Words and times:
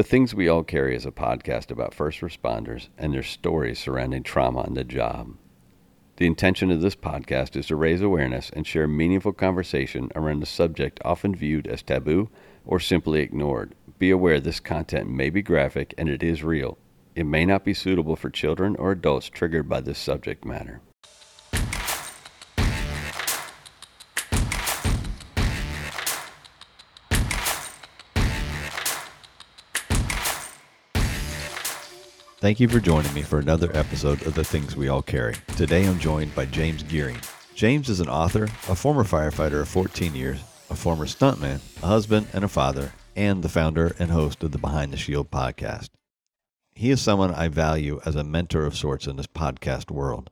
The 0.00 0.04
Things 0.04 0.34
We 0.34 0.48
All 0.48 0.64
Carry 0.64 0.96
is 0.96 1.04
a 1.04 1.10
podcast 1.10 1.70
about 1.70 1.92
first 1.92 2.22
responders 2.22 2.88
and 2.96 3.12
their 3.12 3.22
stories 3.22 3.78
surrounding 3.78 4.22
trauma 4.22 4.62
on 4.62 4.72
the 4.72 4.82
job. 4.82 5.36
The 6.16 6.26
intention 6.26 6.70
of 6.70 6.80
this 6.80 6.96
podcast 6.96 7.54
is 7.54 7.66
to 7.66 7.76
raise 7.76 8.00
awareness 8.00 8.48
and 8.48 8.66
share 8.66 8.88
meaningful 8.88 9.34
conversation 9.34 10.10
around 10.16 10.42
a 10.42 10.46
subject 10.46 11.00
often 11.04 11.34
viewed 11.34 11.66
as 11.66 11.82
taboo 11.82 12.30
or 12.64 12.80
simply 12.80 13.20
ignored. 13.20 13.74
Be 13.98 14.08
aware 14.08 14.40
this 14.40 14.58
content 14.58 15.10
may 15.10 15.28
be 15.28 15.42
graphic 15.42 15.92
and 15.98 16.08
it 16.08 16.22
is 16.22 16.42
real. 16.42 16.78
It 17.14 17.24
may 17.24 17.44
not 17.44 17.62
be 17.62 17.74
suitable 17.74 18.16
for 18.16 18.30
children 18.30 18.76
or 18.76 18.92
adults 18.92 19.28
triggered 19.28 19.68
by 19.68 19.82
this 19.82 19.98
subject 19.98 20.46
matter. 20.46 20.80
Thank 32.40 32.58
you 32.58 32.68
for 32.68 32.80
joining 32.80 33.12
me 33.12 33.20
for 33.20 33.38
another 33.38 33.70
episode 33.76 34.26
of 34.26 34.32
The 34.32 34.42
Things 34.44 34.74
We 34.74 34.88
All 34.88 35.02
Carry. 35.02 35.34
Today 35.58 35.86
I'm 35.86 35.98
joined 35.98 36.34
by 36.34 36.46
James 36.46 36.82
Gearing. 36.82 37.18
James 37.54 37.90
is 37.90 38.00
an 38.00 38.08
author, 38.08 38.44
a 38.44 38.74
former 38.74 39.04
firefighter 39.04 39.60
of 39.60 39.68
14 39.68 40.14
years, 40.14 40.40
a 40.70 40.74
former 40.74 41.04
stuntman, 41.04 41.60
a 41.82 41.86
husband 41.86 42.28
and 42.32 42.42
a 42.42 42.48
father, 42.48 42.94
and 43.14 43.42
the 43.42 43.50
founder 43.50 43.94
and 43.98 44.10
host 44.10 44.42
of 44.42 44.52
the 44.52 44.58
Behind 44.58 44.90
the 44.90 44.96
Shield 44.96 45.30
podcast. 45.30 45.90
He 46.74 46.88
is 46.88 47.02
someone 47.02 47.34
I 47.34 47.48
value 47.48 48.00
as 48.06 48.16
a 48.16 48.24
mentor 48.24 48.64
of 48.64 48.74
sorts 48.74 49.06
in 49.06 49.16
this 49.16 49.26
podcast 49.26 49.90
world. 49.90 50.30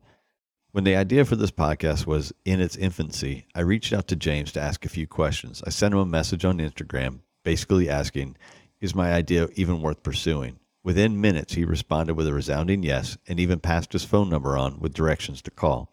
When 0.72 0.84
the 0.84 0.96
idea 0.96 1.26
for 1.26 1.36
this 1.36 1.50
podcast 1.50 2.06
was 2.06 2.32
in 2.46 2.58
its 2.58 2.76
infancy, 2.76 3.44
I 3.54 3.60
reached 3.60 3.92
out 3.92 4.08
to 4.08 4.16
James 4.16 4.50
to 4.52 4.62
ask 4.62 4.86
a 4.86 4.88
few 4.88 5.06
questions. 5.06 5.62
I 5.66 5.68
sent 5.68 5.92
him 5.92 6.00
a 6.00 6.06
message 6.06 6.46
on 6.46 6.56
Instagram 6.56 7.20
basically 7.44 7.90
asking, 7.90 8.38
Is 8.80 8.94
my 8.94 9.12
idea 9.12 9.48
even 9.56 9.82
worth 9.82 10.02
pursuing? 10.02 10.57
Within 10.82 11.20
minutes, 11.20 11.54
he 11.54 11.64
responded 11.64 12.14
with 12.14 12.26
a 12.26 12.32
resounding 12.32 12.82
yes 12.82 13.18
and 13.26 13.38
even 13.40 13.60
passed 13.60 13.92
his 13.92 14.04
phone 14.04 14.30
number 14.30 14.56
on 14.56 14.78
with 14.80 14.94
directions 14.94 15.42
to 15.42 15.50
call. 15.50 15.92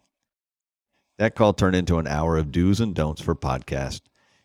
That 1.18 1.34
call 1.34 1.52
turned 1.54 1.76
into 1.76 1.98
an 1.98 2.06
hour 2.06 2.36
of 2.36 2.52
do's 2.52 2.80
and 2.80 2.94
don'ts 2.94 3.22
for 3.22 3.34
podcast. 3.34 4.02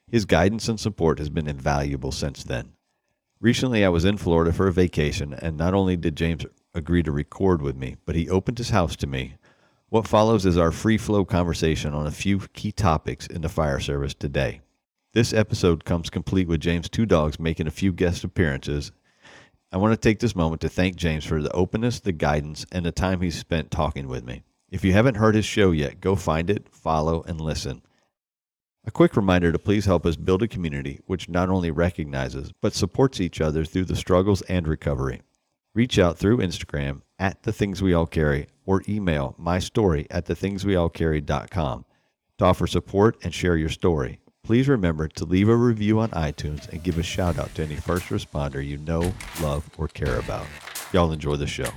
His 0.08 0.25
guidance 0.25 0.67
and 0.67 0.80
support 0.80 1.20
has 1.20 1.30
been 1.30 1.48
invaluable 1.48 2.11
since 2.11 2.44
then. 2.44 2.73
Recently, 3.39 3.83
I 3.83 3.89
was 3.89 4.06
in 4.06 4.17
Florida 4.17 4.53
for 4.53 4.67
a 4.67 4.73
vacation, 4.73 5.33
and 5.33 5.58
not 5.58 5.73
only 5.73 5.98
did 5.98 6.16
James 6.16 6.45
agree 6.73 7.03
to 7.03 7.11
record 7.11 7.61
with 7.61 7.76
me, 7.76 7.98
but 8.05 8.16
he 8.16 8.30
opened 8.30 8.58
his 8.58 8.70
house 8.70 8.95
to 8.98 9.08
me. 9.08 9.36
What 9.89 10.08
follows 10.08 10.45
is 10.45 10.58
our 10.58 10.72
free 10.72 10.98
flow 10.98 11.26
conversation 11.26 11.94
on 11.94 12.08
a 12.08 12.11
few 12.11 12.39
key 12.53 12.72
topics 12.72 13.28
in 13.28 13.42
the 13.42 13.50
fire 13.50 13.80
service 13.80 14.14
today. 14.14 14.61
This 15.14 15.33
episode 15.33 15.83
comes 15.83 16.09
complete 16.09 16.48
with 16.48 16.61
James' 16.61 16.88
two 16.88 17.05
dogs 17.05 17.39
making 17.39 17.67
a 17.67 17.72
few 17.72 17.92
guest 17.92 18.23
appearances 18.23 18.94
I 19.73 19.77
want 19.77 19.94
to 19.94 19.97
take 19.97 20.19
this 20.19 20.36
moment 20.36 20.61
to 20.61 20.69
thank 20.69 20.97
James 20.97 21.23
for 21.23 21.41
the 21.41 21.52
openness, 21.53 22.02
the 22.02 22.11
guidance, 22.11 22.66
and 22.73 22.86
the 22.86 22.91
time 22.91 23.22
he's 23.22 23.39
spent 23.39 23.72
talking 23.72 24.09
with 24.09 24.25
me. 24.25 24.44
If 24.69 24.83
you 24.83 24.91
haven't 24.91 25.16
heard 25.16 25.36
his 25.36 25.45
show 25.45 25.72
yet, 25.72 26.02
go 26.02 26.16
find 26.16 26.50
it, 26.50 26.67
follow, 26.73 27.23
and 27.23 27.39
listen. 27.39 27.81
A 28.86 28.92
quick 28.92 29.16
reminder 29.16 29.52
to 29.52 29.59
please 29.59 29.86
help 29.86 30.05
us 30.05 30.16
build 30.16 30.44
a 30.44 30.47
community 30.47 30.99
which 31.05 31.30
not 31.30 31.49
only 31.49 31.72
recognizes 31.72 32.52
but 32.61 32.73
supports 32.73 33.22
each 33.22 33.39
other 33.39 33.64
through 33.64 33.86
the 33.86 33.95
struggles 33.95 34.42
and 34.44 34.67
recovery. 34.67 35.22
Reach 35.73 35.99
out 35.99 36.17
through 36.17 36.38
Instagram 36.38 37.02
at 37.19 37.44
the 37.44 37.53
things 37.53 37.81
we 37.81 37.94
all 37.94 38.08
carry 38.08 38.47
or 38.66 38.81
email 38.89 39.36
my 39.38 39.59
story 39.59 40.08
at 40.09 40.25
thethingsweallcarry.com 40.25 41.86
to 42.39 42.45
offer 42.45 42.66
support 42.66 43.17
and 43.23 43.33
share 43.33 43.55
your 43.55 43.69
story 43.69 44.19
please 44.52 44.68
remember 44.68 45.08
to 45.08 45.24
leave 45.24 45.48
a 45.48 45.56
review 45.56 46.02
on 46.02 46.10
iTunes 46.10 46.68
and 46.74 46.84
give 46.84 46.98
a 46.98 47.04
shout 47.04 47.40
out 47.40 47.56
to 47.56 47.64
any 47.64 47.78
first 47.78 48.08
responder 48.08 48.62
you 48.62 48.76
know, 48.80 49.14
love, 49.42 49.64
or 49.78 49.88
care 49.88 50.20
about. 50.20 50.46
Y'all 50.92 51.14
enjoy 51.14 51.38
the 51.38 51.48
show. 51.48 51.70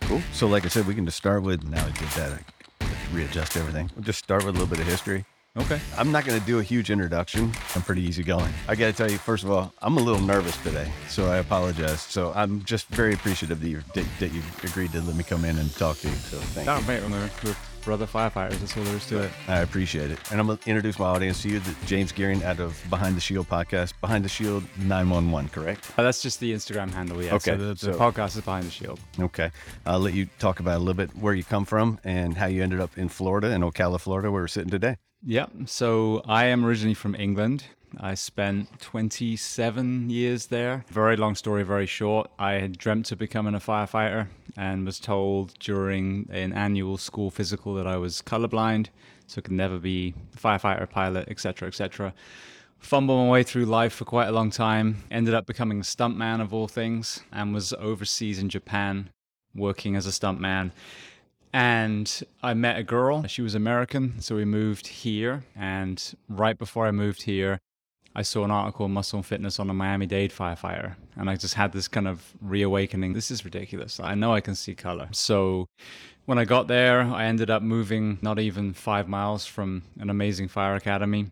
Cool. 0.00 0.22
So, 0.32 0.46
like 0.46 0.64
I 0.64 0.68
said, 0.68 0.86
we 0.86 0.94
can 0.94 1.04
just 1.04 1.18
start 1.18 1.42
with 1.42 1.62
now 1.64 1.84
I 1.84 1.90
did 1.90 2.08
that, 2.16 2.40
I 2.80 2.86
readjust 3.12 3.54
everything. 3.58 3.90
We'll 3.94 4.06
just 4.06 4.18
start 4.18 4.46
with 4.46 4.56
a 4.56 4.58
little 4.58 4.66
bit 4.66 4.80
of 4.80 4.86
history. 4.86 5.26
Okay. 5.58 5.78
I'm 5.98 6.10
not 6.10 6.24
going 6.24 6.40
to 6.40 6.46
do 6.46 6.58
a 6.58 6.62
huge 6.62 6.90
introduction. 6.90 7.52
I'm 7.74 7.82
pretty 7.82 8.00
easygoing. 8.00 8.50
I 8.66 8.74
got 8.74 8.86
to 8.86 8.94
tell 8.94 9.10
you, 9.10 9.18
first 9.18 9.44
of 9.44 9.50
all, 9.50 9.74
I'm 9.82 9.98
a 9.98 10.00
little 10.00 10.22
nervous 10.22 10.56
today, 10.62 10.90
so 11.10 11.30
I 11.30 11.36
apologize. 11.36 12.00
So 12.00 12.32
I'm 12.34 12.64
just 12.64 12.86
very 12.86 13.12
appreciative 13.12 13.60
that 13.60 13.68
you 13.68 13.82
that, 13.92 14.06
that 14.20 14.32
you 14.32 14.40
agreed 14.64 14.92
to 14.92 15.02
let 15.02 15.16
me 15.16 15.22
come 15.22 15.44
in 15.44 15.58
and 15.58 15.70
talk 15.74 15.98
to 15.98 16.08
you. 16.08 16.14
So 16.14 16.38
thank 16.38 16.66
no, 16.66 16.78
you. 16.78 16.86
mate, 16.86 17.02
we're, 17.44 17.54
brother 17.84 18.06
firefighters. 18.06 18.58
That's 18.58 18.76
all 18.76 18.84
there 18.84 18.96
is 18.96 19.06
to 19.06 19.22
it. 19.22 19.30
I 19.46 19.60
appreciate 19.60 20.10
it. 20.10 20.18
And 20.30 20.40
I'm 20.40 20.46
going 20.46 20.58
to 20.58 20.68
introduce 20.68 20.98
my 20.98 21.06
audience 21.06 21.42
to 21.42 21.48
you, 21.48 21.60
James 21.86 22.12
Gearing 22.12 22.42
out 22.44 22.60
of 22.60 22.80
Behind 22.90 23.16
the 23.16 23.20
Shield 23.20 23.48
podcast. 23.48 23.92
Behind 24.00 24.24
the 24.24 24.28
Shield 24.28 24.64
911, 24.78 25.50
correct? 25.50 25.90
Oh, 25.98 26.02
that's 26.02 26.22
just 26.22 26.40
the 26.40 26.52
Instagram 26.52 26.90
handle, 26.90 27.22
yeah. 27.22 27.34
Okay. 27.34 27.52
So 27.52 27.56
the, 27.56 27.64
the 27.74 27.76
so, 27.76 27.92
podcast 27.94 28.36
is 28.36 28.42
Behind 28.42 28.66
the 28.66 28.70
Shield. 28.70 29.00
Okay. 29.18 29.50
I'll 29.86 30.00
let 30.00 30.14
you 30.14 30.28
talk 30.38 30.60
about 30.60 30.76
a 30.76 30.80
little 30.80 30.94
bit 30.94 31.10
where 31.16 31.34
you 31.34 31.44
come 31.44 31.64
from 31.64 31.98
and 32.04 32.36
how 32.36 32.46
you 32.46 32.62
ended 32.62 32.80
up 32.80 32.96
in 32.98 33.08
Florida, 33.08 33.50
in 33.52 33.62
Ocala, 33.62 34.00
Florida, 34.00 34.30
where 34.30 34.42
we're 34.42 34.48
sitting 34.48 34.70
today. 34.70 34.96
Yeah. 35.24 35.46
So 35.66 36.22
I 36.26 36.46
am 36.46 36.64
originally 36.64 36.94
from 36.94 37.14
England. 37.14 37.64
I 37.96 38.14
spent 38.14 38.80
27 38.80 40.10
years 40.10 40.46
there. 40.46 40.84
Very 40.88 41.16
long 41.16 41.34
story, 41.34 41.62
very 41.62 41.86
short. 41.86 42.30
I 42.38 42.52
had 42.52 42.78
dreamt 42.78 43.10
of 43.12 43.18
becoming 43.18 43.54
a 43.54 43.60
firefighter 43.60 44.28
and 44.56 44.84
was 44.84 45.00
told 45.00 45.58
during 45.58 46.28
an 46.30 46.52
annual 46.52 46.98
school 46.98 47.30
physical 47.30 47.74
that 47.74 47.86
I 47.86 47.96
was 47.96 48.22
colorblind, 48.22 48.88
so 49.26 49.40
could 49.40 49.52
never 49.52 49.78
be 49.78 50.14
a 50.34 50.38
firefighter, 50.38 50.88
pilot, 50.88 51.28
etc., 51.28 51.68
etc. 51.68 52.14
Fumbled 52.78 53.26
my 53.26 53.30
way 53.30 53.42
through 53.42 53.64
life 53.64 53.92
for 53.92 54.04
quite 54.04 54.28
a 54.28 54.32
long 54.32 54.50
time. 54.50 55.02
Ended 55.10 55.34
up 55.34 55.46
becoming 55.46 55.80
a 55.80 55.84
stuntman 55.84 56.40
of 56.40 56.54
all 56.54 56.68
things, 56.68 57.20
and 57.32 57.54
was 57.54 57.72
overseas 57.74 58.38
in 58.38 58.48
Japan 58.48 59.10
working 59.54 59.96
as 59.96 60.06
a 60.06 60.10
stuntman. 60.10 60.70
And 61.52 62.22
I 62.42 62.54
met 62.54 62.78
a 62.78 62.82
girl. 62.82 63.26
She 63.26 63.42
was 63.42 63.54
American, 63.54 64.20
so 64.20 64.36
we 64.36 64.44
moved 64.44 64.86
here. 64.86 65.44
And 65.56 66.14
right 66.28 66.58
before 66.58 66.86
I 66.86 66.90
moved 66.90 67.22
here, 67.22 67.58
I 68.14 68.22
saw 68.22 68.44
an 68.44 68.50
article 68.50 68.84
on 68.84 68.92
Muscle 68.92 69.18
and 69.18 69.26
Fitness 69.26 69.60
on 69.60 69.70
a 69.70 69.74
Miami 69.74 70.06
Dade 70.06 70.32
firefighter, 70.32 70.96
and 71.16 71.30
I 71.30 71.36
just 71.36 71.54
had 71.54 71.72
this 71.72 71.86
kind 71.88 72.08
of 72.08 72.32
reawakening. 72.40 73.12
This 73.12 73.30
is 73.30 73.44
ridiculous. 73.44 74.00
I 74.00 74.14
know 74.14 74.32
I 74.32 74.40
can 74.40 74.54
see 74.54 74.74
color. 74.74 75.08
So 75.12 75.66
when 76.24 76.38
I 76.38 76.44
got 76.44 76.66
there, 76.66 77.02
I 77.02 77.24
ended 77.26 77.48
up 77.48 77.62
moving 77.62 78.18
not 78.20 78.38
even 78.38 78.72
five 78.72 79.08
miles 79.08 79.46
from 79.46 79.82
an 80.00 80.10
amazing 80.10 80.48
fire 80.48 80.74
academy. 80.74 81.30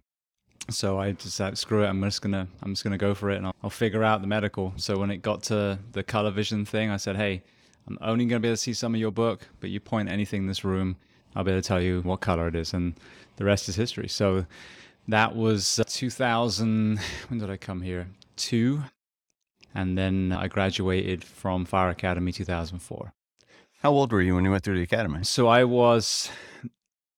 So 0.69 0.99
I 0.99 1.13
just 1.13 1.37
said, 1.37 1.57
screw 1.59 1.85
it. 1.85 1.89
I'm 1.89 2.03
just 2.03 2.23
gonna, 2.23 2.49
I'm 2.63 2.73
just 2.73 2.85
gonna 2.85 2.99
go 2.99 3.15
for 3.15 3.31
it, 3.31 3.37
and 3.37 3.47
I'll, 3.47 3.55
I'll 3.65 3.71
figure 3.71 4.05
out 4.05 4.21
the 4.21 4.27
medical. 4.27 4.73
So 4.77 4.99
when 4.99 5.11
it 5.11 5.23
got 5.23 5.43
to 5.45 5.79
the 5.93 6.03
color 6.03 6.31
vision 6.31 6.65
thing, 6.65 6.91
I 6.91 6.97
said, 6.97 7.17
hey, 7.17 7.43
I'm 7.89 7.99
only 8.01 8.27
gonna 8.27 8.41
be 8.41 8.49
able 8.49 8.57
to 8.57 8.61
see 8.63 8.75
some 8.75 8.95
of 8.95 9.01
your 9.01 9.13
book, 9.13 9.49
but 9.61 9.71
you 9.71 9.81
point 9.81 10.09
anything 10.09 10.43
in 10.43 10.47
this 10.47 10.65
room, 10.65 10.97
I'll 11.35 11.45
be 11.45 11.53
able 11.53 11.63
to 11.63 11.67
tell 11.69 11.81
you 11.81 12.01
what 12.03 12.21
color 12.21 12.49
it 12.49 12.57
is, 12.57 12.75
and 12.75 12.95
the 13.37 13.45
rest 13.45 13.69
is 13.69 13.77
history. 13.77 14.09
So 14.09 14.47
that 15.09 15.34
was 15.37 15.78
uh, 15.78 15.84
2000. 15.87 16.99
When 17.28 17.39
did 17.41 17.50
I 17.50 17.56
come 17.56 17.83
here? 17.83 18.09
Two. 18.37 18.83
And 19.75 19.97
then 19.97 20.33
I 20.33 20.49
graduated 20.49 21.22
from 21.22 21.65
Fire 21.65 21.91
Academy 21.91 22.33
2004. 22.33 23.12
How 23.83 23.91
old 23.93 24.11
were 24.12 24.22
you 24.22 24.34
when 24.34 24.45
you 24.45 24.50
went 24.50 24.65
through 24.65 24.77
the 24.77 24.83
academy? 24.83 25.22
So 25.22 25.49
I 25.49 25.65
was 25.65 26.31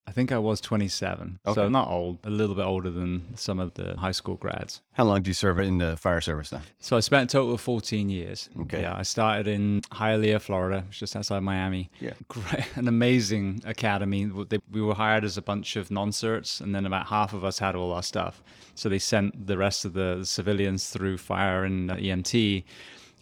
I 0.09 0.11
think 0.11 0.33
I 0.33 0.39
was 0.39 0.63
27. 0.63 1.39
Okay. 1.47 1.55
So 1.55 1.69
not 1.69 1.89
old, 1.89 2.19
a 2.25 2.31
little 2.31 2.55
bit 2.55 2.65
older 2.65 2.89
than 2.89 3.37
some 3.37 3.61
of 3.61 3.75
the 3.75 3.95
high 3.99 4.13
school 4.13 4.37
grads. 4.37 4.81
How 4.93 5.05
long 5.05 5.19
did 5.19 5.27
you 5.27 5.35
serve 5.35 5.59
in 5.59 5.77
the 5.77 5.99
fire 5.99 6.23
service 6.23 6.49
then? 6.49 6.63
So 6.81 6.97
I 6.97 7.01
spent 7.01 7.31
a 7.31 7.33
total 7.37 7.53
of 7.53 7.61
14 7.61 8.09
years. 8.09 8.49
Okay. 8.63 8.81
Yeah, 8.81 8.97
I 8.97 9.03
started 9.03 9.47
in 9.47 9.83
Hialeah, 9.93 10.41
Florida, 10.41 10.87
just 10.89 11.15
outside 11.15 11.41
Miami. 11.41 11.91
Yeah. 12.01 12.15
Great, 12.29 12.65
an 12.77 12.89
amazing 12.89 13.61
academy. 13.67 14.31
We 14.71 14.81
were 14.81 14.95
hired 14.95 15.25
as 15.25 15.37
a 15.37 15.43
bunch 15.43 15.77
of 15.77 15.91
non-certs, 15.91 16.63
and 16.63 16.75
then 16.75 16.87
about 16.87 17.09
half 17.09 17.35
of 17.35 17.45
us 17.45 17.59
had 17.59 17.77
all 17.77 17.93
our 17.93 18.03
stuff. 18.03 18.43
So 18.77 18.89
they 18.89 18.99
sent 18.99 19.47
the 19.47 19.59
rest 19.59 19.85
of 19.85 19.93
the 19.93 20.25
civilians 20.25 20.89
through 20.89 21.19
fire 21.19 21.65
and 21.65 21.91
uh, 21.91 21.97
EMT 21.97 22.65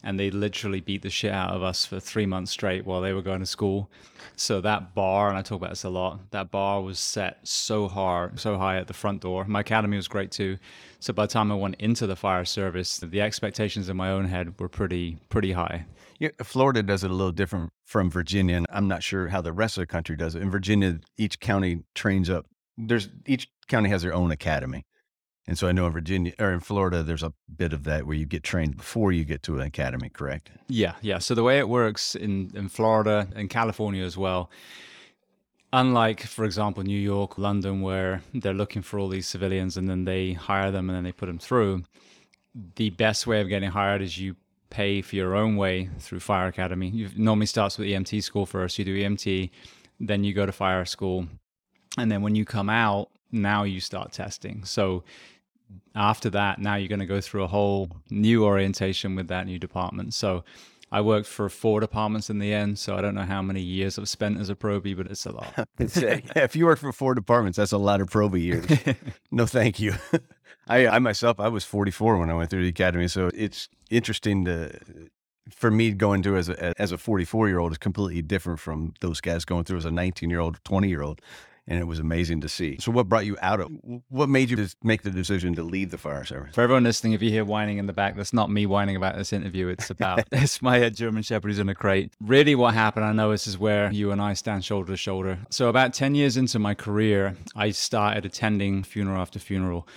and 0.06 0.20
they 0.20 0.30
literally 0.30 0.80
beat 0.80 1.02
the 1.02 1.10
shit 1.10 1.32
out 1.32 1.50
of 1.50 1.64
us 1.64 1.84
for 1.84 1.98
three 1.98 2.26
months 2.26 2.52
straight 2.52 2.86
while 2.86 3.00
they 3.00 3.12
were 3.12 3.22
going 3.22 3.40
to 3.40 3.46
school. 3.46 3.90
So 4.36 4.60
that 4.60 4.94
bar, 4.94 5.28
and 5.28 5.36
I 5.36 5.42
talk 5.42 5.56
about 5.56 5.70
this 5.70 5.82
a 5.82 5.90
lot, 5.90 6.30
that 6.30 6.52
bar 6.52 6.80
was 6.80 7.00
set 7.00 7.40
so 7.42 7.88
hard, 7.88 8.38
so 8.38 8.56
high 8.56 8.76
at 8.76 8.86
the 8.86 8.94
front 8.94 9.20
door. 9.20 9.44
My 9.46 9.60
academy 9.60 9.96
was 9.96 10.06
great 10.06 10.30
too. 10.30 10.58
So 11.00 11.12
by 11.12 11.26
the 11.26 11.32
time 11.32 11.50
I 11.50 11.56
went 11.56 11.74
into 11.80 12.06
the 12.06 12.14
fire 12.14 12.44
service, 12.44 12.98
the 12.98 13.20
expectations 13.20 13.88
in 13.88 13.96
my 13.96 14.10
own 14.12 14.26
head 14.26 14.54
were 14.60 14.68
pretty, 14.68 15.18
pretty 15.28 15.52
high. 15.52 15.86
Yeah, 16.20 16.30
Florida 16.40 16.84
does 16.84 17.02
it 17.02 17.10
a 17.10 17.14
little 17.14 17.32
different 17.32 17.70
from 17.84 18.08
Virginia, 18.08 18.56
and 18.56 18.66
I'm 18.70 18.86
not 18.86 19.02
sure 19.02 19.26
how 19.26 19.40
the 19.40 19.52
rest 19.52 19.76
of 19.76 19.82
the 19.82 19.86
country 19.86 20.16
does 20.16 20.36
it. 20.36 20.42
In 20.42 20.52
Virginia, 20.52 21.00
each 21.18 21.40
county 21.40 21.80
trains 21.96 22.30
up. 22.30 22.46
There's 22.78 23.08
each 23.26 23.48
county 23.66 23.88
has 23.90 24.02
their 24.02 24.14
own 24.14 24.30
academy. 24.30 24.84
And 25.48 25.56
so 25.56 25.68
I 25.68 25.72
know 25.72 25.86
in 25.86 25.92
Virginia 25.92 26.32
or 26.40 26.52
in 26.52 26.60
Florida, 26.60 27.02
there's 27.02 27.22
a 27.22 27.32
bit 27.56 27.72
of 27.72 27.84
that 27.84 28.04
where 28.06 28.16
you 28.16 28.26
get 28.26 28.42
trained 28.42 28.76
before 28.76 29.12
you 29.12 29.24
get 29.24 29.42
to 29.44 29.54
an 29.54 29.60
academy, 29.60 30.08
correct? 30.08 30.50
Yeah, 30.68 30.94
yeah. 31.02 31.18
So 31.18 31.34
the 31.34 31.44
way 31.44 31.58
it 31.58 31.68
works 31.68 32.16
in, 32.16 32.50
in 32.54 32.68
Florida 32.68 33.28
and 33.36 33.48
California 33.48 34.04
as 34.04 34.16
well, 34.16 34.50
unlike, 35.72 36.22
for 36.22 36.44
example, 36.44 36.82
New 36.82 36.98
York, 36.98 37.38
London, 37.38 37.80
where 37.80 38.22
they're 38.34 38.54
looking 38.54 38.82
for 38.82 38.98
all 38.98 39.08
these 39.08 39.28
civilians 39.28 39.76
and 39.76 39.88
then 39.88 40.04
they 40.04 40.32
hire 40.32 40.72
them 40.72 40.90
and 40.90 40.96
then 40.96 41.04
they 41.04 41.12
put 41.12 41.26
them 41.26 41.38
through, 41.38 41.84
the 42.74 42.90
best 42.90 43.26
way 43.26 43.40
of 43.40 43.48
getting 43.48 43.70
hired 43.70 44.02
is 44.02 44.18
you 44.18 44.34
pay 44.70 45.00
for 45.00 45.14
your 45.14 45.36
own 45.36 45.56
way 45.56 45.88
through 46.00 46.20
Fire 46.20 46.48
Academy. 46.48 46.88
You 46.88 47.08
normally 47.16 47.46
starts 47.46 47.78
with 47.78 47.86
EMT 47.86 48.22
school 48.24 48.46
first. 48.46 48.78
You 48.78 48.84
do 48.84 48.96
EMT, 48.96 49.50
then 50.00 50.24
you 50.24 50.34
go 50.34 50.44
to 50.44 50.52
fire 50.52 50.84
school, 50.84 51.26
and 51.98 52.10
then 52.10 52.22
when 52.22 52.34
you 52.34 52.44
come 52.44 52.68
out, 52.68 53.10
now 53.32 53.62
you 53.64 53.80
start 53.80 54.12
testing. 54.12 54.64
So 54.64 55.04
after 55.94 56.30
that, 56.30 56.58
now 56.58 56.76
you're 56.76 56.88
going 56.88 57.00
to 57.00 57.06
go 57.06 57.20
through 57.20 57.44
a 57.44 57.48
whole 57.48 57.90
new 58.10 58.44
orientation 58.44 59.14
with 59.16 59.28
that 59.28 59.46
new 59.46 59.58
department. 59.58 60.14
So 60.14 60.44
I 60.92 61.00
worked 61.00 61.26
for 61.26 61.48
four 61.48 61.80
departments 61.80 62.30
in 62.30 62.38
the 62.38 62.52
end, 62.52 62.78
so 62.78 62.96
I 62.96 63.00
don't 63.00 63.14
know 63.14 63.22
how 63.22 63.42
many 63.42 63.60
years 63.60 63.98
I've 63.98 64.08
spent 64.08 64.38
as 64.38 64.50
a 64.50 64.54
probie, 64.54 64.96
but 64.96 65.06
it's 65.08 65.26
a 65.26 65.32
lot. 65.32 65.52
Uh, 65.78 66.18
if 66.36 66.54
you 66.54 66.66
work 66.66 66.78
for 66.78 66.92
four 66.92 67.14
departments, 67.14 67.56
that's 67.56 67.72
a 67.72 67.78
lot 67.78 68.00
of 68.00 68.08
probie 68.08 68.42
years. 68.42 68.66
no, 69.30 69.46
thank 69.46 69.80
you. 69.80 69.94
I, 70.68 70.86
I 70.86 70.98
myself, 70.98 71.40
I 71.40 71.48
was 71.48 71.64
44 71.64 72.18
when 72.18 72.30
I 72.30 72.34
went 72.34 72.50
through 72.50 72.62
the 72.62 72.68
academy, 72.68 73.08
so 73.08 73.30
it's 73.34 73.68
interesting 73.90 74.44
to 74.44 74.78
for 75.50 75.70
me 75.70 75.92
going 75.92 76.22
through 76.22 76.36
as 76.38 76.48
a 76.48 76.80
as 76.80 76.90
a 76.92 76.98
44 76.98 77.48
year 77.48 77.58
old 77.58 77.72
is 77.72 77.78
completely 77.78 78.20
different 78.20 78.58
from 78.58 78.94
those 79.00 79.20
guys 79.20 79.44
going 79.44 79.64
through 79.64 79.78
as 79.78 79.84
a 79.84 79.92
19 79.92 80.28
year 80.28 80.40
old, 80.40 80.58
20 80.64 80.88
year 80.88 81.02
old 81.02 81.20
and 81.68 81.80
it 81.80 81.84
was 81.84 81.98
amazing 81.98 82.40
to 82.42 82.48
see. 82.48 82.76
So, 82.80 82.92
what 82.92 83.08
brought 83.08 83.26
you 83.26 83.36
out 83.42 83.60
of? 83.60 83.70
What 84.08 84.28
made 84.28 84.50
you 84.50 84.66
make 84.82 85.02
the 85.02 85.10
decision 85.10 85.54
to 85.56 85.62
leave 85.62 85.90
the 85.90 85.98
fire 85.98 86.24
service? 86.24 86.54
For 86.54 86.60
everyone 86.60 86.84
listening, 86.84 87.12
if 87.12 87.22
you 87.22 87.30
hear 87.30 87.44
whining 87.44 87.78
in 87.78 87.86
the 87.86 87.92
back, 87.92 88.16
that's 88.16 88.32
not 88.32 88.50
me 88.50 88.66
whining 88.66 88.96
about 88.96 89.16
this 89.16 89.32
interview. 89.32 89.68
It's 89.68 89.90
about 89.90 90.24
it's 90.32 90.62
my 90.62 90.82
uh, 90.82 90.90
German 90.90 91.22
Shepherd 91.22 91.48
who's 91.48 91.58
in 91.58 91.68
a 91.68 91.74
crate. 91.74 92.12
Really, 92.20 92.54
what 92.54 92.74
happened? 92.74 93.04
I 93.04 93.12
know 93.12 93.30
this 93.30 93.46
is 93.46 93.58
where 93.58 93.90
you 93.92 94.12
and 94.12 94.20
I 94.20 94.34
stand 94.34 94.64
shoulder 94.64 94.92
to 94.92 94.96
shoulder. 94.96 95.38
So, 95.50 95.68
about 95.68 95.92
ten 95.92 96.14
years 96.14 96.36
into 96.36 96.58
my 96.58 96.74
career, 96.74 97.36
I 97.54 97.70
started 97.70 98.24
attending 98.24 98.84
funeral 98.84 99.20
after 99.20 99.38
funeral, 99.38 99.88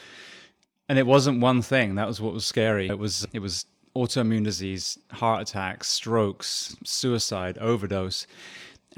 and 0.87 0.97
it 0.97 1.05
wasn't 1.05 1.39
one 1.39 1.61
thing. 1.61 1.95
That 1.95 2.07
was 2.07 2.19
what 2.19 2.33
was 2.33 2.45
scary. 2.45 2.87
It 2.87 2.97
was 2.97 3.27
it 3.31 3.39
was 3.39 3.65
autoimmune 3.95 4.43
disease, 4.43 4.97
heart 5.11 5.41
attacks, 5.41 5.87
strokes, 5.87 6.75
suicide, 6.83 7.57
overdose 7.57 8.27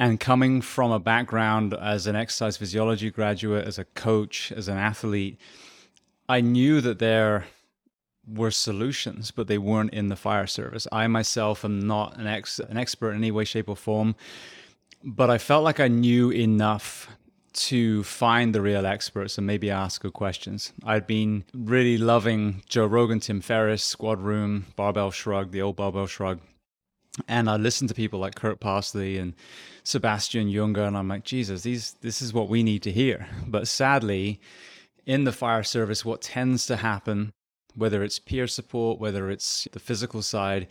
and 0.02 0.20
coming 0.20 0.62
from 0.62 0.92
a 0.92 1.00
background 1.00 1.76
as 1.76 2.08
an 2.08 2.16
exercise 2.16 2.58
physiology 2.58 3.12
graduate, 3.12 3.68
as 3.68 3.78
a 3.78 3.86
coach, 3.86 4.52
as 4.52 4.68
an 4.68 4.76
athlete, 4.76 5.40
I 6.28 6.42
knew 6.42 6.82
that 6.82 6.98
there 6.98 7.46
were 8.28 8.50
solutions, 8.50 9.30
but 9.30 9.46
they 9.46 9.60
weren't 9.60 9.94
in 9.94 10.10
the 10.10 10.16
fire 10.16 10.48
service. 10.48 10.88
I 10.92 11.06
myself 11.06 11.64
am 11.64 11.80
not 11.86 12.18
an 12.18 12.26
ex 12.26 12.58
an 12.58 12.78
expert 12.78 13.12
in 13.12 13.18
any 13.18 13.30
way, 13.30 13.44
shape, 13.44 13.70
or 13.70 13.76
form, 13.76 14.16
but 15.04 15.30
I 15.30 15.38
felt 15.38 15.64
like 15.64 15.80
I 15.80 15.88
knew 15.88 16.32
enough 16.32 17.08
to 17.54 18.02
find 18.02 18.56
the 18.56 18.62
real 18.62 18.88
experts 18.88 19.38
and 19.38 19.46
maybe 19.46 19.70
ask 19.70 20.02
good 20.02 20.14
questions. 20.14 20.74
I'd 20.84 21.06
been 21.06 21.44
really 21.54 22.00
loving 22.00 22.64
Joe 22.68 22.88
Rogan, 22.88 23.20
Tim 23.20 23.40
Ferriss, 23.40 23.84
Squad 23.84 24.20
Room, 24.20 24.66
Barbell 24.76 25.12
Shrug, 25.12 25.52
the 25.52 25.62
old 25.62 25.76
Barbell 25.76 26.08
Shrug. 26.08 26.40
And 27.28 27.48
I 27.48 27.58
listened 27.58 27.90
to 27.90 27.94
people 27.94 28.20
like 28.20 28.34
Kirk 28.34 28.60
Parsley 28.60 29.20
and 29.20 29.36
Sebastian 29.84 30.50
Junger, 30.50 30.88
and 30.88 30.98
I'm 30.98 31.08
like, 31.08 31.24
Jesus, 31.24 31.64
these 31.64 31.96
this 32.02 32.22
is 32.22 32.34
what 32.34 32.50
we 32.50 32.64
need 32.64 32.84
to 32.84 32.92
hear. 32.92 33.28
But 33.48 33.68
sadly, 33.68 34.40
in 35.06 35.24
the 35.24 35.32
fire 35.32 35.64
service, 35.64 36.06
what 36.06 36.22
tends 36.22 36.66
to 36.68 36.78
happen, 36.78 37.34
whether 37.76 38.04
it's 38.04 38.20
peer 38.20 38.48
support, 38.48 39.00
whether 39.00 39.30
it's 39.30 39.68
the 39.72 39.80
physical 39.80 40.22
side, 40.22 40.68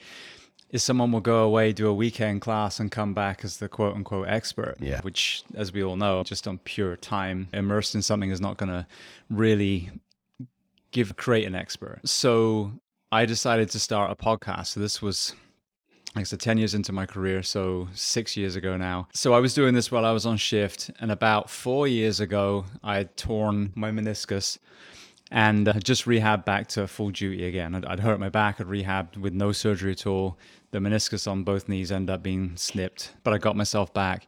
is 0.70 0.82
someone 0.84 1.10
will 1.12 1.20
go 1.20 1.42
away, 1.42 1.72
do 1.72 1.88
a 1.88 1.94
weekend 1.94 2.40
class, 2.40 2.78
and 2.78 2.90
come 2.90 3.12
back 3.12 3.44
as 3.44 3.56
the 3.56 3.68
quote 3.68 3.94
unquote 3.94 4.28
expert. 4.28 4.76
Yeah. 4.78 5.00
Which, 5.02 5.42
as 5.54 5.72
we 5.72 5.82
all 5.82 5.96
know, 5.96 6.22
just 6.22 6.46
on 6.46 6.58
pure 6.58 6.96
time 6.96 7.48
immersed 7.52 7.94
in 7.94 8.02
something 8.02 8.30
is 8.30 8.40
not 8.40 8.56
going 8.56 8.70
to 8.70 8.86
really 9.28 9.90
give 10.92 11.16
create 11.16 11.46
an 11.46 11.54
expert. 11.54 12.00
So 12.04 12.72
I 13.12 13.26
decided 13.26 13.70
to 13.70 13.78
start 13.78 14.10
a 14.10 14.16
podcast. 14.16 14.68
So 14.68 14.80
this 14.80 15.02
was 15.02 15.34
like 16.16 16.22
I 16.22 16.24
said, 16.24 16.40
10 16.40 16.58
years 16.58 16.74
into 16.74 16.92
my 16.92 17.06
career, 17.06 17.42
so 17.42 17.88
six 17.92 18.36
years 18.36 18.56
ago 18.56 18.76
now. 18.76 19.06
So 19.12 19.32
I 19.32 19.38
was 19.38 19.54
doing 19.54 19.74
this 19.74 19.92
while 19.92 20.04
I 20.04 20.10
was 20.10 20.26
on 20.26 20.36
shift. 20.36 20.90
And 21.00 21.12
about 21.12 21.48
four 21.48 21.86
years 21.86 22.18
ago, 22.18 22.64
I 22.82 22.96
had 22.96 23.16
torn 23.16 23.72
my 23.76 23.92
meniscus 23.92 24.58
and 25.30 25.68
uh, 25.68 25.74
just 25.74 26.06
rehabbed 26.06 26.44
back 26.44 26.66
to 26.68 26.88
full 26.88 27.10
duty 27.10 27.46
again. 27.46 27.76
I'd, 27.76 27.84
I'd, 27.84 28.00
hurt 28.00 28.18
my 28.18 28.28
back, 28.28 28.60
I'd 28.60 28.66
rehabbed 28.66 29.16
with 29.16 29.32
no 29.32 29.52
surgery 29.52 29.92
at 29.92 30.06
all. 30.06 30.36
The 30.72 30.78
meniscus 30.78 31.30
on 31.30 31.44
both 31.44 31.68
knees 31.68 31.92
ended 31.92 32.12
up 32.12 32.22
being 32.22 32.56
snipped, 32.56 33.12
but 33.22 33.32
I 33.32 33.38
got 33.38 33.56
myself 33.56 33.94
back. 33.94 34.26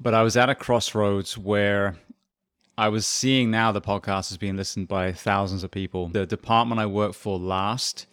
But 0.00 0.14
I 0.14 0.22
was 0.22 0.36
at 0.36 0.48
a 0.48 0.54
crossroads 0.54 1.36
where 1.36 1.96
I 2.78 2.88
was 2.88 3.06
seeing 3.06 3.50
now 3.50 3.72
the 3.72 3.80
podcast 3.80 4.30
is 4.30 4.38
being 4.38 4.56
listened 4.56 4.88
by 4.88 5.12
thousands 5.12 5.64
of 5.64 5.70
people. 5.70 6.08
The 6.08 6.24
department 6.24 6.80
I 6.80 6.86
worked 6.86 7.16
for 7.16 7.38
last 7.38 8.06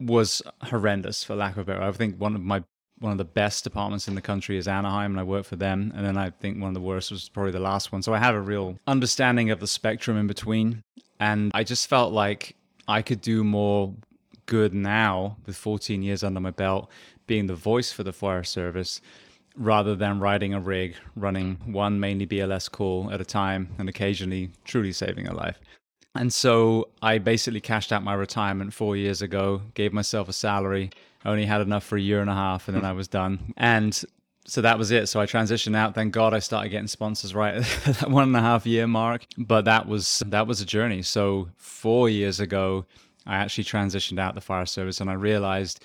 was 0.00 0.42
horrendous 0.62 1.24
for 1.24 1.34
lack 1.34 1.52
of 1.52 1.58
a 1.58 1.64
better. 1.64 1.82
I 1.82 1.92
think 1.92 2.16
one 2.18 2.34
of 2.34 2.42
my 2.42 2.64
one 3.00 3.12
of 3.12 3.18
the 3.18 3.24
best 3.24 3.62
departments 3.62 4.08
in 4.08 4.16
the 4.16 4.20
country 4.20 4.56
is 4.56 4.66
Anaheim, 4.66 5.12
and 5.12 5.20
I 5.20 5.22
work 5.22 5.46
for 5.46 5.54
them. 5.54 5.92
And 5.94 6.04
then 6.04 6.16
I 6.16 6.30
think 6.30 6.60
one 6.60 6.68
of 6.68 6.74
the 6.74 6.80
worst 6.80 7.12
was 7.12 7.28
probably 7.28 7.52
the 7.52 7.60
last 7.60 7.92
one. 7.92 8.02
So 8.02 8.12
I 8.12 8.18
have 8.18 8.34
a 8.34 8.40
real 8.40 8.76
understanding 8.88 9.50
of 9.50 9.60
the 9.60 9.68
spectrum 9.68 10.16
in 10.16 10.26
between, 10.26 10.82
and 11.20 11.52
I 11.54 11.62
just 11.62 11.88
felt 11.88 12.12
like 12.12 12.56
I 12.88 13.02
could 13.02 13.20
do 13.20 13.44
more 13.44 13.94
good 14.46 14.74
now 14.74 15.36
with 15.46 15.56
14 15.56 16.02
years 16.02 16.24
under 16.24 16.40
my 16.40 16.50
belt, 16.50 16.90
being 17.26 17.46
the 17.46 17.54
voice 17.54 17.92
for 17.92 18.02
the 18.02 18.12
fire 18.12 18.44
service. 18.44 19.00
Rather 19.56 19.96
than 19.96 20.20
riding 20.20 20.54
a 20.54 20.60
rig, 20.60 20.94
running 21.16 21.56
one 21.66 21.98
mainly 21.98 22.28
BLS 22.28 22.70
call 22.70 23.10
at 23.10 23.20
a 23.20 23.24
time, 23.24 23.74
and 23.78 23.88
occasionally 23.88 24.50
truly 24.64 24.92
saving 24.92 25.26
a 25.26 25.34
life. 25.34 25.58
And 26.18 26.32
so 26.34 26.88
I 27.00 27.18
basically 27.18 27.60
cashed 27.60 27.92
out 27.92 28.02
my 28.02 28.14
retirement 28.14 28.74
four 28.74 28.96
years 28.96 29.22
ago, 29.22 29.62
gave 29.74 29.92
myself 29.92 30.28
a 30.28 30.32
salary. 30.32 30.90
Only 31.24 31.46
had 31.46 31.60
enough 31.60 31.84
for 31.84 31.96
a 31.96 32.00
year 32.00 32.20
and 32.20 32.28
a 32.28 32.34
half, 32.34 32.66
and 32.66 32.76
then 32.76 32.84
I 32.84 32.92
was 32.92 33.06
done. 33.06 33.54
And 33.56 33.94
so 34.44 34.60
that 34.62 34.78
was 34.78 34.90
it. 34.90 35.08
So 35.08 35.20
I 35.20 35.26
transitioned 35.26 35.76
out. 35.76 35.94
Thank 35.94 36.12
God 36.12 36.34
I 36.34 36.40
started 36.40 36.70
getting 36.70 36.88
sponsors 36.88 37.34
right 37.34 37.54
at 37.54 37.64
that 38.00 38.10
one 38.10 38.24
and 38.24 38.36
a 38.36 38.40
half 38.40 38.66
year 38.66 38.88
mark. 38.88 39.26
But 39.36 39.64
that 39.66 39.86
was 39.86 40.22
that 40.26 40.48
was 40.48 40.60
a 40.60 40.66
journey. 40.66 41.02
So 41.02 41.50
four 41.56 42.08
years 42.08 42.40
ago, 42.40 42.84
I 43.24 43.36
actually 43.36 43.64
transitioned 43.64 44.18
out 44.18 44.34
the 44.34 44.40
fire 44.40 44.66
service, 44.66 45.00
and 45.00 45.08
I 45.08 45.14
realized 45.14 45.84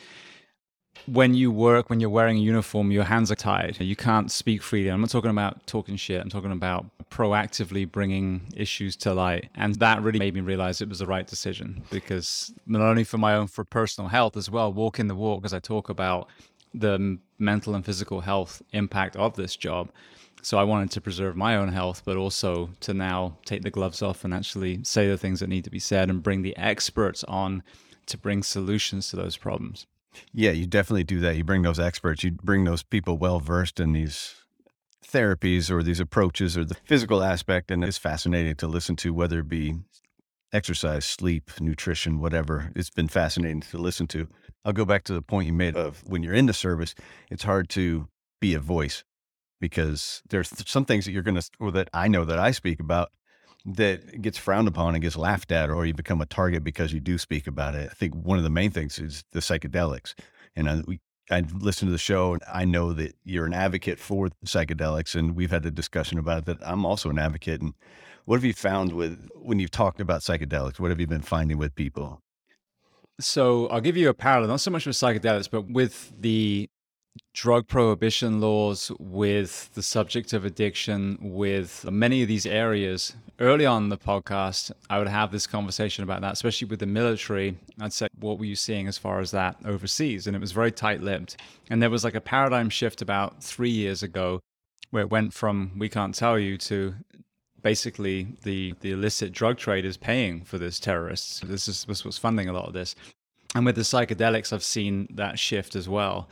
when 1.06 1.34
you 1.34 1.52
work, 1.52 1.90
when 1.90 2.00
you're 2.00 2.10
wearing 2.10 2.38
a 2.38 2.42
uniform, 2.42 2.92
your 2.92 3.04
hands 3.04 3.32
are 3.32 3.36
tied. 3.36 3.80
You 3.80 3.96
can't 3.96 4.32
speak 4.32 4.62
freely. 4.62 4.90
I'm 4.90 5.02
not 5.02 5.10
talking 5.10 5.32
about 5.32 5.66
talking 5.68 5.96
shit. 5.98 6.22
I'm 6.22 6.30
talking 6.30 6.52
about 6.52 6.86
proactively 7.10 7.90
bringing 7.92 8.42
issues 8.56 8.96
to 8.98 9.14
light. 9.14 9.50
And 9.56 9.76
that 9.76 10.02
really 10.02 10.20
made 10.20 10.34
me 10.34 10.42
realize 10.42 10.82
it 10.82 10.90
was 10.90 11.00
the 11.00 11.06
right 11.06 11.28
decision 11.28 11.84
because 11.90 12.54
not 12.66 12.82
only 12.82 13.04
for 13.04 13.18
my 13.18 13.36
own, 13.36 13.48
for 13.48 13.64
personal 13.64 14.08
health 14.08 14.38
as 14.38 14.50
well, 14.50 14.72
walking 14.72 15.08
the 15.08 15.16
walk, 15.16 15.44
as 15.46 15.54
I 15.54 15.60
talk 15.60 15.90
about 15.90 16.30
the 16.74 17.20
mental 17.38 17.76
and 17.76 17.86
physical 17.86 18.22
health 18.22 18.62
impact 18.72 19.16
of 19.16 19.36
this 19.36 19.56
job. 19.56 19.92
So 20.42 20.58
I 20.58 20.64
wanted 20.64 20.92
to 20.92 21.02
preserve 21.02 21.36
my 21.36 21.56
own 21.56 21.70
health, 21.70 22.02
but 22.04 22.18
also 22.18 22.70
to 22.82 22.94
now 22.94 23.38
take 23.46 23.62
the 23.62 23.70
gloves 23.70 24.02
off 24.02 24.26
and 24.26 24.34
actually 24.34 24.84
say 24.84 25.08
the 25.08 25.18
things 25.18 25.40
that 25.40 25.48
need 25.48 25.64
to 25.66 25.70
be 25.70 25.80
said 25.80 26.10
and 26.10 26.24
bring 26.24 26.42
the 26.42 26.58
experts 26.58 27.24
on 27.26 27.64
to 28.08 28.18
bring 28.18 28.44
solutions 28.44 29.10
to 29.10 29.16
those 29.16 29.38
problems. 29.38 29.86
Yeah, 30.34 30.52
you 30.52 30.66
definitely 30.66 31.04
do 31.04 31.20
that. 31.22 31.36
You 31.36 31.44
bring 31.44 31.62
those 31.62 31.80
experts, 31.80 32.24
you 32.24 32.32
bring 32.32 32.64
those 32.64 32.84
people 32.84 33.18
well 33.18 33.40
versed 33.40 33.80
in 33.80 33.94
these 33.94 34.36
therapies 35.06 35.70
or 35.70 35.84
these 35.84 36.00
approaches 36.00 36.58
or 36.58 36.66
the 36.66 36.76
physical 36.86 37.24
aspect. 37.24 37.72
And 37.72 37.84
it's 37.84 37.98
fascinating 37.98 38.56
to 38.56 38.68
listen 38.68 38.96
to, 38.98 39.14
whether 39.14 39.40
it 39.40 39.50
be 39.50 39.76
exercise, 40.52 41.06
sleep, 41.06 41.52
nutrition, 41.60 42.20
whatever. 42.20 42.72
It's 42.76 42.90
been 42.90 43.08
fascinating 43.08 43.62
to 43.62 43.78
listen 43.78 44.08
to. 44.08 44.28
I'll 44.64 44.74
go 44.74 44.86
back 44.86 45.04
to 45.06 45.14
the 45.14 45.22
point 45.22 45.48
you 45.48 45.54
made 45.54 45.76
of 45.76 46.04
when 46.06 46.24
you're 46.24 46.34
in 46.34 46.46
the 46.46 46.54
service, 46.54 46.96
it's 47.30 47.44
hard 47.44 47.70
to 47.70 48.08
be 48.40 48.54
a 48.54 48.60
voice 48.60 49.04
because 49.60 50.22
there's 50.30 50.52
some 50.70 50.86
things 50.86 51.06
that 51.06 51.12
you're 51.12 51.24
going 51.24 51.40
to, 51.40 51.50
or 51.60 51.72
that 51.72 51.90
I 51.94 52.08
know 52.08 52.26
that 52.26 52.40
I 52.40 52.52
speak 52.52 52.80
about 52.80 53.12
that 53.66 54.22
gets 54.22 54.38
frowned 54.38 54.68
upon 54.68 54.94
and 54.94 55.02
gets 55.02 55.16
laughed 55.16 55.52
at, 55.52 55.70
or 55.70 55.86
you 55.86 55.94
become 55.94 56.22
a 56.22 56.26
target 56.26 56.64
because 56.64 56.92
you 56.92 57.00
do 57.00 57.18
speak 57.18 57.48
about 57.48 57.76
it. 57.76 57.90
I 57.90 57.94
think 57.94 58.14
one 58.14 58.38
of 58.38 58.44
the 58.44 58.50
main 58.50 58.72
things 58.72 59.00
is 59.00 59.24
the 59.32 59.40
psychedelics. 59.40 60.14
And 60.56 60.70
I, 60.70 60.82
we, 60.86 61.00
I 61.32 61.46
listened 61.60 61.88
to 61.88 61.94
the 61.94 61.98
show 61.98 62.34
and 62.34 62.44
I 62.52 62.66
know 62.66 62.92
that 62.94 63.16
you're 63.24 63.46
an 63.46 63.54
advocate 63.54 64.00
for 64.00 64.30
psychedelics, 64.46 65.16
and 65.16 65.36
we've 65.36 65.52
had 65.52 65.64
the 65.64 65.72
discussion 65.72 66.18
about 66.18 66.40
it 66.40 66.46
that 66.46 66.58
I'm 66.68 66.86
also 66.86 67.10
an 67.10 67.20
advocate. 67.20 67.62
And 67.62 67.74
what 68.26 68.36
have 68.36 68.46
you 68.46 68.54
found 68.54 68.94
with 68.94 69.30
when 69.36 69.60
you've 69.60 69.72
talked 69.72 70.02
about 70.02 70.22
psychedelics? 70.22 70.80
What 70.80 70.92
have 70.92 71.00
you 71.00 71.08
been 71.08 71.22
finding 71.22 71.58
with 71.58 71.74
people? 71.76 72.22
So 73.20 73.68
I'll 73.68 73.82
give 73.82 73.96
you 73.96 74.10
a 74.10 74.14
parallel, 74.14 74.50
not 74.50 74.60
so 74.62 74.72
much 74.72 74.86
with 74.86 74.96
psychedelics, 74.96 75.50
but 75.50 75.70
with 75.70 76.12
the 76.20 76.70
drug 77.34 77.68
prohibition 77.68 78.40
laws, 78.40 78.92
with 79.00 79.74
the 79.74 79.82
subject 79.82 80.34
of 80.34 80.46
addiction, 80.46 81.18
with 81.22 81.86
many 81.90 82.22
of 82.22 82.28
these 82.28 82.46
areas. 82.46 83.16
Early 83.40 83.66
on 83.66 83.84
in 83.84 83.90
the 83.90 83.98
podcast, 83.98 84.72
I 84.90 85.00
would 85.00 85.08
have 85.08 85.32
this 85.32 85.48
conversation 85.48 86.04
about 86.04 86.22
that, 86.22 86.34
especially 86.34 86.68
with 86.68 86.80
the 86.80 86.86
military. 86.86 87.58
I'd 87.80 87.94
say, 87.94 88.08
what 88.20 88.38
were 88.38 88.46
you 88.46 88.56
seeing 88.56 88.88
as 88.88 88.98
far 88.98 89.20
as 89.20 89.32
that 89.32 89.58
overseas? 89.66 90.28
And 90.28 90.36
it 90.36 90.40
was 90.40 90.52
very 90.52 90.72
tight 90.72 91.02
lipped. 91.02 91.38
And 91.70 91.82
there 91.82 91.90
was 91.90 92.04
like 92.04 92.16
a 92.16 92.22
paradigm 92.22 92.70
shift 92.70 93.02
about 93.02 93.44
three 93.44 93.72
years 93.72 94.04
ago 94.04 94.40
where 94.92 95.04
it 95.04 95.10
went 95.10 95.34
from 95.34 95.72
we 95.80 95.90
can't 95.90 96.14
tell 96.14 96.38
you 96.38 96.56
to 96.56 96.94
basically 97.64 98.28
the, 98.44 98.76
the 98.82 98.92
illicit 98.92 99.32
drug 99.32 99.58
trade 99.58 99.86
is 99.86 99.98
paying 99.98 100.44
for 100.44 100.60
this 100.60 100.80
terrorists. 100.80 101.40
This 101.40 101.68
is 101.68 101.86
this 101.86 102.06
was 102.06 102.18
funding 102.18 102.48
a 102.48 102.54
lot 102.54 102.68
of 102.68 102.74
this. 102.74 102.96
And 103.56 103.66
with 103.66 103.76
the 103.76 103.82
psychedelics, 103.82 104.54
I've 104.54 104.64
seen 104.64 105.08
that 105.16 105.40
shift 105.40 105.76
as 105.76 105.90
well. 105.90 106.30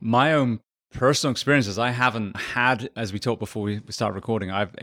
My 0.00 0.32
own 0.32 0.60
personal 0.92 1.30
experiences, 1.30 1.78
I 1.78 1.90
haven't 1.90 2.36
had, 2.36 2.90
as 2.96 3.12
we 3.12 3.18
talked 3.18 3.40
before 3.40 3.62
we 3.62 3.80
start 3.90 4.14
recording, 4.14 4.50
I've 4.50 4.74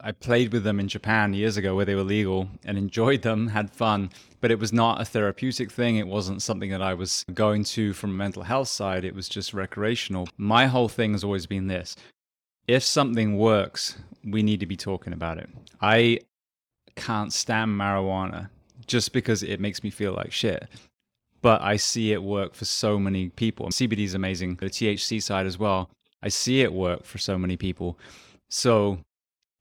I 0.00 0.12
played 0.12 0.52
with 0.52 0.64
them 0.64 0.80
in 0.80 0.88
Japan 0.88 1.32
years 1.32 1.56
ago 1.56 1.74
where 1.74 1.86
they 1.86 1.94
were 1.94 2.02
legal 2.02 2.48
and 2.66 2.76
enjoyed 2.76 3.22
them, 3.22 3.48
had 3.48 3.70
fun, 3.70 4.10
but 4.42 4.50
it 4.50 4.58
was 4.58 4.70
not 4.70 5.00
a 5.00 5.04
therapeutic 5.06 5.70
thing. 5.72 5.96
It 5.96 6.06
wasn't 6.06 6.42
something 6.42 6.70
that 6.72 6.82
I 6.82 6.92
was 6.92 7.24
going 7.32 7.64
to 7.64 7.94
from 7.94 8.10
a 8.10 8.12
mental 8.12 8.42
health 8.42 8.68
side. 8.68 9.06
It 9.06 9.14
was 9.14 9.30
just 9.30 9.54
recreational. 9.54 10.28
My 10.36 10.66
whole 10.66 10.90
thing 10.90 11.12
has 11.12 11.24
always 11.24 11.46
been 11.46 11.68
this 11.68 11.96
if 12.66 12.82
something 12.82 13.38
works, 13.38 13.96
we 14.24 14.42
need 14.42 14.60
to 14.60 14.66
be 14.66 14.76
talking 14.76 15.12
about 15.12 15.38
it. 15.38 15.48
I 15.80 16.20
can't 16.96 17.32
stand 17.32 17.78
marijuana 17.78 18.48
just 18.86 19.12
because 19.12 19.42
it 19.42 19.60
makes 19.60 19.82
me 19.82 19.90
feel 19.90 20.12
like 20.12 20.32
shit. 20.32 20.68
But 21.44 21.60
I 21.60 21.76
see 21.76 22.10
it 22.12 22.22
work 22.22 22.54
for 22.54 22.64
so 22.64 22.98
many 22.98 23.28
people. 23.28 23.66
CBD 23.66 23.98
is 23.98 24.14
amazing, 24.14 24.54
the 24.56 24.70
THC 24.70 25.22
side 25.22 25.44
as 25.44 25.58
well. 25.58 25.90
I 26.22 26.28
see 26.30 26.62
it 26.62 26.72
work 26.72 27.04
for 27.04 27.18
so 27.18 27.36
many 27.36 27.58
people. 27.58 27.98
So 28.48 29.00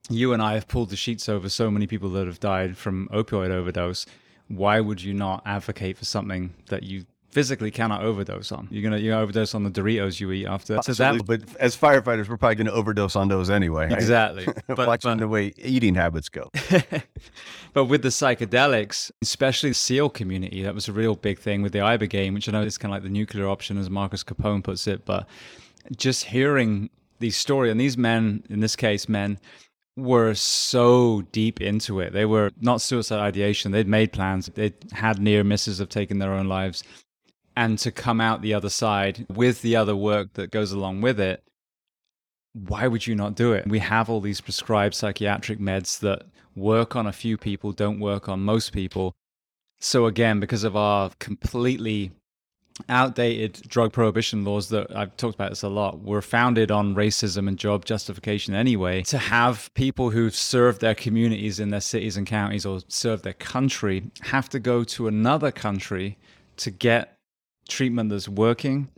you 0.10 0.32
and 0.32 0.42
I 0.42 0.54
have 0.54 0.70
pulled 0.70 0.92
the 0.92 0.96
sheets 0.96 1.28
over 1.28 1.50
so 1.50 1.70
many 1.70 1.86
people 1.86 2.10
that 2.12 2.26
have 2.26 2.40
died 2.40 2.78
from 2.78 3.10
opioid 3.10 3.50
overdose. 3.50 4.06
Why 4.48 4.80
would 4.80 5.02
you 5.02 5.14
not 5.14 5.44
advocate 5.46 5.98
for 5.98 6.06
something 6.06 6.54
that 6.68 6.84
you 6.84 7.04
physically 7.34 7.72
cannot 7.72 8.04
overdose 8.04 8.52
on? 8.52 8.68
You're 8.72 8.84
gonna 8.84 8.98
you 8.98 9.12
overdose 9.14 9.56
on 9.56 9.64
the 9.64 9.72
Doritos 9.72 10.20
you 10.20 10.32
eat 10.32 10.46
after. 10.46 10.82
So 10.84 10.94
that, 10.94 11.26
but 11.26 11.42
as 11.60 11.76
firefighters, 11.76 12.30
we're 12.30 12.38
probably 12.38 12.56
gonna 12.56 12.72
overdose 12.72 13.16
on 13.16 13.28
those 13.28 13.50
anyway. 13.50 13.86
Right? 13.86 13.94
Exactly. 13.94 14.48
but, 14.68 14.88
Watching 14.88 15.12
but, 15.12 15.20
the 15.20 15.28
way 15.28 15.54
eating 15.58 15.96
habits 15.96 16.30
go. 16.30 16.50
but 17.74 17.86
with 17.86 18.04
the 18.04 18.10
psychedelics, 18.10 19.12
especially 19.22 19.70
the 19.70 19.76
SEAL 19.76 20.10
community, 20.12 20.62
that 20.64 20.76
was 20.76 20.88
a 20.88 20.94
real 20.94 21.16
big 21.16 21.40
thing 21.40 21.62
with 21.62 21.74
the 21.74 21.80
ibogaine, 21.80 22.34
which 22.34 22.48
I 22.48 22.52
know 22.52 22.62
is 22.62 22.78
kind 22.78 22.94
of 22.94 22.98
like 22.98 23.04
the 23.04 23.10
nuclear 23.10 23.48
option, 23.48 23.78
as 23.78 23.90
Marcus 23.90 24.24
Capone 24.24 24.64
puts 24.64 24.88
it. 24.88 25.06
But 25.06 25.28
just 25.96 26.26
hearing 26.26 26.90
these 27.20 27.36
stories 27.36 27.72
and 27.72 27.80
these 27.80 27.98
men, 27.98 28.44
in 28.50 28.60
this 28.60 28.76
case, 28.76 29.10
men 29.10 29.40
were 29.96 30.34
so 30.34 31.22
deep 31.32 31.62
into 31.62 32.00
it. 32.00 32.14
They 32.14 32.26
were 32.26 32.52
not 32.60 32.82
suicide 32.82 33.20
ideation. 33.20 33.72
They'd 33.72 33.88
made 33.88 34.12
plans. 34.12 34.48
They'd 34.48 34.74
had 34.92 35.20
near 35.20 35.44
misses 35.44 35.80
of 35.80 35.90
taking 35.90 36.20
their 36.20 36.34
own 36.34 36.48
lives. 36.48 36.84
And 37.56 37.78
to 37.80 37.92
come 37.92 38.20
out 38.20 38.42
the 38.42 38.54
other 38.54 38.70
side 38.70 39.26
with 39.30 39.62
the 39.62 39.76
other 39.76 39.96
work 39.96 40.34
that 40.34 40.52
goes 40.52 40.72
along 40.72 41.02
with 41.02 41.20
it, 41.20 41.44
why 42.54 42.88
would 42.88 43.08
you 43.08 43.16
not 43.16 43.36
do 43.36 43.54
it? 43.54 43.68
We 43.68 43.80
have 43.80 44.10
all 44.10 44.22
these 44.22 44.42
prescribed 44.42 44.96
psychiatric 44.96 45.60
meds 45.60 46.00
that 46.00 46.24
work 46.56 46.96
on 46.96 47.08
a 47.08 47.14
few 47.14 47.38
people, 47.38 47.72
don't 47.72 48.00
work 48.00 48.30
on 48.30 48.42
most 48.42 48.74
people. 48.74 49.14
So, 49.80 50.06
again, 50.06 50.40
because 50.40 50.64
of 50.64 50.76
our 50.76 51.12
completely 51.20 52.12
outdated 52.90 53.62
drug 53.68 53.94
prohibition 53.94 54.44
laws 54.44 54.70
that 54.70 54.96
I've 54.96 55.16
talked 55.16 55.36
about 55.36 55.50
this 55.50 55.62
a 55.62 55.70
lot 55.70 56.02
were 56.04 56.22
founded 56.22 56.72
on 56.72 56.96
racism 56.96 57.48
and 57.48 57.58
job 57.58 57.86
justification 57.86 58.56
anyway. 58.56 59.04
To 59.04 59.18
have 59.18 59.70
people 59.74 60.10
who've 60.10 60.36
served 60.36 60.82
their 60.82 60.96
communities 60.96 61.60
in 61.60 61.70
their 61.70 61.82
cities 61.82 62.18
and 62.18 62.26
counties 62.26 62.66
or 62.66 62.80
served 62.88 63.24
their 63.24 63.34
country 63.34 64.12
have 64.22 64.50
to 64.50 64.60
go 64.60 64.84
to 64.86 65.08
another 65.08 65.52
country 65.52 66.18
to 66.58 66.72
get 66.72 67.13
treatment 67.68 68.10
that's 68.10 68.30
working, 68.30 68.90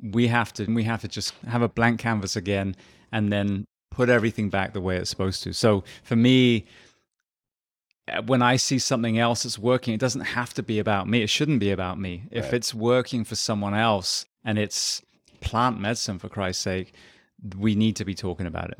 we 0.00 0.28
have 0.28 0.52
to 0.54 0.64
we 0.66 0.84
have 0.84 1.00
to 1.00 1.08
just 1.08 1.34
have 1.46 1.62
a 1.62 1.68
blank 1.68 2.00
canvas 2.00 2.36
again 2.36 2.76
and 3.10 3.32
then 3.32 3.66
put 3.90 4.08
everything 4.08 4.48
back 4.48 4.72
the 4.72 4.80
way 4.80 4.96
it's 4.96 5.10
supposed 5.10 5.42
to. 5.42 5.52
So 5.52 5.82
for 6.04 6.14
me, 6.16 6.66
uh, 8.08 8.22
when 8.22 8.42
I 8.42 8.56
see 8.56 8.78
something 8.78 9.18
else 9.18 9.42
that's 9.42 9.58
working, 9.58 9.94
it 9.94 10.00
doesn't 10.00 10.22
have 10.22 10.54
to 10.54 10.62
be 10.62 10.78
about 10.78 11.08
me. 11.08 11.22
It 11.22 11.30
shouldn't 11.30 11.60
be 11.60 11.70
about 11.70 11.98
me. 11.98 12.22
Right. 12.24 12.44
If 12.44 12.52
it's 12.52 12.72
working 12.72 13.24
for 13.24 13.34
someone 13.34 13.74
else 13.74 14.24
and 14.44 14.58
it's 14.58 15.02
plant 15.40 15.80
medicine, 15.80 16.18
for 16.18 16.28
Christ's 16.28 16.62
sake, 16.62 16.92
we 17.56 17.74
need 17.74 17.96
to 17.96 18.04
be 18.04 18.14
talking 18.14 18.46
about 18.46 18.70
it. 18.70 18.78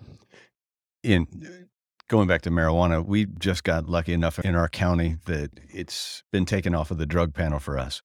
In 1.03 1.27
going 2.09 2.27
back 2.27 2.43
to 2.43 2.51
marijuana, 2.51 3.05
we 3.05 3.27
just 3.27 3.65
got 3.65 3.89
lucky 3.89 4.13
enough 4.13 4.39
in 4.39 4.55
our 4.55 4.69
county 4.69 5.17
that 5.27 5.51
it's 5.69 6.23
been 6.33 6.45
taken 6.45 6.75
off 6.75 6.91
of 6.91 6.99
the 6.99 7.07
drug 7.07 7.35
panel 7.35 7.59
for 7.59 7.79
us. 7.79 8.03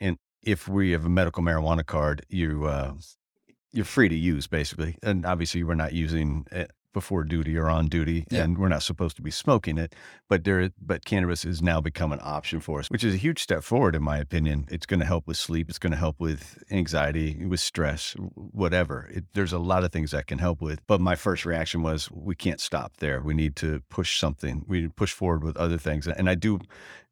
And 0.00 0.16
if 0.46 0.68
we 0.68 0.92
have 0.92 1.04
a 1.04 1.10
medical 1.10 1.42
marijuana 1.42 1.84
card, 1.84 2.24
you 2.30 2.64
uh, 2.64 2.94
you're 3.72 3.84
free 3.84 4.08
to 4.08 4.14
use 4.14 4.46
basically. 4.46 4.96
And 5.02 5.26
obviously, 5.26 5.62
we're 5.64 5.74
not 5.74 5.92
using 5.92 6.46
before 6.96 7.24
duty 7.24 7.58
or 7.58 7.68
on 7.68 7.88
duty, 7.88 8.24
yeah. 8.30 8.42
and 8.42 8.56
we're 8.56 8.68
not 8.68 8.82
supposed 8.82 9.16
to 9.16 9.20
be 9.20 9.30
smoking 9.30 9.76
it. 9.76 9.94
But 10.30 10.44
there, 10.44 10.70
but 10.80 11.04
cannabis 11.04 11.44
is 11.44 11.60
now 11.60 11.78
become 11.78 12.10
an 12.10 12.20
option 12.22 12.58
for 12.58 12.78
us, 12.78 12.88
which 12.88 13.04
is 13.04 13.12
a 13.12 13.18
huge 13.18 13.38
step 13.38 13.62
forward, 13.62 13.94
in 13.94 14.02
my 14.02 14.16
opinion. 14.16 14.64
It's 14.70 14.86
going 14.86 15.00
to 15.00 15.06
help 15.06 15.26
with 15.26 15.36
sleep. 15.36 15.68
It's 15.68 15.78
going 15.78 15.90
to 15.90 15.98
help 15.98 16.18
with 16.18 16.64
anxiety, 16.70 17.44
with 17.44 17.60
stress, 17.60 18.14
whatever. 18.34 19.10
It, 19.12 19.24
there's 19.34 19.52
a 19.52 19.58
lot 19.58 19.84
of 19.84 19.92
things 19.92 20.12
that 20.12 20.26
can 20.26 20.38
help 20.38 20.62
with. 20.62 20.80
But 20.86 21.02
my 21.02 21.16
first 21.16 21.44
reaction 21.44 21.82
was, 21.82 22.10
we 22.10 22.34
can't 22.34 22.62
stop 22.62 22.96
there. 22.96 23.20
We 23.20 23.34
need 23.34 23.56
to 23.56 23.82
push 23.90 24.18
something. 24.18 24.64
We 24.66 24.80
need 24.80 24.86
to 24.86 24.94
push 24.94 25.12
forward 25.12 25.44
with 25.44 25.58
other 25.58 25.76
things. 25.76 26.08
And 26.08 26.30
I 26.30 26.34
do 26.34 26.60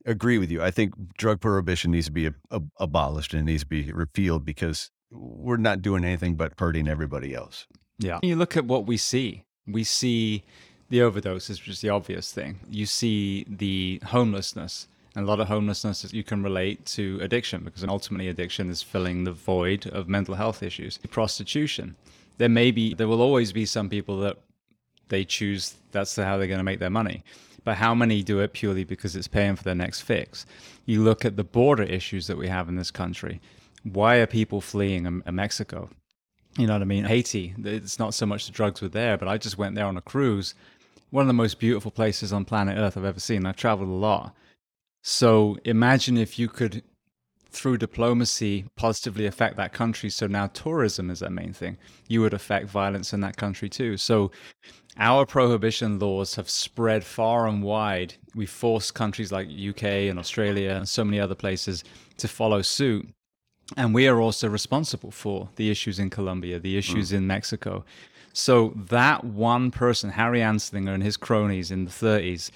agree 0.07 0.38
with 0.38 0.50
you. 0.50 0.62
I 0.62 0.71
think 0.71 0.95
drug 1.19 1.43
prohibition 1.43 1.91
needs 1.91 2.07
to 2.07 2.12
be 2.12 2.31
abolished 2.79 3.35
and 3.35 3.47
it 3.47 3.53
needs 3.53 3.64
to 3.64 3.69
be 3.69 3.93
repealed 3.93 4.47
because 4.47 4.91
we're 5.11 5.59
not 5.59 5.83
doing 5.83 6.05
anything 6.05 6.37
but 6.37 6.55
hurting 6.59 6.88
everybody 6.88 7.35
else. 7.35 7.67
Yeah. 7.99 8.21
You 8.23 8.37
look 8.37 8.57
at 8.57 8.64
what 8.64 8.87
we 8.87 8.97
see 8.97 9.43
we 9.66 9.85
see 9.85 10.44
the 10.90 10.99
overdoses, 10.99 11.61
which 11.61 11.68
is 11.68 11.80
the 11.80 11.88
obvious 11.88 12.33
thing. 12.33 12.61
You 12.71 12.87
see 12.87 13.44
the 13.49 14.00
homelessness. 14.06 14.88
And 15.16 15.25
a 15.25 15.28
lot 15.28 15.38
of 15.38 15.47
homelessness 15.47 16.12
you 16.12 16.25
can 16.25 16.42
relate 16.42 16.85
to 16.87 17.21
addiction 17.23 17.62
because 17.62 17.85
ultimately 17.85 18.28
addiction 18.28 18.68
is 18.68 18.83
filling 18.83 19.23
the 19.23 19.33
void 19.33 19.87
of 19.87 20.09
mental 20.09 20.35
health 20.35 20.62
issues. 20.62 20.99
Prostitution. 21.11 21.94
There 22.38 22.49
may 22.49 22.73
be, 22.73 22.94
there 22.94 23.06
will 23.06 23.23
always 23.23 23.52
be 23.52 23.64
some 23.64 23.88
people 23.88 24.18
that 24.21 24.38
they 25.09 25.25
choose 25.25 25.75
that's 25.92 26.16
how 26.16 26.37
they're 26.37 26.49
going 26.49 26.59
to 26.59 26.64
make 26.64 26.80
their 26.80 26.90
money. 26.90 27.23
But 27.62 27.76
how 27.76 27.94
many 27.94 28.23
do 28.23 28.40
it 28.40 28.52
purely 28.52 28.85
because 28.85 29.16
it's 29.16 29.28
paying 29.28 29.56
for 29.56 29.62
their 29.62 29.75
next 29.75 30.00
fix? 30.02 30.44
You 30.85 31.02
look 31.02 31.25
at 31.25 31.37
the 31.37 31.44
border 31.44 31.85
issues 31.85 32.26
that 32.26 32.37
we 32.37 32.49
have 32.49 32.68
in 32.68 32.76
this 32.76 32.90
country. 32.90 33.40
Why 33.85 34.16
are 34.16 34.26
people 34.26 34.61
fleeing 34.61 35.06
um, 35.06 35.23
uh, 35.26 35.33
Mexico? 35.33 35.90
You 36.56 36.68
know 36.68 36.75
what 36.75 36.82
I 36.82 36.87
mean? 36.87 37.04
Haiti, 37.04 37.54
it's 37.64 37.99
not 37.99 38.14
so 38.14 38.26
much 38.26 38.46
the 38.46 38.52
drugs 38.52 38.80
were 38.80 38.88
there, 38.88 39.16
but 39.16 39.26
I 39.26 39.38
just 39.38 39.58
went 39.58 39.75
there 39.75 39.87
on 39.87 39.96
a 39.96 40.00
cruise. 40.00 40.54
One 41.11 41.23
of 41.23 41.26
the 41.26 41.32
most 41.32 41.58
beautiful 41.58 41.90
places 41.90 42.32
on 42.32 42.44
planet 42.44 42.78
Earth 42.78 42.96
I've 42.96 43.04
ever 43.04 43.20
seen. 43.20 43.44
I've 43.44 43.56
traveled 43.56 43.88
a 43.88 43.92
lot. 43.92 44.34
So 45.02 45.58
imagine 45.64 46.16
if 46.16 46.38
you 46.38 46.49
could, 46.49 46.82
through 47.50 47.78
diplomacy, 47.78 48.66
positively 48.76 49.26
affect 49.26 49.56
that 49.56 49.73
country. 49.73 50.11
So 50.11 50.26
now 50.28 50.46
tourism 50.46 51.11
is 51.11 51.20
their 51.20 51.30
main 51.30 51.52
thing. 51.52 51.76
You 52.08 52.20
would 52.20 52.34
affect 52.34 52.68
violence 52.68 53.12
in 53.12 53.20
that 53.20 53.37
country 53.37 53.68
too. 53.68 53.96
So 53.96 54.30
our 54.96 55.26
prohibition 55.26 55.99
laws 55.99 56.37
have 56.37 56.49
spread 56.49 57.04
far 57.04 57.49
and 57.49 57.64
wide. 57.64 58.14
We 58.37 58.46
force 58.46 58.92
countries 58.92 59.32
like 59.32 59.49
UK 59.49 59.82
and 60.08 60.20
Australia 60.20 60.70
and 60.70 60.88
so 60.88 61.04
many 61.04 61.18
other 61.18 61.34
places 61.34 61.82
to 62.18 62.28
follow 62.28 62.62
suit. 62.62 63.08
And 63.76 63.94
we 63.94 64.06
are 64.09 64.21
also 64.21 64.49
responsible 64.49 65.11
for 65.11 65.49
the 65.56 65.71
issues 65.71 65.99
in 65.99 66.11
Colombia, 66.11 66.59
the 66.59 66.76
issues 66.76 67.11
mm. 67.11 67.16
in 67.16 67.26
Mexico. 67.26 67.85
So 68.33 68.73
that 68.88 69.25
one 69.25 69.71
person, 69.71 70.11
Harry 70.11 70.40
Anslinger 70.40 70.92
and 70.92 71.02
his 71.02 71.16
cronies 71.16 71.71
in 71.71 71.85
the 71.85 71.90
30s, 71.90 72.50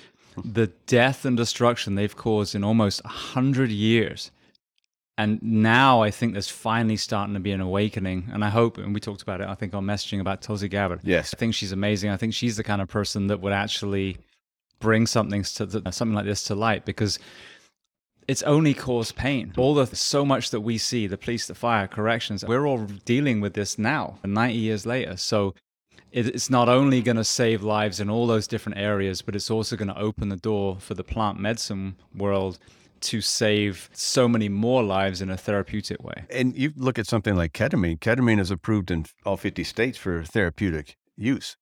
the 0.45 0.69
death 0.87 1.25
and 1.25 1.37
destruction 1.37 1.95
they've 1.95 2.15
caused 2.15 2.55
in 2.55 2.65
almost 2.65 3.03
100 3.05 3.71
years. 3.71 4.31
And 5.17 5.43
now 5.43 6.03
I 6.03 6.11
think 6.11 6.33
there's 6.33 6.49
finally 6.49 6.97
starting 6.97 7.35
to 7.35 7.41
be 7.41 7.51
an 7.51 7.61
awakening. 7.61 8.29
And 8.33 8.45
I 8.45 8.51
hope, 8.51 8.79
and 8.79 8.95
we 8.95 9.01
talked 9.01 9.23
about 9.23 9.41
it, 9.41 9.49
I 9.49 9.55
think, 9.55 9.75
on 9.75 9.85
messaging 9.85 10.21
about 10.21 10.43
Tulsi 10.43 10.69
Gabbard. 10.69 11.01
Yes. 11.03 11.35
I 11.35 11.37
think 11.37 11.55
she's 11.55 11.73
amazing. 11.73 12.11
I 12.11 12.17
think 12.17 12.35
she's 12.35 12.57
the 12.57 12.63
kind 12.63 12.81
of 12.81 12.89
person 12.89 13.27
that 13.29 13.41
would 13.41 13.53
actually 13.53 14.19
bring 14.79 15.07
something 15.07 15.43
to 15.43 15.93
something 15.93 16.15
like 16.15 16.25
this 16.25 16.45
to 16.45 16.55
light 16.55 16.85
because 16.85 17.19
it's 18.29 18.43
only 18.43 18.75
caused 18.75 19.17
pain. 19.17 19.55
All 19.57 19.75
the 19.75 19.87
so 19.87 20.25
much 20.25 20.51
that 20.51 20.61
we 20.61 20.77
see, 20.77 21.07
the 21.07 21.17
police, 21.17 21.47
the 21.47 21.55
fire, 21.55 21.89
corrections, 21.89 22.45
we're 22.45 22.67
all 22.67 22.85
dealing 23.07 23.41
with 23.41 23.55
this 23.55 23.79
now, 23.79 24.19
90 24.23 24.55
years 24.55 24.85
later. 24.85 25.17
So 25.17 25.55
it's 26.13 26.51
not 26.51 26.69
only 26.69 27.03
going 27.03 27.17
to 27.17 27.25
save 27.25 27.63
lives 27.63 28.01
in 28.01 28.11
all 28.11 28.27
those 28.27 28.47
different 28.47 28.79
areas, 28.79 29.23
but 29.23 29.35
it's 29.35 29.51
also 29.51 29.77
going 29.77 29.89
to 29.89 29.99
open 29.99 30.29
the 30.29 30.37
door 30.37 30.77
for 30.79 30.95
the 30.95 31.05
plant 31.05 31.41
medicine 31.41 31.97
world 32.15 32.59
to 33.01 33.21
save 33.21 33.89
so 33.93 34.29
many 34.29 34.49
more 34.49 34.83
lives 34.83 35.23
in 35.23 35.31
a 35.31 35.37
therapeutic 35.37 36.03
way. 36.03 36.25
And 36.31 36.57
you 36.57 36.73
look 36.77 36.99
at 36.99 37.07
something 37.07 37.37
like 37.37 37.53
ketamine. 37.53 37.99
Ketamine 37.99 38.41
is 38.41 38.51
approved 38.51 38.91
in 38.91 39.07
all 39.25 39.37
50 39.37 39.65
states 39.65 39.97
for 39.97 40.25
therapeutic 40.25 40.97
use. 41.17 41.57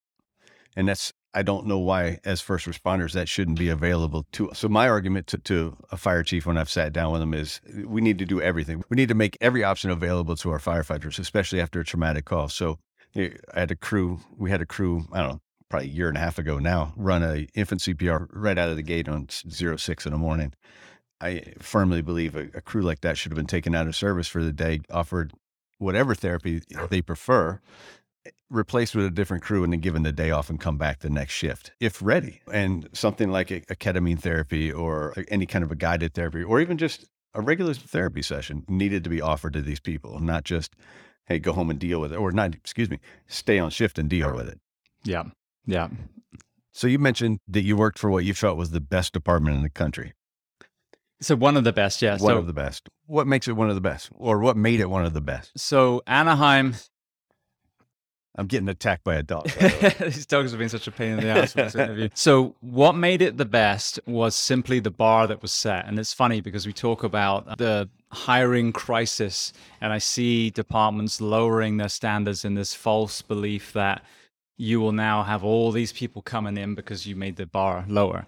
And 0.75 0.89
that's 0.89 1.13
I 1.37 1.43
don't 1.43 1.67
know 1.67 1.79
why, 1.79 2.19
as 2.25 2.41
first 2.41 2.65
responders, 2.67 3.13
that 3.13 3.29
shouldn't 3.29 3.59
be 3.59 3.69
available 3.69 4.25
to 4.33 4.51
us. 4.51 4.59
So, 4.61 4.71
my 4.71 4.89
argument 4.89 5.27
to, 5.29 5.39
to 5.39 5.77
a 5.93 5.99
fire 5.99 6.23
chief 6.23 6.47
when 6.47 6.57
I've 6.57 6.71
sat 6.71 6.95
down 6.95 7.13
with 7.13 7.21
them 7.21 7.35
is 7.35 7.61
we 7.85 8.01
need 8.01 8.19
to 8.21 8.25
do 8.25 8.41
everything. 8.41 8.83
We 8.89 8.95
need 8.95 9.11
to 9.11 9.15
make 9.15 9.37
every 9.43 9.63
option 9.63 9.91
available 9.91 10.35
to 10.37 10.51
our 10.51 10.59
firefighters, 10.59 11.19
especially 11.19 11.61
after 11.61 11.79
a 11.79 11.85
traumatic 11.85 12.25
call. 12.25 12.49
So, 12.49 12.79
eh, 13.15 13.33
I 13.53 13.61
had 13.61 13.71
a 13.71 13.77
crew, 13.77 14.21
we 14.39 14.51
had 14.51 14.63
a 14.63 14.67
crew, 14.67 15.05
I 15.13 15.21
don't 15.21 15.33
know, 15.33 15.41
probably 15.69 15.89
a 15.89 15.93
year 15.93 16.09
and 16.09 16.17
a 16.17 16.21
half 16.21 16.39
ago 16.39 16.59
now, 16.59 16.95
run 16.97 17.23
a 17.23 17.47
infant 17.55 17.83
CPR 17.83 18.29
right 18.33 18.57
out 18.57 18.71
of 18.71 18.77
the 18.77 18.83
gate 18.83 19.07
on 19.07 19.27
zero 19.29 19.77
six 19.77 20.07
in 20.07 20.13
the 20.13 20.19
morning. 20.19 20.55
I 21.21 21.53
firmly 21.59 22.01
believe 22.01 22.35
a, 22.35 22.49
a 22.55 22.63
crew 22.63 22.81
like 22.81 23.03
that 23.03 23.19
should 23.19 23.31
have 23.31 23.37
been 23.37 23.47
taken 23.47 23.75
out 23.75 23.87
of 23.87 23.95
service 23.95 24.27
for 24.27 24.43
the 24.43 24.55
day, 24.55 24.81
offered 24.91 25.35
whatever 25.77 26.15
therapy 26.15 26.63
they 26.89 27.03
prefer, 27.03 27.61
replaced 28.51 28.95
with 28.95 29.07
a 29.07 29.11
different 29.11 29.43
crew 29.43 29.65
and 29.65 29.73
then 29.73 29.81
given 29.81 30.03
the 30.03 30.13
day 30.13 30.31
off 30.31 30.51
and 30.51 30.61
come 30.61 30.79
back 30.79 31.01
the 31.01 31.11
next 31.11 31.33
shift 31.33 31.73
if 31.81 32.01
ready. 32.03 32.41
And 32.53 32.89
something 32.93 33.31
like 33.31 33.51
a, 33.51 33.63
a 33.69 33.77
ketamine 33.77 34.21
therapy 34.21 34.73
or 34.73 35.15
any 35.29 35.47
kind 35.47 35.65
of 35.65 35.71
a 35.71 35.77
guided 35.77 36.15
therapy 36.15 36.43
or 36.43 36.61
even 36.61 36.79
just 36.79 37.07
a 37.35 37.41
regular 37.41 37.75
therapy 37.75 38.23
session 38.23 38.65
needed 38.69 39.05
to 39.05 39.11
be 39.11 39.21
offered 39.21 39.53
to 39.53 39.63
these 39.63 39.81
people, 39.81 40.19
not 40.21 40.45
just, 40.45 40.75
hey, 41.27 41.39
go 41.39 41.53
home 41.53 41.71
and 41.71 41.79
deal 41.79 42.01
with 42.01 42.13
it, 42.13 42.17
or 42.17 42.33
not, 42.33 42.55
excuse 42.55 42.89
me, 42.89 42.99
stay 43.27 43.59
on 43.59 43.71
shift 43.71 43.99
and 43.99 44.09
deal 44.09 44.35
with 44.35 44.49
it. 44.49 44.59
Yeah. 45.05 45.25
Yeah. 45.67 45.89
So 46.73 46.87
you 46.87 46.99
mentioned 46.99 47.41
that 47.49 47.63
you 47.63 47.77
worked 47.77 47.99
for 47.99 48.11
what 48.11 48.25
you 48.25 48.35
felt 48.35 48.57
was 48.57 48.71
the 48.71 48.81
best 48.81 49.13
department 49.13 49.57
in 49.57 49.63
the 49.63 49.71
country. 49.71 50.15
So 51.21 51.35
one 51.35 51.57
of 51.57 51.65
the 51.65 51.73
best, 51.73 52.03
yeah. 52.03 52.13
One 52.19 52.35
so, 52.35 52.39
of 52.39 52.47
the 52.47 52.53
best. 52.53 52.89
What 53.07 53.27
makes 53.27 53.49
it 53.49 53.53
one 53.53 53.71
of 53.71 53.75
the 53.75 53.81
best, 53.81 54.11
or 54.15 54.39
what 54.39 54.57
made 54.57 54.81
it 54.81 54.91
one 54.91 55.05
of 55.07 55.15
the 55.15 55.23
best? 55.23 55.59
So 55.59 56.03
Anaheim. 56.07 56.75
I'm 58.37 58.47
getting 58.47 58.69
attacked 58.69 59.03
by 59.03 59.15
a 59.15 59.23
dog. 59.23 59.49
These 60.01 60.27
dogs 60.27 60.51
have 60.51 60.59
been 60.59 60.69
such 60.69 60.87
a 60.87 60.93
pain 60.93 61.13
in 61.13 61.21
the 61.21 61.29
ass 61.29 61.53
for 61.53 61.63
this 61.63 61.75
interview. 61.75 62.09
So 62.15 62.55
what 62.61 62.95
made 62.95 63.23
it 63.23 63.39
the 63.39 63.47
best 63.47 63.99
was 64.07 64.37
simply 64.37 64.79
the 64.79 64.91
bar 64.91 65.27
that 65.27 65.41
was 65.43 65.53
set, 65.53 65.87
and 65.87 65.99
it's 65.99 66.13
funny 66.13 66.41
because 66.41 66.67
we 66.67 66.73
talk 66.73 67.03
about 67.03 67.59
the 67.59 67.89
hiring 68.13 68.73
crisis, 68.73 69.53
and 69.81 69.93
I 69.93 69.99
see 69.99 70.51
departments 70.51 71.21
lowering 71.21 71.79
their 71.79 71.89
standards 71.89 72.45
in 72.45 72.55
this 72.55 72.75
false 72.75 73.23
belief 73.23 73.73
that 73.73 74.05
you 74.59 74.81
will 74.81 74.93
now 74.93 75.23
have 75.23 75.45
all 75.45 75.71
these 75.71 75.93
people 75.93 76.23
coming 76.23 76.57
in 76.57 76.75
because 76.75 77.07
you 77.07 77.17
made 77.17 77.37
the 77.37 77.47
bar 77.47 77.85
lower. 77.89 78.27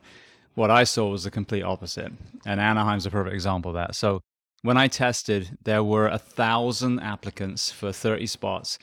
What 0.54 0.70
I 0.70 0.84
saw 0.84 1.10
was 1.10 1.24
the 1.24 1.30
complete 1.30 1.62
opposite. 1.62 2.12
And 2.44 2.60
Anaheim's 2.60 3.06
a 3.06 3.10
perfect 3.10 3.34
example 3.34 3.70
of 3.70 3.74
that. 3.76 3.94
So 3.94 4.20
when 4.62 4.76
I 4.76 4.88
tested, 4.88 5.56
there 5.62 5.84
were 5.84 6.08
a 6.08 6.18
thousand 6.18 7.00
applicants 7.00 7.70
for 7.70 7.92
30 7.92 8.26
spots. 8.26 8.78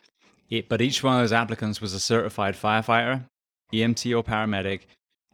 It, 0.50 0.70
but 0.70 0.82
each 0.82 1.04
one 1.04 1.16
of 1.16 1.22
those 1.22 1.34
applicants 1.34 1.82
was 1.82 1.94
a 1.94 2.00
certified 2.00 2.56
firefighter, 2.56 3.25
EMT 3.74 4.16
or 4.16 4.24
paramedic, 4.24 4.82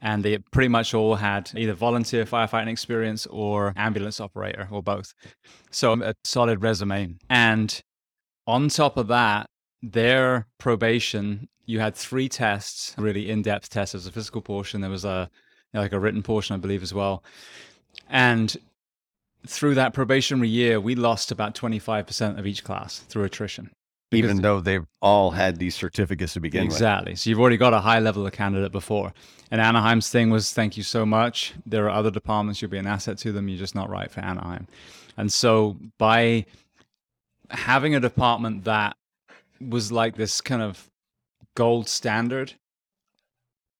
and 0.02 0.24
they 0.24 0.38
pretty 0.38 0.70
much 0.70 0.94
all 0.94 1.16
had 1.16 1.52
either 1.56 1.74
volunteer 1.74 2.26
firefighting 2.26 2.70
experience 2.70 3.28
or 3.28 3.74
ambulance 3.76 4.20
operator 4.20 4.68
or 4.72 4.82
both. 4.82 5.14
So 5.70 5.94
a 6.02 6.16
solid 6.24 6.62
resume. 6.64 7.18
And 7.30 7.80
on 8.48 8.70
top 8.70 8.98
of 8.98 9.08
that, 9.10 9.48
their 9.84 10.48
probation, 10.58 11.48
you 11.66 11.80
had 11.80 11.96
three 11.96 12.30
tests, 12.30 12.96
really 12.98 13.30
in-depth 13.30 13.70
tests. 13.70 13.94
There 13.94 14.00
was 14.00 14.08
a 14.08 14.12
physical 14.12 14.42
portion, 14.42 14.82
there 14.82 14.90
was 14.90 15.06
a 15.06 15.30
like 15.74 15.94
a 15.94 16.00
written 16.00 16.22
portion, 16.22 16.54
I 16.54 16.58
believe, 16.58 16.84
as 16.84 16.94
well. 16.94 17.24
And 18.10 18.56
through 19.48 19.76
that 19.76 19.94
probationary 19.94 20.50
year, 20.50 20.80
we 20.82 20.96
lost 20.96 21.32
about 21.32 21.56
25% 21.56 22.38
of 22.38 22.46
each 22.46 22.64
class 22.64 23.00
through 23.00 23.24
attrition. 23.24 23.72
Even 24.12 24.42
though 24.42 24.60
they've 24.60 24.86
all 25.02 25.32
had 25.32 25.58
these 25.58 25.76
certificates 25.76 26.34
to 26.34 26.40
begin 26.40 26.64
exactly. 26.64 26.74
with. 26.74 26.92
Exactly. 26.92 27.16
So 27.16 27.30
you've 27.30 27.40
already 27.40 27.58
got 27.58 27.74
a 27.74 27.80
high 27.80 28.00
level 28.00 28.26
of 28.26 28.34
candidate 28.34 28.72
before. 28.72 29.14
And 29.50 29.62
Anaheim's 29.62 30.10
thing 30.10 30.30
was 30.30 30.52
thank 30.52 30.78
you 30.78 30.84
so 30.84 31.06
much. 31.06 31.54
There 31.66 31.86
are 31.86 31.90
other 31.90 32.12
departments, 32.12 32.62
you'll 32.62 32.72
be 32.72 32.78
an 32.78 32.88
asset 32.88 33.18
to 33.20 33.32
them. 33.32 33.48
You're 33.48 33.60
just 33.60 33.76
not 33.76 33.90
right 33.90 34.12
for 34.12 34.22
Anaheim. 34.22 34.68
And 35.18 35.32
so 35.32 35.78
by 35.98 36.46
having 37.50 37.96
a 37.96 38.00
department 38.00 38.64
that 38.66 38.96
was 39.60 39.92
like 39.92 40.16
this 40.16 40.42
kind 40.42 40.62
of 40.62 40.90
gold 41.56 41.88
standard 41.88 42.54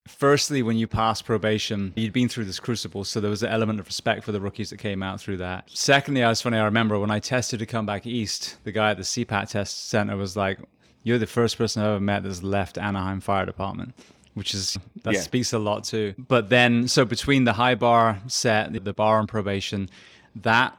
firstly, 0.08 0.64
when 0.64 0.78
you 0.78 0.88
passed 0.88 1.26
probation, 1.26 1.94
you'd 1.96 2.14
been 2.14 2.30
through 2.30 2.46
this 2.46 2.60
crucible, 2.60 3.04
so 3.04 3.20
there 3.20 3.30
was 3.30 3.44
an 3.44 3.50
element 3.50 3.80
of 3.80 3.88
respect 3.88 4.24
for 4.24 4.32
the 4.32 4.42
rookies 4.42 4.70
that 4.72 4.78
came 4.78 5.04
out 5.04 5.22
through 5.22 5.38
that. 5.38 5.70
Secondly, 5.70 6.24
I 6.24 6.30
was 6.30 6.42
funny. 6.42 6.58
I 6.58 6.66
remember 6.66 7.00
when 7.00 7.12
I 7.12 7.20
tested 7.20 7.60
to 7.60 7.66
come 7.66 7.86
back 7.86 8.06
east, 8.06 8.58
the 8.64 8.72
guy 8.72 8.92
at 8.92 8.98
the 8.98 9.04
CPAT 9.04 9.50
test 9.50 9.90
center 9.90 10.18
was 10.18 10.36
like, 10.36 10.60
"You're 11.04 11.20
the 11.20 11.28
first 11.28 11.58
person 11.58 11.82
I've 11.82 11.90
ever 11.90 12.00
met 12.00 12.24
that's 12.24 12.44
left 12.44 12.78
Anaheim 12.78 13.22
Fire 13.22 13.46
Department." 13.46 13.94
Which 14.34 14.54
is 14.54 14.78
that 15.04 15.14
yeah. 15.14 15.20
speaks 15.20 15.52
a 15.52 15.60
lot 15.60 15.84
too. 15.84 16.16
But 16.18 16.50
then, 16.50 16.88
so 16.88 17.04
between 17.04 17.44
the 17.44 17.54
high 17.54 17.76
bar 17.76 18.18
set, 18.28 18.72
the 18.86 18.94
bar 18.94 19.20
on 19.20 19.28
probation, 19.28 19.90
that 20.36 20.78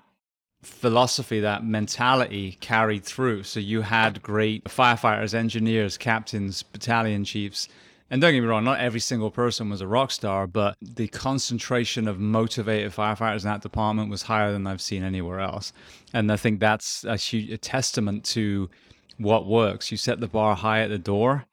philosophy, 0.63 1.41
that 1.41 1.63
mentality 1.63 2.57
carried 2.61 3.05
through. 3.05 3.43
So 3.43 3.61
you 3.61 3.83
had 3.83 4.23
great 4.23 4.65
firefighters, 4.65 5.35
engineers, 5.35 5.99
captains, 5.99 6.63
battalion 6.63 7.25
chiefs 7.25 7.69
and 8.13 8.21
don't 8.21 8.35
get 8.35 8.43
me 8.43 8.47
wrong, 8.47 8.63
not 8.63 8.79
every 8.79 9.01
single 9.01 9.31
person 9.31 9.71
was 9.71 9.81
a 9.81 9.87
rock 9.87 10.11
star, 10.11 10.47
but 10.47 10.77
the 10.83 11.09
concentration 11.09 12.07
of 12.07 12.19
motivated 12.21 12.93
firefighters 12.93 13.39
in 13.39 13.49
that 13.49 13.63
department 13.63 14.11
was 14.11 14.21
higher 14.21 14.53
than 14.53 14.67
I've 14.67 14.83
seen 14.83 15.03
anywhere 15.03 15.41
else. 15.41 15.73
And 16.13 16.31
I 16.31 16.37
think 16.37 16.61
that's 16.61 17.05
a, 17.05 17.17
huge, 17.17 17.51
a 17.51 17.57
testament 17.57 18.25
to 18.27 18.69
what 19.17 19.47
works. 19.47 19.91
You 19.91 19.97
set 19.97 20.21
the 20.21 20.29
bar 20.29 20.55
high 20.55 20.83
at 20.83 20.91
the 20.91 20.99
door. 20.99 21.47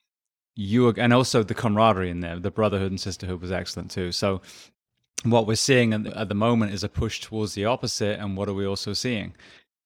You 0.54 0.90
and 0.90 1.14
also 1.14 1.44
the 1.44 1.54
camaraderie 1.54 2.10
in 2.10 2.20
there, 2.20 2.38
the 2.38 2.52
brotherhood 2.52 2.92
and 2.92 3.00
sisterhood 3.00 3.40
was 3.40 3.54
excellent 3.54 3.90
too. 3.90 4.12
So 4.12 4.42
what 5.24 5.48
we're 5.48 5.56
seeing 5.56 5.94
at 5.94 6.04
the, 6.04 6.20
at 6.20 6.28
the 6.28 6.36
moment 6.36 6.74
is 6.74 6.84
a 6.84 6.90
push 6.90 7.22
towards 7.22 7.54
the 7.54 7.64
opposite. 7.64 8.20
And 8.20 8.36
what 8.36 8.50
are 8.50 8.54
we 8.54 8.66
also 8.66 8.92
seeing? 8.92 9.34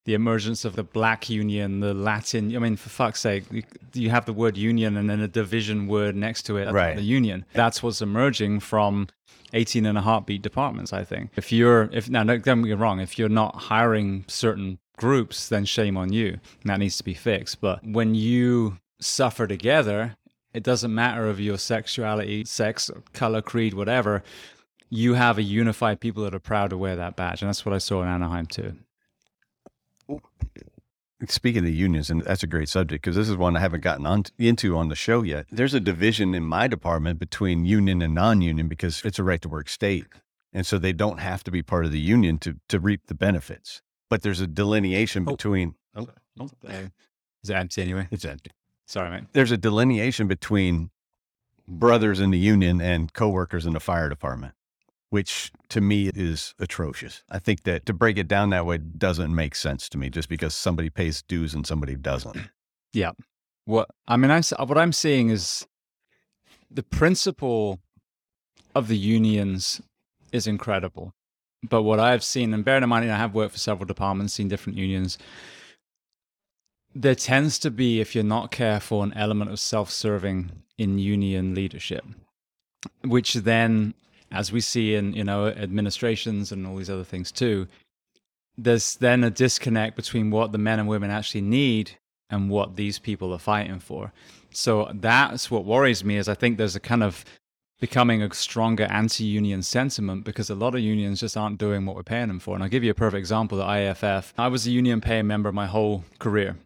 The 0.06 0.14
emergence 0.14 0.66
of 0.66 0.76
the 0.76 0.84
black 0.84 1.30
union, 1.30 1.80
the 1.80 1.94
Latin. 1.94 2.56
I 2.56 2.60
mean, 2.60 2.76
for 2.76 2.90
fuck's 2.90 3.22
sake, 3.22 3.46
you 3.94 4.10
have 4.10 4.26
the 4.26 4.34
word 4.34 4.58
union 4.58 4.98
and 4.98 5.10
then 5.10 5.22
a 5.22 5.28
division 5.28 5.88
word 5.88 6.16
next 6.16 6.44
to 6.44 6.58
it, 6.58 6.72
right. 6.72 6.96
the 6.96 7.02
union. 7.02 7.46
That's 7.54 7.82
what's 7.82 8.02
emerging 8.02 8.60
from 8.60 9.08
18 9.54 9.86
and 9.86 9.98
a 9.98 10.02
heartbeat 10.02 10.42
departments, 10.42 10.92
I 10.92 11.04
think. 11.04 11.32
If 11.36 11.52
you're, 11.52 11.90
if 11.94 12.10
now 12.10 12.24
don't 12.24 12.44
get 12.44 12.56
me 12.56 12.74
wrong, 12.74 13.00
if 13.00 13.18
you're 13.18 13.30
not 13.30 13.56
hiring 13.56 14.26
certain 14.28 14.80
groups, 14.98 15.50
then 15.50 15.66
shame 15.66 15.96
on 15.96 16.12
you. 16.12 16.40
And 16.62 16.70
that 16.70 16.80
needs 16.80 16.98
to 16.98 17.04
be 17.04 17.14
fixed. 17.14 17.62
But 17.62 17.86
when 17.86 18.14
you 18.14 18.80
suffer 19.00 19.48
together, 19.48 20.18
it 20.54 20.64
doesn't 20.64 20.94
matter 20.94 21.28
of 21.28 21.40
your 21.40 21.58
sexuality, 21.58 22.46
sex, 22.46 22.92
color, 23.14 23.42
creed, 23.42 23.74
whatever. 23.74 24.24
You 24.90 25.16
have 25.16 25.38
a 25.38 25.44
unified 25.44 26.00
people 26.00 26.24
that 26.24 26.36
are 26.36 26.40
proud 26.40 26.70
to 26.70 26.78
wear 26.78 26.96
that 26.96 27.16
badge. 27.16 27.42
And 27.42 27.50
that's 27.50 27.66
what 27.66 27.74
I 27.74 27.80
saw 27.80 28.04
in 28.04 28.10
Anaheim 28.10 28.46
too. 28.46 28.76
Speaking 31.28 31.64
of 31.64 31.74
unions, 31.74 32.10
and 32.10 32.22
that's 32.22 32.44
a 32.44 32.48
great 32.48 32.68
subject 32.68 33.04
because 33.04 33.16
this 33.16 33.30
is 33.30 33.38
one 33.38 33.56
I 33.56 33.62
haven't 33.62 33.82
gotten 33.82 34.06
on 34.06 34.24
into 34.38 34.76
on 34.78 34.90
the 34.90 34.96
show 34.96 35.22
yet. 35.22 35.46
There's 35.52 35.74
a 35.74 35.80
division 35.80 36.36
in 36.36 36.44
my 36.44 36.68
department 36.68 37.18
between 37.20 37.66
union 37.66 38.02
and 38.02 38.14
non-union 38.14 38.68
because 38.68 39.02
it's 39.06 39.20
a 39.20 39.24
right 39.24 39.42
to 39.42 39.48
work 39.48 39.70
state, 39.70 40.06
and 40.52 40.66
so 40.66 40.78
they 40.78 40.92
don't 40.92 41.20
have 41.20 41.44
to 41.46 41.52
be 41.52 41.64
part 41.64 41.86
of 41.86 41.92
the 41.92 42.00
union 42.00 42.40
to 42.40 42.58
to 42.68 42.80
reap 42.80 43.08
the 43.08 43.16
benefits. 43.16 43.82
But 44.10 44.22
there's 44.22 44.42
a 44.42 44.48
delineation 44.48 45.24
oh. 45.28 45.32
between. 45.32 45.76
Oh, 45.96 46.08
oh, 46.40 46.50
is 46.68 47.50
it 47.50 47.54
empty 47.54 47.82
anyway? 47.82 48.08
It's 48.12 48.26
empty. 48.26 48.52
Sorry, 48.86 49.10
mate. 49.10 49.24
There's 49.32 49.52
a 49.52 49.58
delineation 49.58 50.28
between 50.28 50.90
brothers 51.68 52.20
in 52.20 52.32
the 52.32 52.38
union 52.38 52.82
and 52.82 53.14
coworkers 53.14 53.66
in 53.66 53.74
the 53.74 53.80
fire 53.80 54.10
department 54.10 54.54
which 55.14 55.52
to 55.70 55.80
me 55.80 56.10
is 56.16 56.56
atrocious. 56.58 57.22
I 57.30 57.38
think 57.38 57.66
that 57.66 57.86
to 57.86 57.94
break 57.94 58.18
it 58.18 58.28
down 58.28 58.50
that 58.50 58.66
way 58.66 58.80
doesn't 58.80 59.36
make 59.36 59.54
sense 59.54 59.88
to 59.90 60.00
me 60.00 60.10
just 60.10 60.28
because 60.28 60.56
somebody 60.56 60.90
pays 60.90 61.22
dues 61.22 61.54
and 61.54 61.68
somebody 61.68 61.96
doesn't. 61.96 62.50
Yeah. 62.94 63.12
What 63.66 63.90
I 64.08 64.18
mean, 64.18 64.32
I'm, 64.32 64.42
what 64.66 64.78
I'm 64.80 64.92
seeing 64.92 65.30
is 65.30 65.68
the 66.72 66.82
principle 66.82 67.80
of 68.74 68.88
the 68.88 68.98
unions 68.98 69.82
is 70.32 70.48
incredible. 70.48 71.14
But 71.62 71.84
what 71.84 72.00
I've 72.00 72.24
seen, 72.24 72.52
and 72.52 72.66
bearing 72.66 72.82
in 72.82 72.90
mind, 72.90 73.12
I 73.12 73.16
have 73.16 73.36
worked 73.36 73.52
for 73.52 73.60
several 73.60 73.86
departments, 73.86 74.34
seen 74.34 74.48
different 74.48 74.80
unions, 74.80 75.20
there 76.96 77.14
tends 77.14 77.60
to 77.60 77.70
be, 77.70 78.02
if 78.02 78.16
you're 78.16 78.24
not 78.24 78.50
careful, 78.50 79.04
an 79.04 79.14
element 79.14 79.52
of 79.52 79.60
self 79.60 79.92
serving 79.92 80.52
in 80.80 80.98
union 80.98 81.54
leadership, 81.54 82.04
which 83.04 83.36
then 83.36 83.94
as 84.34 84.52
we 84.52 84.60
see 84.60 84.96
in 84.96 85.14
you 85.14 85.24
know 85.24 85.48
administrations 85.48 86.52
and 86.52 86.68
all 86.68 86.76
these 86.76 86.90
other 86.90 87.04
things 87.04 87.32
too 87.32 87.68
there's 88.58 88.96
then 88.96 89.24
a 89.24 89.32
disconnect 89.32 89.96
between 89.96 90.30
what 90.30 90.52
the 90.52 90.58
men 90.58 90.80
and 90.80 90.88
women 90.88 91.10
actually 91.10 91.42
need 91.42 91.92
and 92.30 92.50
what 92.50 92.76
these 92.76 93.00
people 93.00 93.34
are 93.34 93.40
fighting 93.40 93.80
for. 93.80 94.12
So 94.52 94.92
that's 94.94 95.50
what 95.50 95.66
worries 95.66 96.04
me 96.04 96.18
is 96.18 96.28
i 96.28 96.36
think 96.36 96.58
there's 96.58 96.76
a 96.76 96.80
kind 96.80 97.04
of 97.04 97.26
becoming 97.80 98.22
a 98.22 98.34
stronger 98.34 98.86
anti-union 98.86 99.62
sentiment 99.62 100.24
because 100.24 100.50
a 100.50 100.56
lot 100.56 100.74
of 100.74 100.80
unions 100.80 101.20
just 101.20 101.36
aren't 101.36 101.58
doing 101.58 101.86
what 101.86 101.96
we're 101.96 102.04
paying 102.04 102.28
them 102.28 102.40
for. 102.40 102.54
And 102.54 102.64
i'll 102.64 102.70
give 102.70 102.84
you 102.84 102.92
a 102.92 102.96
perfect 102.96 103.20
example 103.20 103.58
the 103.58 103.64
IAFF 103.64 104.34
i 104.38 104.48
was 104.48 104.68
a 104.68 104.72
union 104.72 105.02
paying 105.02 105.28
member 105.28 105.52
my 105.52 105.68
whole 105.68 106.04
career. 106.20 106.58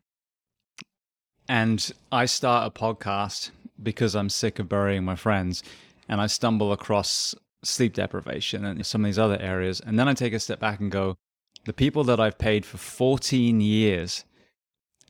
And 1.47 1.91
i 2.11 2.25
start 2.25 2.67
a 2.67 2.79
podcast 2.79 3.51
because 3.81 4.15
i'm 4.15 4.29
sick 4.29 4.59
of 4.59 4.67
burying 4.67 5.05
my 5.05 5.15
friends. 5.15 5.63
And 6.09 6.19
i 6.19 6.27
stumble 6.27 6.71
across 6.73 7.33
sleep 7.63 7.93
deprivation 7.93 8.65
and 8.65 8.85
some 8.85 9.03
of 9.03 9.05
these 9.05 9.19
other 9.19 9.39
areas. 9.39 9.79
And 9.79 9.97
then 9.99 10.07
I 10.07 10.13
take 10.13 10.33
a 10.33 10.39
step 10.39 10.59
back 10.59 10.79
and 10.79 10.91
go, 10.91 11.17
the 11.65 11.73
people 11.73 12.03
that 12.05 12.19
I've 12.19 12.37
paid 12.37 12.65
for 12.65 12.77
14 12.77 13.59
years 13.61 14.23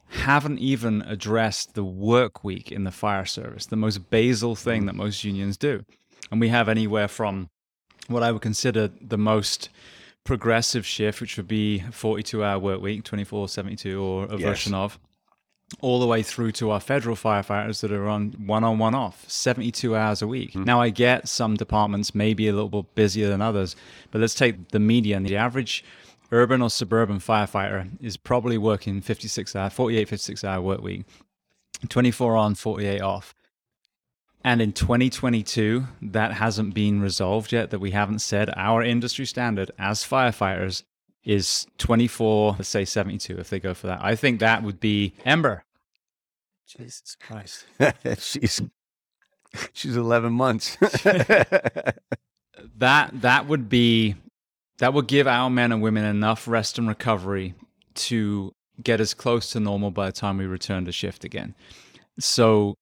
haven't 0.10 0.60
even 0.60 1.02
addressed 1.02 1.76
the 1.76 1.84
work 1.84 2.44
week 2.44 2.72
in 2.72 2.84
the 2.84 2.92
fire 2.92 3.26
service, 3.26 3.66
the 3.66 3.76
most 3.76 4.10
basal 4.10 4.56
thing 4.56 4.84
mm. 4.84 4.86
that 4.88 4.96
most 4.96 5.24
unions 5.24 5.58
do. 5.58 5.84
And 6.32 6.40
we 6.40 6.50
have 6.50 6.70
anywhere 6.70 7.08
from 7.08 7.50
what 8.08 8.24
I 8.24 8.32
would 8.32 8.42
consider 8.42 8.90
the 9.02 9.18
most 9.18 9.70
progressive 10.24 10.86
shift, 10.86 11.22
which 11.22 11.38
would 11.38 11.48
be 11.48 11.80
42 11.92 12.44
hour 12.44 12.60
work 12.60 12.82
week, 12.82 13.04
24 13.04 13.50
72 13.50 14.02
or 14.02 14.26
a 14.26 14.38
Yes. 14.38 14.42
version 14.42 14.74
of, 14.74 15.00
all 15.82 16.00
the 16.00 16.08
way 16.08 16.24
through 16.24 16.52
to 16.54 16.72
our 16.72 16.80
federal 16.80 17.16
firefighters 17.16 17.82
that 17.82 17.92
are 17.92 18.08
on 18.08 18.32
one 18.32 18.64
on 18.64 18.78
one 18.78 18.96
off, 18.96 19.30
72 19.30 19.96
hours 19.96 20.22
a 20.22 20.28
week. 20.28 20.54
Hmm. 20.54 20.64
Now, 20.64 20.82
I 20.82 20.90
get 20.90 21.28
some 21.28 21.56
departments 21.56 22.16
may 22.16 22.34
be 22.34 22.48
a 22.48 22.54
little 22.54 22.70
bit 22.70 22.96
busier 22.96 23.30
than 23.30 23.42
others, 23.42 23.76
but 24.12 24.22
let's 24.22 24.36
take 24.36 24.70
the 24.70 24.80
median. 24.80 25.24
The 25.24 25.36
average 25.36 25.84
urban 26.32 26.62
or 26.62 26.70
suburban 26.70 27.20
firefighter 27.20 27.90
is 28.02 28.18
probably 28.18 28.58
working 28.58 29.02
56 29.02 29.56
hour, 29.56 29.70
48, 29.70 30.10
56 30.10 30.44
hour 30.44 30.62
work 30.62 30.82
week, 30.82 31.06
24 31.90 32.36
on, 32.36 32.56
48 32.56 33.02
off. 33.02 33.36
And 34.44 34.62
in 34.62 34.72
2022, 34.72 35.88
that 36.02 36.34
hasn't 36.34 36.74
been 36.74 37.02
resolved 37.02 37.52
yet, 37.52 37.70
that 37.72 37.80
we 37.80 37.92
haven't 37.92 38.20
said 38.20 38.50
our 38.56 38.82
industry 38.82 39.26
standard 39.26 39.72
as 39.78 40.04
firefighters 40.04 40.84
is 41.28 41.68
24, 41.78 42.54
let's 42.54 42.70
say 42.70 42.86
72 42.86 43.38
if 43.38 43.50
they 43.50 43.60
go 43.60 43.74
for 43.74 43.88
that. 43.88 44.00
I 44.02 44.16
think 44.16 44.40
that 44.40 44.64
would 44.64 44.80
be 44.80 45.14
Ember. 45.26 45.66
Jesus 46.66 47.16
Christ. 47.20 47.66
she's 48.18 48.62
she's 49.74 49.96
11 49.96 50.34
months. 50.34 50.78
That 52.78 53.22
that 53.22 53.48
would 53.48 53.70
be 53.70 54.16
that 54.80 54.94
would 54.94 55.08
give 55.08 55.28
our 55.28 55.50
men 55.50 55.72
and 55.72 55.82
women 55.82 56.06
enough 56.06 56.48
rest 56.48 56.78
and 56.78 56.88
recovery 56.88 57.56
to 57.96 58.52
get 58.82 59.00
as 59.00 59.14
close 59.14 59.52
to 59.52 59.60
normal 59.60 59.92
by 59.92 60.08
the 60.08 60.12
time 60.12 60.38
we 60.38 60.46
return 60.46 60.86
to 60.86 60.92
shift 60.92 61.24
again. 61.24 61.56
So 62.20 62.76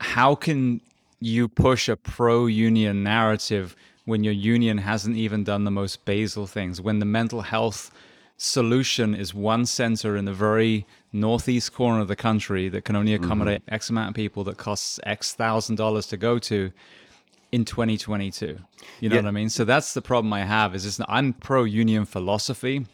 how 0.00 0.34
can 0.34 0.80
you 1.20 1.48
push 1.48 1.88
a 1.88 1.96
pro 1.96 2.46
union 2.46 3.02
narrative 3.02 3.76
when 4.04 4.24
your 4.24 4.32
union 4.34 4.78
hasn't 4.78 5.16
even 5.16 5.44
done 5.44 5.64
the 5.64 5.70
most 5.70 6.04
basal 6.04 6.46
things? 6.46 6.80
When 6.80 6.98
the 6.98 7.06
mental 7.06 7.42
health 7.42 7.90
solution 8.36 9.14
is 9.14 9.32
one 9.32 9.64
center 9.64 10.16
in 10.16 10.24
the 10.24 10.32
very 10.32 10.86
northeast 11.12 11.72
corner 11.72 12.00
of 12.00 12.08
the 12.08 12.16
country 12.16 12.68
that 12.68 12.84
can 12.84 12.96
only 12.96 13.12
mm-hmm. 13.12 13.24
accommodate 13.24 13.62
X 13.68 13.90
amount 13.90 14.08
of 14.10 14.14
people 14.14 14.44
that 14.44 14.56
costs 14.56 14.98
X 15.04 15.34
thousand 15.34 15.76
dollars 15.76 16.06
to 16.08 16.16
go 16.16 16.38
to 16.40 16.72
in 17.52 17.64
2022. 17.64 18.58
You 19.00 19.08
know 19.08 19.14
Yeah. 19.14 19.22
what 19.22 19.28
I 19.28 19.30
mean? 19.30 19.48
So 19.48 19.64
that's 19.64 19.94
the 19.94 20.02
problem 20.02 20.32
I 20.32 20.44
have 20.44 20.74
is 20.74 21.00
I'm 21.08 21.32
pro 21.34 21.62
union 21.62 22.04
philosophy, 22.04 22.86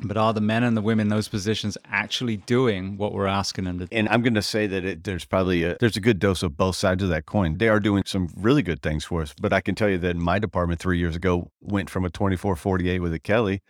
but 0.00 0.16
are 0.16 0.32
the 0.32 0.40
men 0.40 0.62
and 0.62 0.76
the 0.76 0.80
women 0.80 1.06
in 1.06 1.08
those 1.08 1.28
positions 1.28 1.76
actually 1.86 2.36
doing 2.38 2.96
what 2.96 3.12
we're 3.12 3.26
asking 3.26 3.64
them 3.64 3.78
to 3.78 3.86
do? 3.86 3.96
and 3.96 4.08
I'm 4.08 4.22
going 4.22 4.34
to 4.34 4.42
say 4.42 4.66
that 4.66 4.84
it, 4.84 5.04
there's 5.04 5.24
probably 5.24 5.64
a, 5.64 5.76
there's 5.80 5.96
a 5.96 6.00
good 6.00 6.18
dose 6.18 6.42
of 6.42 6.56
both 6.56 6.76
sides 6.76 7.02
of 7.02 7.08
that 7.08 7.26
coin. 7.26 7.58
They 7.58 7.68
are 7.68 7.80
doing 7.80 8.04
some 8.06 8.28
really 8.36 8.62
good 8.62 8.82
things 8.82 9.04
for 9.04 9.22
us, 9.22 9.34
but 9.40 9.52
I 9.52 9.60
can 9.60 9.74
tell 9.74 9.88
you 9.88 9.98
that 9.98 10.16
my 10.16 10.38
department 10.38 10.80
three 10.80 10.98
years 10.98 11.16
ago 11.16 11.50
went 11.60 11.90
from 11.90 12.04
a 12.04 12.10
24-48 12.10 13.00
with 13.00 13.12
a 13.12 13.18
Kelly 13.18 13.62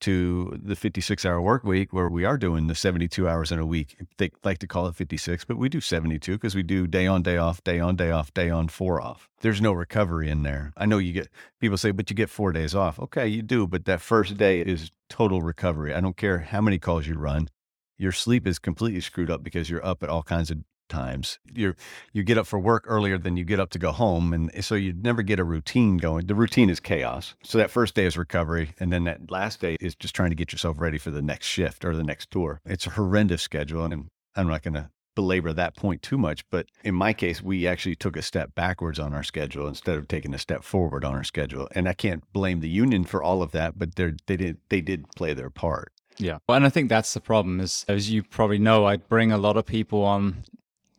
to 0.00 0.58
the 0.62 0.76
56 0.76 1.24
hour 1.24 1.40
work 1.40 1.64
week 1.64 1.92
where 1.92 2.08
we 2.08 2.24
are 2.24 2.38
doing 2.38 2.66
the 2.66 2.74
72 2.74 3.28
hours 3.28 3.50
in 3.50 3.58
a 3.58 3.66
week. 3.66 3.96
They 4.18 4.30
like 4.44 4.58
to 4.58 4.66
call 4.66 4.86
it 4.86 4.94
56, 4.94 5.44
but 5.44 5.56
we 5.56 5.68
do 5.68 5.80
72 5.80 6.32
because 6.32 6.54
we 6.54 6.62
do 6.62 6.86
day 6.86 7.06
on, 7.06 7.22
day 7.22 7.36
off, 7.36 7.62
day 7.64 7.80
on, 7.80 7.96
day 7.96 8.10
off, 8.10 8.32
day 8.32 8.50
on, 8.50 8.68
four 8.68 9.00
off. 9.00 9.28
There's 9.40 9.60
no 9.60 9.72
recovery 9.72 10.28
in 10.28 10.42
there. 10.42 10.72
I 10.76 10.86
know 10.86 10.98
you 10.98 11.12
get 11.12 11.28
people 11.60 11.78
say, 11.78 11.90
but 11.90 12.10
you 12.10 12.16
get 12.16 12.30
four 12.30 12.52
days 12.52 12.74
off. 12.74 12.98
Okay, 13.00 13.26
you 13.26 13.42
do, 13.42 13.66
but 13.66 13.84
that 13.86 14.00
first 14.00 14.36
day 14.36 14.60
is 14.60 14.90
total 15.08 15.42
recovery. 15.42 15.94
I 15.94 16.00
don't 16.00 16.16
care 16.16 16.38
how 16.38 16.60
many 16.60 16.78
calls 16.78 17.06
you 17.06 17.14
run. 17.14 17.48
Your 17.96 18.12
sleep 18.12 18.46
is 18.46 18.58
completely 18.58 19.00
screwed 19.00 19.30
up 19.30 19.42
because 19.42 19.68
you're 19.68 19.84
up 19.84 20.02
at 20.02 20.08
all 20.08 20.22
kinds 20.22 20.50
of 20.50 20.58
times. 20.88 21.38
You're 21.52 21.76
you 22.12 22.22
get 22.22 22.38
up 22.38 22.46
for 22.46 22.58
work 22.58 22.84
earlier 22.86 23.18
than 23.18 23.36
you 23.36 23.44
get 23.44 23.60
up 23.60 23.70
to 23.70 23.78
go 23.78 23.92
home, 23.92 24.32
and 24.32 24.64
so 24.64 24.74
you 24.74 24.92
never 24.92 25.22
get 25.22 25.38
a 25.38 25.44
routine 25.44 25.96
going. 25.96 26.26
The 26.26 26.34
routine 26.34 26.70
is 26.70 26.80
chaos. 26.80 27.34
So 27.42 27.58
that 27.58 27.70
first 27.70 27.94
day 27.94 28.06
is 28.06 28.16
recovery, 28.16 28.74
and 28.80 28.92
then 28.92 29.04
that 29.04 29.30
last 29.30 29.60
day 29.60 29.76
is 29.80 29.94
just 29.94 30.14
trying 30.14 30.30
to 30.30 30.36
get 30.36 30.52
yourself 30.52 30.80
ready 30.80 30.98
for 30.98 31.10
the 31.10 31.22
next 31.22 31.46
shift 31.46 31.84
or 31.84 31.94
the 31.94 32.04
next 32.04 32.30
tour. 32.30 32.60
It's 32.64 32.86
a 32.86 32.90
horrendous 32.90 33.42
schedule, 33.42 33.84
and 33.84 34.08
I'm 34.36 34.48
not 34.48 34.62
going 34.62 34.74
to 34.74 34.90
belabor 35.18 35.52
that 35.52 35.74
point 35.74 36.00
too 36.00 36.16
much, 36.16 36.48
but 36.48 36.66
in 36.84 36.94
my 36.94 37.12
case, 37.12 37.42
we 37.42 37.66
actually 37.66 37.96
took 37.96 38.16
a 38.16 38.22
step 38.22 38.54
backwards 38.54 39.00
on 39.00 39.12
our 39.12 39.24
schedule 39.24 39.66
instead 39.66 39.98
of 39.98 40.06
taking 40.06 40.32
a 40.32 40.38
step 40.38 40.62
forward 40.62 41.04
on 41.04 41.12
our 41.12 41.24
schedule. 41.24 41.66
And 41.74 41.88
I 41.88 41.92
can't 41.92 42.22
blame 42.32 42.60
the 42.60 42.68
union 42.68 43.02
for 43.02 43.20
all 43.20 43.42
of 43.42 43.50
that, 43.50 43.76
but 43.76 43.96
they 43.96 44.12
they 44.26 44.36
did 44.36 44.58
they 44.68 44.80
did 44.80 45.06
play 45.16 45.34
their 45.34 45.50
part. 45.50 45.90
Yeah. 46.18 46.38
And 46.48 46.64
I 46.64 46.68
think 46.68 46.88
that's 46.88 47.14
the 47.14 47.20
problem 47.20 47.58
is 47.58 47.84
as 47.88 48.12
you 48.12 48.22
probably 48.22 48.60
know, 48.60 48.86
I 48.86 48.96
bring 48.96 49.32
a 49.32 49.38
lot 49.38 49.56
of 49.56 49.66
people 49.66 50.04
on 50.04 50.44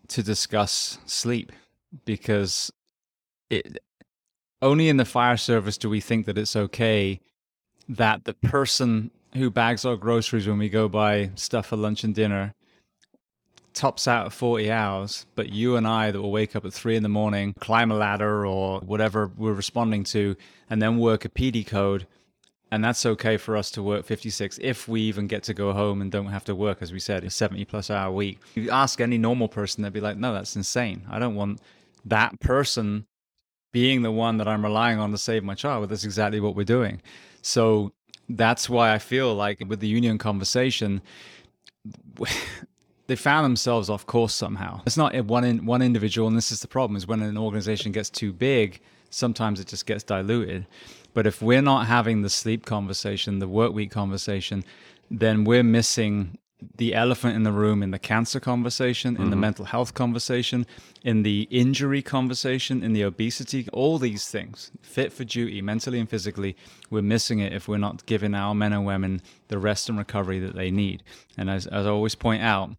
to 0.09 0.23
discuss 0.23 0.97
sleep 1.05 1.51
because 2.05 2.71
it 3.49 3.79
only 4.61 4.89
in 4.89 4.97
the 4.97 5.05
fire 5.05 5.37
service 5.37 5.77
do 5.77 5.89
we 5.89 6.01
think 6.01 6.25
that 6.25 6.37
it's 6.37 6.55
okay 6.55 7.19
that 7.87 8.25
the 8.25 8.33
person 8.33 9.11
who 9.35 9.49
bags 9.49 9.85
our 9.85 9.95
groceries 9.95 10.47
when 10.47 10.57
we 10.57 10.69
go 10.69 10.87
buy 10.87 11.31
stuff 11.35 11.67
for 11.67 11.77
lunch 11.77 12.03
and 12.03 12.13
dinner 12.13 12.53
tops 13.73 14.07
out 14.07 14.25
at 14.25 14.33
40 14.33 14.71
hours, 14.71 15.25
but 15.35 15.49
you 15.49 15.75
and 15.75 15.87
I 15.87 16.11
that 16.11 16.21
will 16.21 16.31
wake 16.31 16.55
up 16.55 16.65
at 16.65 16.73
three 16.73 16.95
in 16.95 17.03
the 17.03 17.09
morning, 17.09 17.53
climb 17.59 17.91
a 17.91 17.95
ladder 17.95 18.45
or 18.45 18.79
whatever 18.81 19.31
we're 19.37 19.53
responding 19.53 20.03
to, 20.05 20.35
and 20.69 20.81
then 20.81 20.97
work 20.97 21.23
a 21.23 21.29
PD 21.29 21.65
code 21.65 22.05
and 22.71 22.83
that's 22.83 23.05
okay 23.05 23.37
for 23.37 23.57
us 23.57 23.71
to 23.71 23.83
work 23.83 24.05
56 24.05 24.59
if 24.61 24.87
we 24.87 25.01
even 25.01 25.27
get 25.27 25.43
to 25.43 25.53
go 25.53 25.73
home 25.73 26.01
and 26.01 26.11
don't 26.11 26.27
have 26.27 26.45
to 26.45 26.55
work 26.55 26.81
as 26.81 26.91
we 26.91 26.99
said 26.99 27.23
a 27.23 27.29
70 27.29 27.65
plus 27.65 27.89
hour 27.89 28.11
week. 28.11 28.39
If 28.55 28.63
you 28.63 28.71
ask 28.71 29.01
any 29.01 29.17
normal 29.17 29.47
person 29.47 29.83
they'd 29.83 29.93
be 29.93 30.01
like 30.01 30.17
no 30.17 30.33
that's 30.33 30.55
insane. 30.55 31.03
I 31.09 31.19
don't 31.19 31.35
want 31.35 31.61
that 32.05 32.39
person 32.39 33.05
being 33.71 34.01
the 34.01 34.11
one 34.11 34.37
that 34.37 34.47
i'm 34.47 34.63
relying 34.63 34.99
on 34.99 35.11
to 35.11 35.17
save 35.17 35.43
my 35.43 35.53
child 35.53 35.83
but 35.83 35.89
that's 35.89 36.05
exactly 36.05 36.39
what 36.39 36.55
we're 36.55 36.63
doing. 36.63 37.01
So 37.41 37.91
that's 38.31 38.69
why 38.69 38.93
i 38.93 38.99
feel 38.99 39.33
like 39.33 39.59
with 39.67 39.79
the 39.79 39.87
union 39.87 40.17
conversation 40.17 41.01
they 43.07 43.15
found 43.15 43.43
themselves 43.43 43.89
off 43.89 44.05
course 44.05 44.35
somehow. 44.35 44.81
It's 44.85 44.97
not 44.97 45.15
one 45.25 45.43
in, 45.43 45.65
one 45.65 45.81
individual 45.81 46.27
and 46.27 46.37
this 46.37 46.51
is 46.51 46.59
the 46.59 46.67
problem 46.67 46.95
is 46.95 47.07
when 47.07 47.23
an 47.23 47.37
organization 47.37 47.91
gets 47.91 48.09
too 48.09 48.31
big 48.31 48.81
sometimes 49.09 49.59
it 49.59 49.67
just 49.67 49.87
gets 49.87 50.03
diluted 50.03 50.67
but 51.13 51.27
if 51.27 51.41
we're 51.41 51.61
not 51.61 51.87
having 51.87 52.21
the 52.21 52.29
sleep 52.29 52.65
conversation, 52.65 53.39
the 53.39 53.47
work 53.47 53.73
week 53.73 53.91
conversation, 53.91 54.63
then 55.09 55.43
we're 55.43 55.63
missing 55.63 56.37
the 56.75 56.93
elephant 56.93 57.35
in 57.35 57.43
the 57.43 57.51
room 57.51 57.81
in 57.81 57.91
the 57.91 57.99
cancer 57.99 58.39
conversation, 58.39 59.15
in 59.15 59.23
the 59.23 59.29
mm-hmm. 59.31 59.39
mental 59.39 59.65
health 59.65 59.93
conversation, 59.93 60.65
in 61.03 61.23
the 61.23 61.47
injury 61.49 62.01
conversation, 62.01 62.83
in 62.83 62.91
the 62.91 63.01
obesity, 63.01 63.67
all 63.71 63.97
these 63.97 64.27
things, 64.27 64.71
fit 64.81 65.13
for 65.13 65.23
duty, 65.23 65.61
mentally 65.61 65.99
and 65.99 66.09
physically, 66.09 66.57
we're 66.89 67.01
missing 67.01 67.39
it 67.39 67.53
if 67.53 67.67
we're 67.67 67.77
not 67.77 68.05
giving 68.05 68.35
our 68.35 68.53
men 68.53 68.73
and 68.73 68.85
women 68.85 69.21
the 69.47 69.57
rest 69.57 69.87
and 69.87 69.97
recovery 69.97 70.39
that 70.39 70.55
they 70.55 70.69
need. 70.69 71.01
And 71.37 71.49
as, 71.49 71.65
as 71.67 71.85
I 71.85 71.89
always 71.89 72.15
point 72.15 72.43
out, 72.43 72.71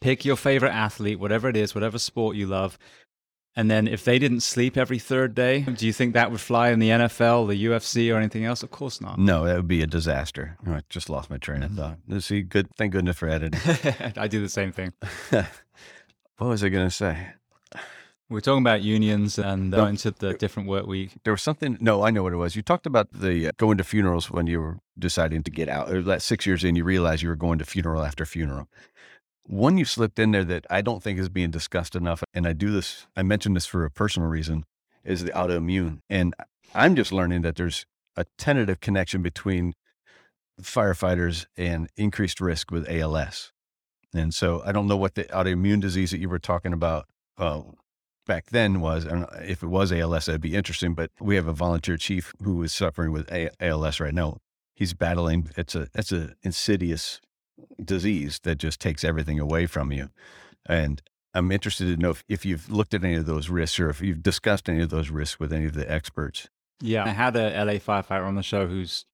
pick 0.00 0.24
your 0.24 0.36
favorite 0.36 0.72
athlete, 0.72 1.20
whatever 1.20 1.48
it 1.48 1.56
is, 1.56 1.74
whatever 1.74 1.98
sport 1.98 2.34
you 2.34 2.46
love, 2.46 2.78
and 3.56 3.70
then 3.70 3.86
if 3.86 4.04
they 4.04 4.18
didn't 4.18 4.40
sleep 4.40 4.76
every 4.76 4.98
third 4.98 5.34
day, 5.34 5.60
do 5.60 5.86
you 5.86 5.92
think 5.92 6.14
that 6.14 6.30
would 6.30 6.40
fly 6.40 6.70
in 6.70 6.80
the 6.80 6.90
NFL, 6.90 7.48
the 7.48 7.64
UFC, 7.66 8.12
or 8.12 8.18
anything 8.18 8.44
else? 8.44 8.62
Of 8.62 8.70
course 8.70 9.00
not. 9.00 9.18
No, 9.18 9.44
that 9.44 9.56
would 9.56 9.68
be 9.68 9.82
a 9.82 9.86
disaster. 9.86 10.56
Oh, 10.66 10.72
I 10.72 10.82
just 10.88 11.08
lost 11.08 11.30
my 11.30 11.38
train 11.38 11.62
of 11.62 11.72
thought. 11.72 11.98
See, 12.20 12.42
good. 12.42 12.68
Thank 12.76 12.92
goodness 12.92 13.16
for 13.16 13.28
editing. 13.28 13.60
I 14.16 14.26
do 14.26 14.40
the 14.40 14.48
same 14.48 14.72
thing. 14.72 14.92
what 15.30 15.46
was 16.38 16.64
I 16.64 16.68
going 16.68 16.86
to 16.86 16.94
say? 16.94 17.28
We're 18.30 18.40
talking 18.40 18.62
about 18.62 18.82
unions 18.82 19.38
and 19.38 19.74
uh, 19.74 19.84
into 19.84 20.10
the 20.10 20.32
different 20.32 20.68
work 20.68 20.86
week. 20.86 21.12
There 21.24 21.32
was 21.32 21.42
something. 21.42 21.76
No, 21.80 22.02
I 22.02 22.10
know 22.10 22.22
what 22.22 22.32
it 22.32 22.36
was. 22.36 22.56
You 22.56 22.62
talked 22.62 22.86
about 22.86 23.12
the 23.12 23.48
uh, 23.48 23.52
going 23.58 23.76
to 23.78 23.84
funerals 23.84 24.30
when 24.30 24.46
you 24.46 24.60
were 24.60 24.78
deciding 24.98 25.42
to 25.42 25.50
get 25.50 25.68
out. 25.68 25.92
Or 25.92 26.02
that 26.02 26.22
six 26.22 26.46
years 26.46 26.64
in, 26.64 26.74
you 26.74 26.84
realized 26.84 27.22
you 27.22 27.28
were 27.28 27.36
going 27.36 27.58
to 27.58 27.64
funeral 27.64 28.02
after 28.02 28.24
funeral. 28.24 28.66
One 29.46 29.76
you 29.76 29.84
slipped 29.84 30.18
in 30.18 30.30
there 30.30 30.44
that 30.44 30.66
I 30.70 30.80
don't 30.80 31.02
think 31.02 31.18
is 31.18 31.28
being 31.28 31.50
discussed 31.50 31.94
enough, 31.94 32.24
and 32.32 32.46
I 32.46 32.52
do 32.54 32.70
this. 32.70 33.06
I 33.14 33.22
mentioned 33.22 33.56
this 33.56 33.66
for 33.66 33.84
a 33.84 33.90
personal 33.90 34.28
reason, 34.28 34.64
is 35.04 35.22
the 35.22 35.32
autoimmune, 35.32 36.00
and 36.08 36.34
I'm 36.74 36.96
just 36.96 37.12
learning 37.12 37.42
that 37.42 37.56
there's 37.56 37.84
a 38.16 38.24
tentative 38.38 38.80
connection 38.80 39.22
between 39.22 39.74
firefighters 40.60 41.46
and 41.56 41.88
increased 41.96 42.40
risk 42.40 42.70
with 42.70 42.88
ALS. 42.88 43.52
And 44.14 44.32
so 44.32 44.62
I 44.64 44.72
don't 44.72 44.86
know 44.86 44.96
what 44.96 45.14
the 45.14 45.24
autoimmune 45.24 45.80
disease 45.80 46.12
that 46.12 46.20
you 46.20 46.28
were 46.28 46.38
talking 46.38 46.72
about 46.72 47.06
uh, 47.36 47.62
back 48.26 48.46
then 48.50 48.80
was. 48.80 49.06
I 49.06 49.26
if 49.42 49.62
it 49.62 49.68
was 49.68 49.92
ALS, 49.92 50.26
that'd 50.26 50.40
be 50.40 50.54
interesting. 50.54 50.94
But 50.94 51.10
we 51.20 51.34
have 51.36 51.48
a 51.48 51.52
volunteer 51.52 51.96
chief 51.96 52.32
who 52.42 52.62
is 52.62 52.72
suffering 52.72 53.12
with 53.12 53.28
ALS 53.60 54.00
right 54.00 54.14
now. 54.14 54.38
He's 54.74 54.94
battling. 54.94 55.50
It's 55.56 55.74
a 55.74 55.88
it's 55.94 56.12
a 56.12 56.34
insidious 56.42 57.20
disease 57.82 58.40
that 58.44 58.56
just 58.56 58.80
takes 58.80 59.04
everything 59.04 59.38
away 59.38 59.66
from 59.66 59.92
you. 59.92 60.10
And 60.66 61.02
I'm 61.34 61.50
interested 61.50 61.86
to 61.86 61.96
know 62.00 62.10
if, 62.10 62.24
if 62.28 62.44
you've 62.44 62.70
looked 62.70 62.94
at 62.94 63.04
any 63.04 63.14
of 63.16 63.26
those 63.26 63.48
risks 63.48 63.80
or 63.80 63.90
if 63.90 64.00
you've 64.00 64.22
discussed 64.22 64.68
any 64.68 64.82
of 64.82 64.90
those 64.90 65.10
risks 65.10 65.40
with 65.40 65.52
any 65.52 65.66
of 65.66 65.74
the 65.74 65.90
experts. 65.90 66.48
Yeah. 66.80 67.04
I 67.04 67.08
had 67.10 67.36
a 67.36 67.64
LA 67.64 67.74
firefighter 67.74 68.26
on 68.26 68.34
the 68.34 68.42
show 68.42 68.66
who's 68.66 69.04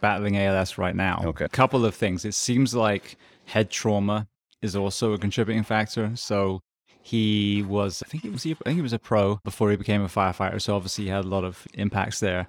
battling 0.00 0.36
ALS 0.36 0.78
right 0.78 0.94
now. 0.94 1.22
Okay. 1.24 1.44
A 1.44 1.48
couple 1.48 1.84
of 1.84 1.94
things. 1.94 2.24
It 2.24 2.34
seems 2.34 2.74
like 2.74 3.16
head 3.46 3.70
trauma 3.70 4.28
is 4.62 4.74
also 4.76 5.12
a 5.12 5.18
contributing 5.18 5.62
factor. 5.62 6.12
So 6.16 6.60
He 7.02 7.62
was, 7.62 8.02
I 8.04 8.08
think 8.10 8.22
he 8.22 8.28
was, 8.28 8.44
I 8.44 8.52
think 8.52 8.76
he 8.76 8.82
was 8.82 8.92
a 8.92 8.98
pro 8.98 9.40
before 9.44 9.70
he 9.70 9.76
became 9.76 10.02
a 10.02 10.08
firefighter. 10.08 10.60
So 10.60 10.76
obviously 10.76 11.04
he 11.04 11.10
had 11.10 11.24
a 11.24 11.28
lot 11.28 11.44
of 11.44 11.66
impacts 11.72 12.20
there. 12.20 12.46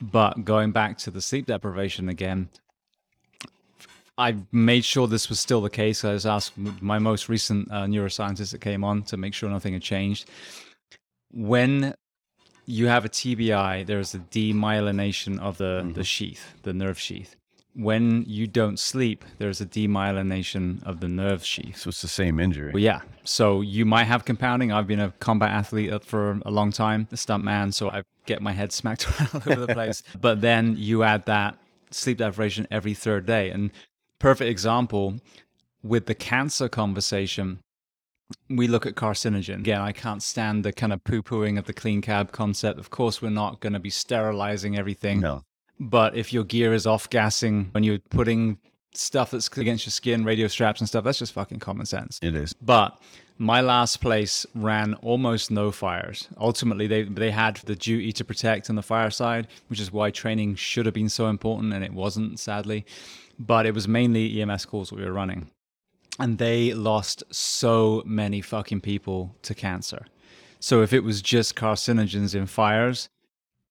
But 0.00 0.44
going 0.44 0.72
back 0.72 0.96
to 0.98 1.10
the 1.10 1.20
sleep 1.20 1.46
deprivation 1.46 2.08
again, 2.08 2.48
I 4.18 4.36
made 4.50 4.84
sure 4.84 5.06
this 5.06 5.28
was 5.28 5.38
still 5.38 5.60
the 5.60 5.70
case. 5.70 6.04
I 6.04 6.12
was 6.12 6.26
asked 6.26 6.58
my 6.58 6.98
most 6.98 7.28
recent 7.28 7.70
uh, 7.70 7.84
neuroscientist 7.84 8.50
that 8.50 8.60
came 8.60 8.82
on 8.82 9.04
to 9.04 9.16
make 9.16 9.32
sure 9.32 9.48
nothing 9.48 9.74
had 9.74 9.82
changed. 9.82 10.28
When 11.30 11.94
you 12.66 12.88
have 12.88 13.04
a 13.04 13.08
TBI, 13.08 13.86
there's 13.86 14.14
a 14.14 14.18
demyelination 14.18 15.38
of 15.38 15.58
the, 15.58 15.82
mm-hmm. 15.82 15.92
the 15.92 16.02
sheath, 16.02 16.54
the 16.64 16.72
nerve 16.72 16.98
sheath. 16.98 17.36
When 17.74 18.24
you 18.26 18.48
don't 18.48 18.76
sleep, 18.76 19.24
there's 19.38 19.60
a 19.60 19.66
demyelination 19.66 20.82
of 20.82 20.98
the 20.98 21.06
nerve 21.06 21.44
sheath. 21.44 21.76
So 21.76 21.90
it's 21.90 22.02
the 22.02 22.08
same 22.08 22.40
injury. 22.40 22.72
Well, 22.72 22.82
yeah. 22.82 23.02
So 23.22 23.60
you 23.60 23.86
might 23.86 24.04
have 24.04 24.24
compounding. 24.24 24.72
I've 24.72 24.88
been 24.88 24.98
a 24.98 25.12
combat 25.20 25.50
athlete 25.50 26.04
for 26.04 26.40
a 26.44 26.50
long 26.50 26.72
time, 26.72 27.06
a 27.12 27.16
stunt 27.16 27.44
man, 27.44 27.70
so 27.70 27.88
I 27.88 28.02
get 28.26 28.42
my 28.42 28.52
head 28.52 28.72
smacked 28.72 29.06
around 29.08 29.30
all 29.46 29.52
over 29.52 29.66
the 29.66 29.74
place. 29.74 30.02
but 30.20 30.40
then 30.40 30.74
you 30.76 31.04
add 31.04 31.24
that 31.26 31.56
sleep 31.90 32.18
deprivation 32.18 32.66
every 32.70 32.94
third 32.94 33.26
day. 33.26 33.50
And 33.50 33.70
perfect 34.18 34.50
example 34.50 35.20
with 35.82 36.06
the 36.06 36.14
cancer 36.14 36.68
conversation 36.68 37.60
we 38.48 38.68
look 38.68 38.86
at 38.86 38.94
carcinogen. 38.94 39.60
Again, 39.60 39.80
I 39.80 39.92
can't 39.92 40.22
stand 40.22 40.64
the 40.64 40.72
kind 40.72 40.92
of 40.92 41.02
poo 41.04 41.22
pooing 41.22 41.58
of 41.58 41.64
the 41.64 41.72
clean 41.72 42.00
cab 42.00 42.32
concept. 42.32 42.78
Of 42.78 42.90
course, 42.90 43.22
we're 43.22 43.30
not 43.30 43.60
going 43.60 43.72
to 43.72 43.78
be 43.78 43.90
sterilizing 43.90 44.76
everything. 44.76 45.20
No. 45.20 45.44
But 45.80 46.16
if 46.16 46.32
your 46.32 46.44
gear 46.44 46.74
is 46.74 46.86
off 46.86 47.08
gassing 47.08 47.68
when 47.72 47.84
you're 47.84 48.00
putting 48.10 48.58
stuff 48.94 49.30
that's 49.30 49.48
against 49.56 49.86
your 49.86 49.92
skin, 49.92 50.24
radio 50.24 50.48
straps 50.48 50.80
and 50.80 50.88
stuff, 50.88 51.04
that's 51.04 51.20
just 51.20 51.32
fucking 51.32 51.60
common 51.60 51.86
sense. 51.86 52.18
It 52.20 52.34
is. 52.34 52.52
But 52.54 53.00
my 53.38 53.60
last 53.60 54.00
place 54.00 54.44
ran 54.54 54.94
almost 54.94 55.50
no 55.50 55.70
fires. 55.70 56.28
Ultimately, 56.36 56.88
they 56.88 57.04
they 57.04 57.30
had 57.30 57.56
the 57.58 57.76
duty 57.76 58.12
to 58.12 58.24
protect 58.24 58.68
on 58.68 58.76
the 58.76 58.82
fireside, 58.82 59.46
which 59.68 59.80
is 59.80 59.92
why 59.92 60.10
training 60.10 60.56
should 60.56 60.84
have 60.84 60.94
been 60.94 61.08
so 61.08 61.28
important, 61.28 61.72
and 61.72 61.84
it 61.84 61.92
wasn't, 61.92 62.40
sadly 62.40 62.84
but 63.38 63.66
it 63.66 63.74
was 63.74 63.86
mainly 63.86 64.40
EMS 64.40 64.66
calls 64.66 64.90
that 64.90 64.96
we 64.96 65.04
were 65.04 65.12
running. 65.12 65.50
And 66.18 66.38
they 66.38 66.74
lost 66.74 67.22
so 67.30 68.02
many 68.04 68.40
fucking 68.40 68.80
people 68.80 69.36
to 69.42 69.54
cancer. 69.54 70.06
So 70.60 70.82
if 70.82 70.92
it 70.92 71.04
was 71.04 71.22
just 71.22 71.54
carcinogens 71.54 72.34
in 72.34 72.46
fires, 72.46 73.08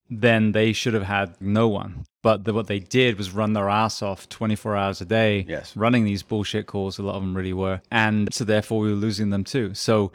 then 0.09 0.53
they 0.53 0.71
should 0.71 0.93
have 0.93 1.03
had 1.03 1.35
no 1.41 1.67
one. 1.67 2.05
But 2.23 2.45
the, 2.45 2.53
what 2.53 2.67
they 2.67 2.79
did 2.79 3.17
was 3.17 3.31
run 3.31 3.53
their 3.53 3.69
ass 3.69 4.01
off 4.01 4.29
24 4.29 4.75
hours 4.75 5.01
a 5.01 5.05
day, 5.05 5.45
yes. 5.47 5.75
running 5.75 6.05
these 6.05 6.23
bullshit 6.23 6.65
calls. 6.65 6.97
A 6.97 7.03
lot 7.03 7.15
of 7.15 7.21
them 7.21 7.35
really 7.35 7.53
were. 7.53 7.81
And 7.91 8.33
so 8.33 8.43
therefore 8.45 8.79
we 8.79 8.89
were 8.89 8.95
losing 8.95 9.29
them 9.29 9.43
too. 9.43 9.73
So 9.73 10.11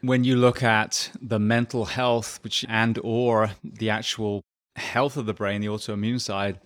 when 0.00 0.24
you 0.24 0.36
look 0.36 0.62
at 0.62 1.10
the 1.20 1.38
mental 1.38 1.84
health, 1.84 2.40
which 2.42 2.64
and 2.68 2.98
or 3.02 3.50
the 3.62 3.90
actual 3.90 4.42
health 4.76 5.16
of 5.16 5.26
the 5.26 5.34
brain, 5.34 5.60
the 5.60 5.68
autoimmune 5.68 6.20
side, 6.20 6.58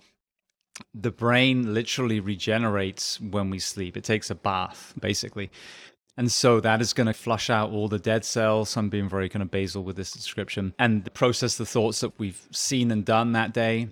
the 0.93 1.11
brain 1.11 1.73
literally 1.73 2.19
regenerates 2.19 3.19
when 3.21 3.49
we 3.49 3.59
sleep. 3.59 3.97
It 3.97 4.03
takes 4.03 4.29
a 4.29 4.35
bath, 4.35 4.93
basically. 4.99 5.51
And 6.17 6.31
so 6.31 6.59
that 6.61 6.81
is 6.81 6.93
going 6.93 7.07
to 7.07 7.13
flush 7.13 7.49
out 7.49 7.69
all 7.69 7.87
the 7.87 7.99
dead 7.99 8.25
cells. 8.25 8.75
I'm 8.75 8.89
being 8.89 9.07
very 9.07 9.29
kind 9.29 9.43
of 9.43 9.51
basal 9.51 9.83
with 9.83 9.95
this 9.95 10.11
description 10.11 10.73
and 10.79 11.13
process 11.13 11.57
the 11.57 11.65
thoughts 11.65 11.99
that 11.99 12.17
we've 12.17 12.47
seen 12.51 12.89
and 12.89 13.05
done 13.05 13.33
that 13.33 13.53
day. 13.53 13.89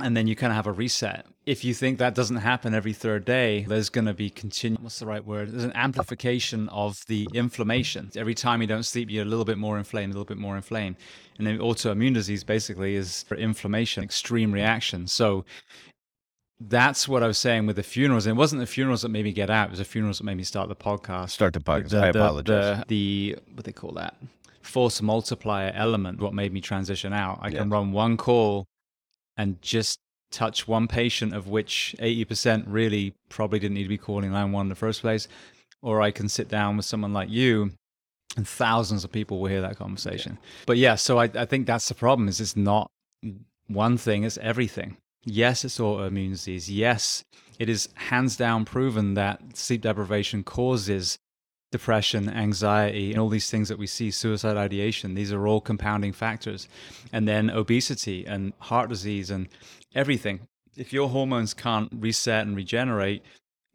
And 0.00 0.16
then 0.16 0.28
you 0.28 0.36
kind 0.36 0.52
of 0.52 0.56
have 0.56 0.68
a 0.68 0.72
reset. 0.72 1.26
If 1.44 1.64
you 1.64 1.74
think 1.74 1.98
that 1.98 2.14
doesn't 2.14 2.36
happen 2.36 2.72
every 2.72 2.92
third 2.92 3.24
day, 3.24 3.64
there's 3.66 3.88
going 3.88 4.04
to 4.04 4.14
be 4.14 4.30
continued, 4.30 4.80
what's 4.80 5.00
the 5.00 5.06
right 5.06 5.24
word? 5.24 5.50
There's 5.50 5.64
an 5.64 5.72
amplification 5.74 6.68
of 6.68 7.04
the 7.08 7.26
inflammation. 7.34 8.10
Every 8.14 8.34
time 8.34 8.60
you 8.60 8.68
don't 8.68 8.84
sleep, 8.84 9.10
you're 9.10 9.24
a 9.24 9.28
little 9.28 9.46
bit 9.46 9.58
more 9.58 9.76
inflamed, 9.76 10.12
a 10.12 10.14
little 10.14 10.24
bit 10.24 10.36
more 10.36 10.54
inflamed. 10.54 10.96
And 11.38 11.46
then 11.46 11.58
autoimmune 11.58 12.14
disease 12.14 12.44
basically 12.44 12.94
is 12.94 13.24
for 13.24 13.34
inflammation, 13.34 14.04
extreme 14.04 14.52
reaction. 14.52 15.08
So 15.08 15.44
that's 16.60 17.08
what 17.08 17.22
I 17.22 17.26
was 17.26 17.38
saying 17.38 17.66
with 17.66 17.76
the 17.76 17.82
funerals. 17.82 18.26
And 18.26 18.36
it 18.36 18.38
wasn't 18.38 18.60
the 18.60 18.66
funerals 18.66 19.02
that 19.02 19.10
made 19.10 19.24
me 19.24 19.32
get 19.32 19.50
out; 19.50 19.68
it 19.68 19.70
was 19.70 19.78
the 19.78 19.84
funerals 19.84 20.18
that 20.18 20.24
made 20.24 20.36
me 20.36 20.42
start 20.42 20.68
the 20.68 20.76
podcast. 20.76 21.30
Start 21.30 21.54
the 21.54 21.60
podcast. 21.60 21.90
The, 21.90 22.04
I 22.04 22.08
apologize. 22.08 22.84
The, 22.88 23.34
the 23.34 23.54
what 23.54 23.64
they 23.64 23.72
call 23.72 23.92
that 23.92 24.16
force 24.62 25.00
multiplier 25.00 25.72
element. 25.74 26.20
What 26.20 26.34
made 26.34 26.52
me 26.52 26.60
transition 26.60 27.12
out? 27.12 27.38
I 27.42 27.50
can 27.50 27.70
run 27.70 27.92
one 27.92 28.16
call 28.16 28.66
and 29.36 29.60
just 29.62 29.98
touch 30.30 30.68
one 30.68 30.88
patient, 30.88 31.34
of 31.34 31.48
which 31.48 31.94
eighty 32.00 32.24
percent 32.24 32.66
really 32.66 33.14
probably 33.28 33.58
didn't 33.58 33.74
need 33.74 33.84
to 33.84 33.88
be 33.88 33.98
calling 33.98 34.32
line 34.32 34.52
one 34.52 34.66
in 34.66 34.68
the 34.68 34.74
first 34.74 35.00
place. 35.00 35.28
Or 35.80 36.02
I 36.02 36.10
can 36.10 36.28
sit 36.28 36.48
down 36.48 36.76
with 36.76 36.86
someone 36.86 37.12
like 37.12 37.30
you 37.30 37.70
and 38.36 38.46
thousands 38.46 39.04
of 39.04 39.12
people 39.12 39.40
will 39.40 39.48
hear 39.48 39.60
that 39.60 39.76
conversation. 39.76 40.38
Yeah. 40.40 40.48
But 40.66 40.76
yeah, 40.76 40.94
so 40.96 41.18
I, 41.18 41.24
I 41.34 41.44
think 41.44 41.66
that's 41.66 41.88
the 41.88 41.94
problem 41.94 42.28
is 42.28 42.40
it's 42.40 42.56
not 42.56 42.90
one 43.68 43.96
thing, 43.96 44.24
it's 44.24 44.38
everything. 44.38 44.96
Yes, 45.30 45.64
it's 45.64 45.78
autoimmune 45.78 46.30
disease. 46.30 46.70
Yes, 46.70 47.24
it 47.58 47.68
is 47.68 47.88
hands 47.94 48.36
down 48.36 48.64
proven 48.64 49.14
that 49.14 49.56
sleep 49.56 49.82
deprivation 49.82 50.42
causes 50.42 51.18
depression, 51.70 52.30
anxiety, 52.30 53.10
and 53.10 53.20
all 53.20 53.28
these 53.28 53.50
things 53.50 53.68
that 53.68 53.78
we 53.78 53.86
see, 53.86 54.10
suicide 54.10 54.56
ideation. 54.56 55.14
These 55.14 55.32
are 55.32 55.46
all 55.46 55.60
compounding 55.60 56.12
factors. 56.12 56.66
And 57.12 57.28
then 57.28 57.50
obesity 57.50 58.24
and 58.26 58.54
heart 58.58 58.88
disease 58.88 59.30
and 59.30 59.48
everything. 59.94 60.40
If 60.76 60.94
your 60.94 61.10
hormones 61.10 61.52
can't 61.52 61.92
reset 61.94 62.46
and 62.46 62.56
regenerate, 62.56 63.22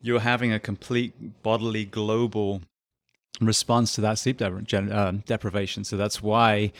you're 0.02 0.22
having 0.22 0.52
a 0.52 0.60
complete 0.60 1.44
bodily 1.44 1.86
global 1.86 2.62
response 3.40 3.94
to 3.96 4.02
that 4.02 4.18
sleep 4.18 4.42
uh, 4.42 5.12
deprivation. 5.26 5.84
So 5.84 5.98
that's 5.98 6.22
why 6.24 6.72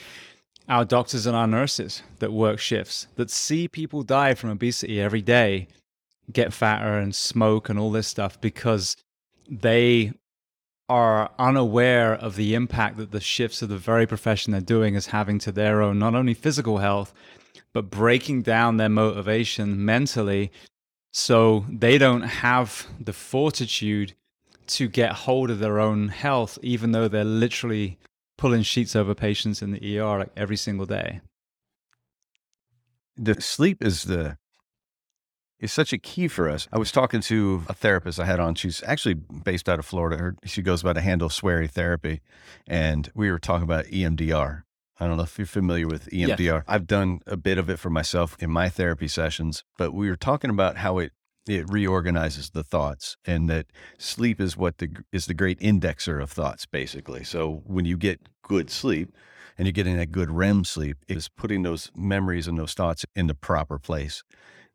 our 0.70 0.86
doctors 0.86 1.26
and 1.26 1.36
our 1.36 1.48
nurses 1.48 2.04
that 2.20 2.32
work 2.32 2.60
shifts 2.60 3.08
that 3.16 3.30
see 3.30 3.68
people 3.68 4.04
die 4.04 4.34
from 4.34 4.50
obesity 4.50 5.02
every 5.02 5.22
day 5.22 5.68
get 6.32 6.54
fatter 6.54 6.98
and 6.98 7.16
smoke 7.16 7.70
and 7.70 7.78
all 7.78 7.92
this 7.92 8.08
stuff 8.08 8.40
because 8.40 8.96
they 9.50 10.12
are 10.90 11.32
unaware 11.38 12.14
of 12.14 12.36
the 12.36 12.54
impact 12.54 12.98
that 12.98 13.12
the 13.12 13.20
shifts 13.20 13.62
of 13.62 13.70
the 13.70 13.78
very 13.78 14.06
profession 14.06 14.52
they're 14.52 14.62
doing 14.62 14.96
is 14.96 15.08
having 15.08 15.40
to 15.40 15.52
their 15.52 15.82
own 15.82 16.00
not 16.00 16.16
only 16.16 16.34
physical 16.34 16.78
health 16.78 17.14
but 17.74 17.90
breaking 17.90 18.42
down 18.42 18.78
their 18.78 18.90
motivation 18.90 19.84
mentally 19.84 20.52
so 21.12 21.66
they 21.70 21.98
don't 21.98 22.22
have 22.22 22.88
the 23.00 23.14
fortitude 23.14 24.14
to 24.66 24.88
get 24.88 25.12
hold 25.12 25.50
of 25.50 25.60
their 25.60 25.80
own 25.80 26.08
health 26.08 26.58
even 26.62 26.92
though 26.92 27.08
they're 27.08 27.24
literally 27.24 27.98
pulling 28.44 28.62
sheets 28.62 28.94
over 28.94 29.16
patients 29.16 29.62
in 29.62 29.72
the 29.72 29.98
ER 29.98 30.20
like 30.20 30.30
every 30.36 30.58
single 30.58 30.86
day. 30.86 31.22
The 33.16 33.40
sleep 33.40 33.82
is 33.82 34.04
the 34.04 34.38
is 35.62 35.72
such 35.72 35.94
a 35.94 35.98
key 35.98 36.28
for 36.28 36.50
us. 36.50 36.68
I 36.74 36.78
was 36.78 36.92
talking 36.92 37.22
to 37.22 37.64
a 37.70 37.74
therapist 37.74 38.20
I 38.20 38.26
had 38.26 38.42
on. 38.42 38.56
She's 38.56 38.84
actually 38.84 39.14
based 39.14 39.70
out 39.70 39.80
of 39.80 39.86
Florida. 39.86 40.18
Her, 40.18 40.36
she 40.44 40.62
goes 40.62 40.84
by 40.84 40.92
the 40.92 41.00
handle 41.00 41.30
Swery 41.30 41.70
Therapy, 41.70 42.20
and 42.68 43.10
we 43.16 43.32
were 43.32 43.40
talking 43.40 43.64
about 43.64 43.86
EMDR. 43.86 44.64
I 45.00 45.08
don't 45.08 45.16
know 45.16 45.24
if 45.24 45.38
you're 45.38 45.48
familiar 45.48 45.88
with 45.88 46.10
EMDR. 46.10 46.38
Yeah. 46.38 46.62
I've 46.68 46.86
done 46.86 47.22
a 47.26 47.38
bit 47.38 47.58
of 47.58 47.70
it 47.70 47.80
for 47.80 47.90
myself 47.90 48.36
in 48.42 48.52
my 48.52 48.68
therapy 48.68 49.08
sessions, 49.08 49.64
but 49.78 49.94
we 49.94 50.10
were 50.10 50.18
talking 50.18 50.50
about 50.50 50.76
how 50.76 50.98
it 50.98 51.14
it 51.48 51.70
reorganizes 51.70 52.52
the 52.52 52.64
thoughts 52.64 53.18
and 53.26 53.50
that 53.50 53.66
sleep 53.98 54.40
is 54.40 54.56
what 54.56 54.78
the 54.78 54.90
is 55.12 55.26
the 55.26 55.34
great 55.34 55.60
indexer 55.60 56.22
of 56.22 56.32
thoughts 56.32 56.66
basically. 56.66 57.24
So 57.24 57.62
when 57.66 57.86
you 57.86 57.98
get 57.98 58.22
good 58.42 58.70
sleep 58.70 59.14
and 59.58 59.68
you're 59.68 59.74
getting 59.74 59.98
that 59.98 60.12
good 60.12 60.32
REM 60.32 60.64
sleep 60.64 60.98
is 61.08 61.30
putting 61.30 61.64
those 61.64 61.92
memories 61.96 62.48
and 62.48 62.58
those 62.58 62.74
thoughts 62.74 63.06
in 63.16 63.28
the 63.28 63.36
proper 63.36 63.78
place. 63.78 64.24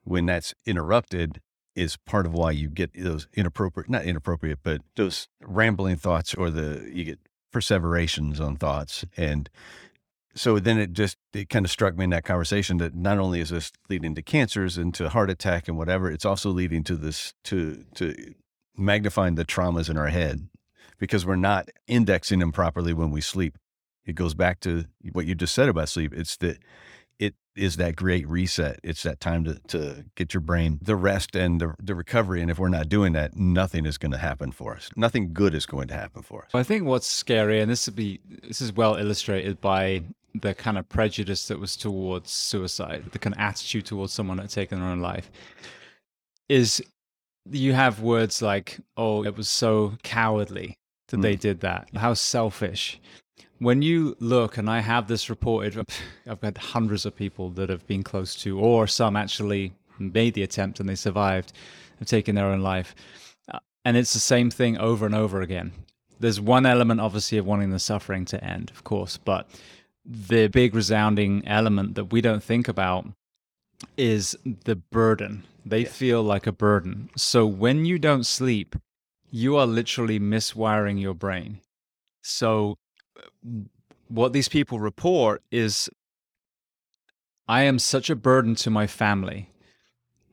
When 0.05 0.27
that's 0.27 0.55
interrupted 0.67 1.41
is 1.75 1.97
part 1.97 2.27
of 2.27 2.33
why 2.33 2.51
you 2.51 2.69
get 2.69 2.91
those 2.95 3.29
inappropriate 3.35 3.89
not 3.89 4.05
inappropriate 4.05 4.59
but 4.63 4.81
those 4.97 5.29
rambling 5.41 5.97
thoughts 5.97 6.35
or 6.35 6.51
the 6.51 6.91
you 6.93 7.05
get 7.05 7.19
perseverations 7.53 8.41
on 8.41 8.57
thoughts 8.57 9.05
and 9.17 9.49
so 10.39 10.59
then 10.59 10.79
it 10.79 10.93
just 10.93 11.17
it 11.33 11.49
kind 11.49 11.65
of 11.65 11.71
struck 11.71 11.97
me 11.97 12.05
in 12.05 12.11
that 12.11 12.25
conversation 12.25 12.79
that 12.79 12.95
not 12.95 13.19
only 13.19 13.41
is 13.41 13.51
this 13.51 13.73
leading 13.89 14.15
to 14.15 14.23
cancers 14.23 14.79
and 14.79 14.95
to 14.95 15.09
heart 15.09 15.31
attack 15.31 15.69
and 15.69 15.77
whatever, 15.77 16.11
it's 16.11 16.25
also 16.25 16.51
leading 16.51 16.85
to 16.85 16.97
this 16.97 17.35
to 17.45 17.85
to 17.95 18.15
magnifying 18.77 19.35
the 19.35 19.45
traumas 19.45 19.91
in 19.91 19.97
our 19.97 20.09
head 20.09 20.49
because 20.99 21.27
we're 21.27 21.37
not 21.37 21.69
indexing 21.87 22.39
them 22.39 22.53
properly 22.53 22.93
when 22.93 23.11
we 23.11 23.21
sleep. 23.21 23.59
It 24.07 24.15
goes 24.15 24.35
back 24.35 24.61
to 24.61 24.85
what 25.13 25.27
you 25.27 25.35
just 25.35 25.55
said 25.55 25.69
about 25.69 25.89
sleep. 25.89 26.15
It's 26.15 26.37
that 26.39 26.59
it 27.19 27.35
is 27.57 27.77
that 27.77 27.97
great 27.97 28.27
reset. 28.29 28.79
It's 28.83 29.03
that 29.03 29.21
time 29.21 29.45
to, 29.45 29.59
to 29.69 30.05
get 30.15 30.33
your 30.33 30.41
brain 30.41 30.79
the 30.81 30.97
rest 30.97 31.35
and 31.35 31.61
the, 31.61 31.75
the 31.83 31.95
recovery. 31.95 32.41
And 32.41 32.51
if 32.51 32.59
we're 32.59 32.69
not 32.69 32.89
doing 32.89 33.13
that, 33.15 33.37
nothing 33.37 33.85
is 33.87 33.99
going 33.99 34.13
to 34.13 34.19
happen 34.19 34.53
for 34.53 34.75
us. 34.75 34.91
Nothing 34.97 35.33
good 35.33 35.55
is 35.55 35.67
going 35.67 35.89
to 35.89 35.95
happen 35.95 36.23
for 36.23 36.45
us. 36.45 36.51
I 36.55 36.63
think 36.63 36.85
what's 36.85 37.09
scary, 37.09 37.61
and 37.61 37.71
this 37.71 37.87
would 37.87 37.97
be 37.97 38.21
this 38.45 38.61
is 38.61 38.73
well 38.73 38.95
illustrated 38.95 39.61
by 39.61 40.05
the 40.41 40.55
kind 40.55 40.79
of 40.79 40.89
prejudice 40.89 41.49
that 41.49 41.59
was 41.61 41.77
towards 41.77 42.31
suicide, 42.31 43.05
the 43.13 43.19
kind 43.19 43.35
of 43.35 43.41
attitude 43.41 43.87
towards 43.87 44.13
someone 44.13 44.37
that 44.39 44.45
had 44.45 44.51
taken 44.51 44.81
their 44.81 44.89
own 44.89 45.01
life, 45.01 45.31
is 46.49 46.83
you 47.51 47.73
have 47.73 48.01
words 48.01 48.43
like, 48.43 48.79
oh, 48.97 49.25
it 49.25 49.37
was 49.37 49.49
so 49.49 49.95
cowardly. 50.03 50.77
that 51.09 51.23
they 51.23 51.37
did 51.37 51.61
that. 51.61 51.89
How 51.95 52.15
selfish. 52.15 53.01
When 53.59 53.81
you 53.83 54.17
look, 54.21 54.59
and 54.59 54.69
I 54.71 54.81
have 54.81 55.09
this 55.09 55.31
reported, 55.31 55.85
I've 56.29 56.43
had 56.43 56.59
hundreds 56.59 57.07
of 57.07 57.17
people 57.17 57.51
that 57.51 57.71
have 57.71 57.87
been 57.87 58.03
close 58.03 58.35
to, 58.43 58.59
or 58.61 58.87
some 58.87 59.17
actually 59.17 59.73
made 59.99 60.35
the 60.35 60.43
attempt 60.43 60.79
and 60.81 60.89
they 60.89 60.95
survived, 60.95 61.53
have 61.99 62.09
taken 62.09 62.35
their 62.35 62.47
own 62.47 62.61
life. 62.61 62.95
Uh, 63.53 63.59
And 63.85 63.97
it's 63.97 64.13
the 64.13 64.21
same 64.21 64.51
thing 64.51 64.77
over 64.79 65.07
and 65.07 65.15
over 65.15 65.41
again. 65.41 65.73
There's 66.21 66.41
one 66.41 66.67
element, 66.67 67.01
obviously, 67.01 67.39
of 67.39 67.47
wanting 67.47 67.71
the 67.71 67.79
suffering 67.79 68.25
to 68.27 68.45
end, 68.45 68.71
of 68.71 68.85
course, 68.85 69.17
but 69.17 69.49
the 70.09 70.49
big 70.49 70.75
resounding 70.75 71.47
element 71.47 71.95
that 71.95 72.07
we 72.07 72.23
don't 72.23 72.43
think 72.43 72.67
about 72.67 73.07
is 73.97 74.37
the 74.65 74.77
burden. 74.77 75.45
They 75.67 75.85
feel 75.85 76.23
like 76.23 76.47
a 76.47 76.53
burden. 76.53 77.11
So 77.15 77.47
when 77.47 77.85
you 77.85 77.99
don't 77.99 78.25
sleep, 78.25 78.75
you 79.31 79.57
are 79.57 79.67
literally 79.67 80.19
miswiring 80.19 80.99
your 80.99 81.13
brain. 81.13 81.61
So 82.23 82.79
uh, 83.19 83.49
what 84.09 84.33
these 84.33 84.49
people 84.49 84.81
report 84.81 85.43
is 85.51 85.91
I 87.47 87.63
am 87.63 87.79
such 87.79 88.09
a 88.09 88.17
burden 88.17 88.55
to 88.57 88.71
my 88.71 88.87
family 88.87 89.51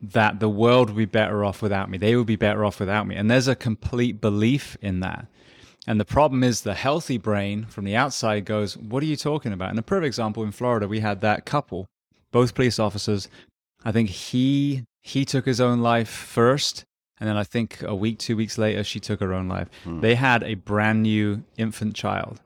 that 0.01 0.39
the 0.39 0.49
world 0.49 0.89
would 0.89 0.97
be 0.97 1.05
better 1.05 1.43
off 1.43 1.61
without 1.61 1.89
me. 1.89 1.97
They 1.97 2.15
would 2.15 2.27
be 2.27 2.35
better 2.37 2.63
off 2.63 2.79
without 2.79 3.07
me. 3.07 3.15
And 3.15 3.29
there's 3.29 3.47
a 3.47 3.55
complete 3.55 4.21
belief 4.21 4.77
in 4.81 5.01
that. 5.01 5.27
And 5.87 5.99
the 5.99 6.05
problem 6.05 6.43
is 6.43 6.61
the 6.61 6.73
healthy 6.73 7.17
brain 7.17 7.65
from 7.65 7.85
the 7.85 7.95
outside 7.95 8.45
goes, 8.45 8.77
What 8.77 9.03
are 9.03 9.07
you 9.07 9.15
talking 9.15 9.53
about? 9.53 9.69
And 9.69 9.79
a 9.79 9.83
perfect 9.83 10.07
example 10.07 10.43
in 10.43 10.51
Florida, 10.51 10.87
we 10.87 10.99
had 10.99 11.21
that 11.21 11.45
couple, 11.45 11.87
both 12.31 12.55
police 12.55 12.79
officers. 12.79 13.27
I 13.83 13.91
think 13.91 14.09
he 14.09 14.83
he 15.03 15.23
took 15.23 15.45
his 15.45 15.61
own 15.61 15.81
life 15.81 16.09
first. 16.09 16.83
And 17.19 17.29
then 17.29 17.37
I 17.37 17.43
think 17.43 17.81
a 17.83 17.95
week, 17.95 18.17
two 18.17 18.35
weeks 18.35 18.57
later, 18.57 18.83
she 18.83 18.99
took 18.99 19.21
her 19.21 19.33
own 19.33 19.47
life. 19.47 19.69
Hmm. 19.83 20.01
They 20.01 20.15
had 20.15 20.43
a 20.43 20.55
brand 20.55 21.03
new 21.03 21.43
infant 21.57 21.95
child. 21.95 22.41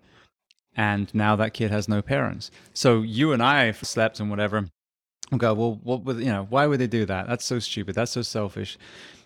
And 0.75 1.13
now 1.15 1.35
that 1.37 1.53
kid 1.53 1.71
has 1.71 1.87
no 1.87 2.01
parents. 2.01 2.51
So 2.73 3.01
you 3.01 3.31
and 3.31 3.41
I 3.41 3.71
slept 3.71 4.19
and 4.19 4.29
whatever. 4.29 4.67
We 5.31 5.37
go, 5.37 5.53
well, 5.53 5.79
what 5.83 6.03
would, 6.03 6.19
you 6.19 6.25
know, 6.25 6.45
why 6.49 6.67
would 6.67 6.79
they 6.79 6.87
do 6.87 7.05
that? 7.05 7.27
That's 7.27 7.45
so 7.45 7.59
stupid. 7.59 7.95
That's 7.95 8.11
so 8.11 8.21
selfish. 8.21 8.77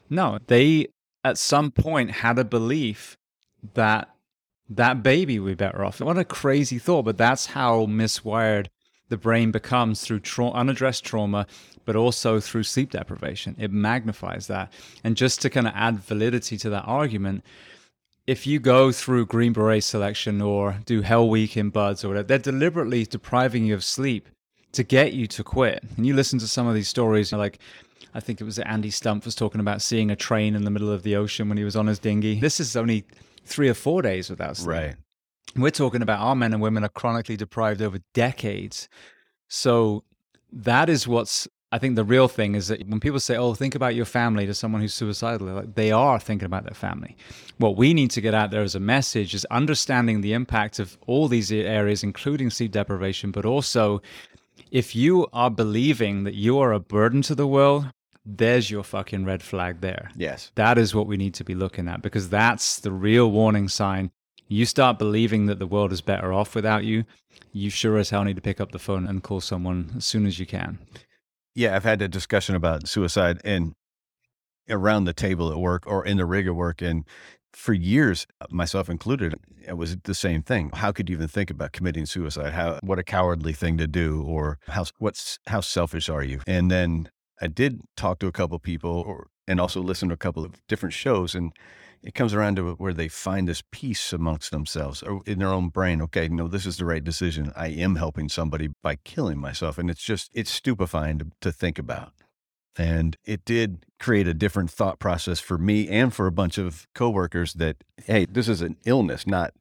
No, 0.09 0.37
they 0.47 0.87
at 1.23 1.37
some 1.37 1.71
point 1.71 2.11
had 2.11 2.37
a 2.39 2.45
belief 2.45 3.17
that 3.73 4.09
that 4.69 5.03
baby 5.03 5.39
would 5.39 5.57
be 5.57 5.65
better 5.65 5.83
off. 5.83 5.99
What 5.99 6.17
a 6.17 6.23
crazy 6.23 6.79
thought, 6.79 7.03
but 7.03 7.17
that's 7.17 7.47
how 7.47 7.85
miswired 7.85 8.67
the 9.09 9.17
brain 9.17 9.51
becomes 9.51 10.01
through 10.01 10.21
tra- 10.21 10.51
unaddressed 10.51 11.03
trauma, 11.03 11.45
but 11.85 11.95
also 11.95 12.39
through 12.39 12.63
sleep 12.63 12.91
deprivation. 12.91 13.55
It 13.59 13.71
magnifies 13.71 14.47
that. 14.47 14.71
And 15.03 15.15
just 15.15 15.41
to 15.41 15.49
kind 15.49 15.67
of 15.67 15.73
add 15.75 15.99
validity 15.99 16.57
to 16.57 16.69
that 16.71 16.85
argument, 16.87 17.43
if 18.25 18.47
you 18.47 18.59
go 18.59 18.91
through 18.91 19.25
Green 19.25 19.53
Beret 19.53 19.83
selection 19.83 20.41
or 20.41 20.77
do 20.85 21.01
Hell 21.01 21.29
Week 21.29 21.57
in 21.57 21.69
BUD/S 21.69 22.05
or 22.05 22.07
whatever, 22.07 22.27
they're 22.27 22.37
deliberately 22.37 23.05
depriving 23.05 23.65
you 23.65 23.75
of 23.75 23.83
sleep 23.83 24.29
to 24.71 24.83
get 24.83 25.13
you 25.13 25.27
to 25.27 25.43
quit. 25.43 25.83
And 25.97 26.07
you 26.07 26.15
listen 26.15 26.39
to 26.39 26.47
some 26.47 26.65
of 26.65 26.73
these 26.73 26.87
stories, 26.87 27.33
like 27.33 27.59
I 28.13 28.19
think 28.19 28.39
it 28.39 28.45
was 28.45 28.59
Andy 28.59 28.89
Stumpf 28.89 29.25
was 29.25 29.35
talking 29.35 29.59
about 29.59 29.81
seeing 29.81 30.09
a 30.09 30.15
train 30.15 30.55
in 30.55 30.63
the 30.63 30.71
middle 30.71 30.91
of 30.91 31.03
the 31.03 31.15
ocean 31.15 31.49
when 31.49 31.57
he 31.57 31.63
was 31.63 31.75
on 31.75 31.87
his 31.87 31.99
dinghy. 31.99 32.39
This 32.39 32.59
is 32.59 32.75
only 32.75 33.05
three 33.45 33.69
or 33.69 33.73
four 33.73 34.01
days 34.01 34.29
without 34.29 34.57
sleep. 34.57 34.69
Right. 34.69 34.95
We're 35.55 35.71
talking 35.71 36.01
about 36.01 36.19
our 36.19 36.35
men 36.35 36.53
and 36.53 36.61
women 36.61 36.83
are 36.83 36.89
chronically 36.89 37.37
deprived 37.37 37.81
over 37.81 37.99
decades. 38.13 38.89
So 39.47 40.03
that 40.51 40.89
is 40.89 41.07
what's 41.07 41.47
I 41.71 41.79
think 41.79 41.95
the 41.95 42.03
real 42.03 42.27
thing 42.27 42.53
is 42.53 42.67
that 42.67 42.87
when 42.87 42.99
people 42.99 43.19
say, 43.19 43.35
"Oh, 43.35 43.55
think 43.55 43.73
about 43.73 43.95
your 43.95 44.05
family," 44.05 44.45
to 44.45 44.53
someone 44.53 44.81
who's 44.81 44.93
suicidal, 44.93 45.47
like, 45.47 45.73
they 45.73 45.91
are 45.91 46.19
thinking 46.19 46.45
about 46.45 46.65
their 46.65 46.75
family. 46.75 47.17
What 47.57 47.77
we 47.77 47.95
need 47.95 48.11
to 48.11 48.21
get 48.21 48.35
out 48.35 48.51
there 48.51 48.61
as 48.61 48.75
a 48.75 48.79
message 48.79 49.33
is 49.33 49.43
understanding 49.45 50.21
the 50.21 50.33
impact 50.33 50.77
of 50.77 50.99
all 51.07 51.27
these 51.27 51.51
areas, 51.51 52.03
including 52.03 52.51
sleep 52.51 52.73
deprivation, 52.73 53.31
but 53.31 53.43
also 53.43 54.03
if 54.69 54.95
you 54.95 55.25
are 55.33 55.49
believing 55.49 56.25
that 56.25 56.35
you 56.35 56.59
are 56.59 56.73
a 56.73 56.79
burden 56.79 57.23
to 57.23 57.33
the 57.33 57.47
world, 57.47 57.87
there's 58.25 58.71
your 58.71 58.83
fucking 58.83 59.25
red 59.25 59.43
flag 59.43 59.81
there. 59.81 60.09
Yes. 60.15 60.51
That 60.55 60.77
is 60.77 60.95
what 60.95 61.07
we 61.07 61.17
need 61.17 61.33
to 61.35 61.43
be 61.43 61.55
looking 61.55 61.87
at 61.87 62.01
because 62.01 62.29
that's 62.29 62.79
the 62.79 62.91
real 62.91 63.31
warning 63.31 63.67
sign. 63.67 64.11
You 64.47 64.65
start 64.65 64.99
believing 64.99 65.47
that 65.47 65.59
the 65.59 65.67
world 65.67 65.91
is 65.91 66.01
better 66.01 66.31
off 66.31 66.55
without 66.55 66.83
you, 66.83 67.05
you 67.51 67.69
sure 67.69 67.97
as 67.97 68.09
hell 68.09 68.23
need 68.23 68.35
to 68.35 68.41
pick 68.41 68.61
up 68.61 68.71
the 68.71 68.79
phone 68.79 69.07
and 69.07 69.23
call 69.23 69.41
someone 69.41 69.93
as 69.97 70.05
soon 70.05 70.25
as 70.25 70.39
you 70.39 70.45
can. 70.45 70.79
Yeah, 71.55 71.75
I've 71.75 71.83
had 71.83 72.01
a 72.01 72.07
discussion 72.07 72.55
about 72.55 72.87
suicide 72.87 73.39
and 73.43 73.73
around 74.69 75.05
the 75.05 75.13
table 75.13 75.51
at 75.51 75.57
work 75.57 75.83
or 75.87 76.05
in 76.05 76.17
the 76.17 76.25
rig 76.25 76.47
at 76.47 76.55
work. 76.55 76.81
And 76.81 77.05
for 77.53 77.73
years, 77.73 78.25
myself 78.49 78.89
included, 78.89 79.35
it 79.65 79.77
was 79.77 79.95
the 80.03 80.15
same 80.15 80.41
thing. 80.41 80.71
How 80.73 80.91
could 80.91 81.09
you 81.09 81.15
even 81.15 81.27
think 81.27 81.49
about 81.49 81.71
committing 81.71 82.05
suicide? 82.05 82.53
How 82.53 82.79
what 82.81 82.99
a 82.99 83.03
cowardly 83.03 83.53
thing 83.53 83.77
to 83.77 83.87
do, 83.87 84.23
or 84.23 84.57
how 84.67 84.85
what's 84.97 85.39
how 85.47 85.61
selfish 85.61 86.09
are 86.09 86.23
you? 86.23 86.41
And 86.47 86.71
then 86.71 87.09
I 87.41 87.47
did 87.47 87.81
talk 87.97 88.19
to 88.19 88.27
a 88.27 88.31
couple 88.31 88.55
of 88.55 88.61
people, 88.61 89.03
or 89.05 89.27
and 89.47 89.59
also 89.59 89.81
listen 89.81 90.07
to 90.09 90.13
a 90.13 90.17
couple 90.17 90.45
of 90.45 90.65
different 90.67 90.93
shows, 90.93 91.35
and 91.35 91.51
it 92.01 92.13
comes 92.13 92.33
around 92.33 92.55
to 92.57 92.73
where 92.73 92.93
they 92.93 93.07
find 93.07 93.47
this 93.47 93.63
peace 93.71 94.13
amongst 94.13 94.51
themselves 94.51 95.01
or 95.03 95.21
in 95.25 95.39
their 95.39 95.49
own 95.53 95.69
brain. 95.69 96.01
Okay, 96.01 96.27
no, 96.27 96.47
this 96.47 96.65
is 96.65 96.77
the 96.77 96.85
right 96.85 97.03
decision. 97.03 97.51
I 97.55 97.67
am 97.67 97.95
helping 97.95 98.29
somebody 98.29 98.69
by 98.81 98.95
killing 99.03 99.37
myself, 99.39 99.77
and 99.77 99.89
it's 99.89 100.03
just 100.03 100.31
it's 100.33 100.51
stupefying 100.51 101.19
to, 101.19 101.27
to 101.41 101.51
think 101.51 101.79
about. 101.79 102.13
And 102.75 103.17
it 103.23 103.45
did 103.45 103.85
create 103.99 104.27
a 104.27 104.33
different 104.33 104.71
thought 104.71 104.99
process 104.99 105.39
for 105.39 105.57
me 105.57 105.87
and 105.89 106.11
for 106.13 106.25
a 106.25 106.31
bunch 106.31 106.57
of 106.57 106.87
coworkers 106.95 107.53
that, 107.53 107.77
hey, 108.05 108.25
this 108.25 108.49
is 108.49 108.61
an 108.61 108.77
illness, 108.85 109.27
not, 109.27 109.53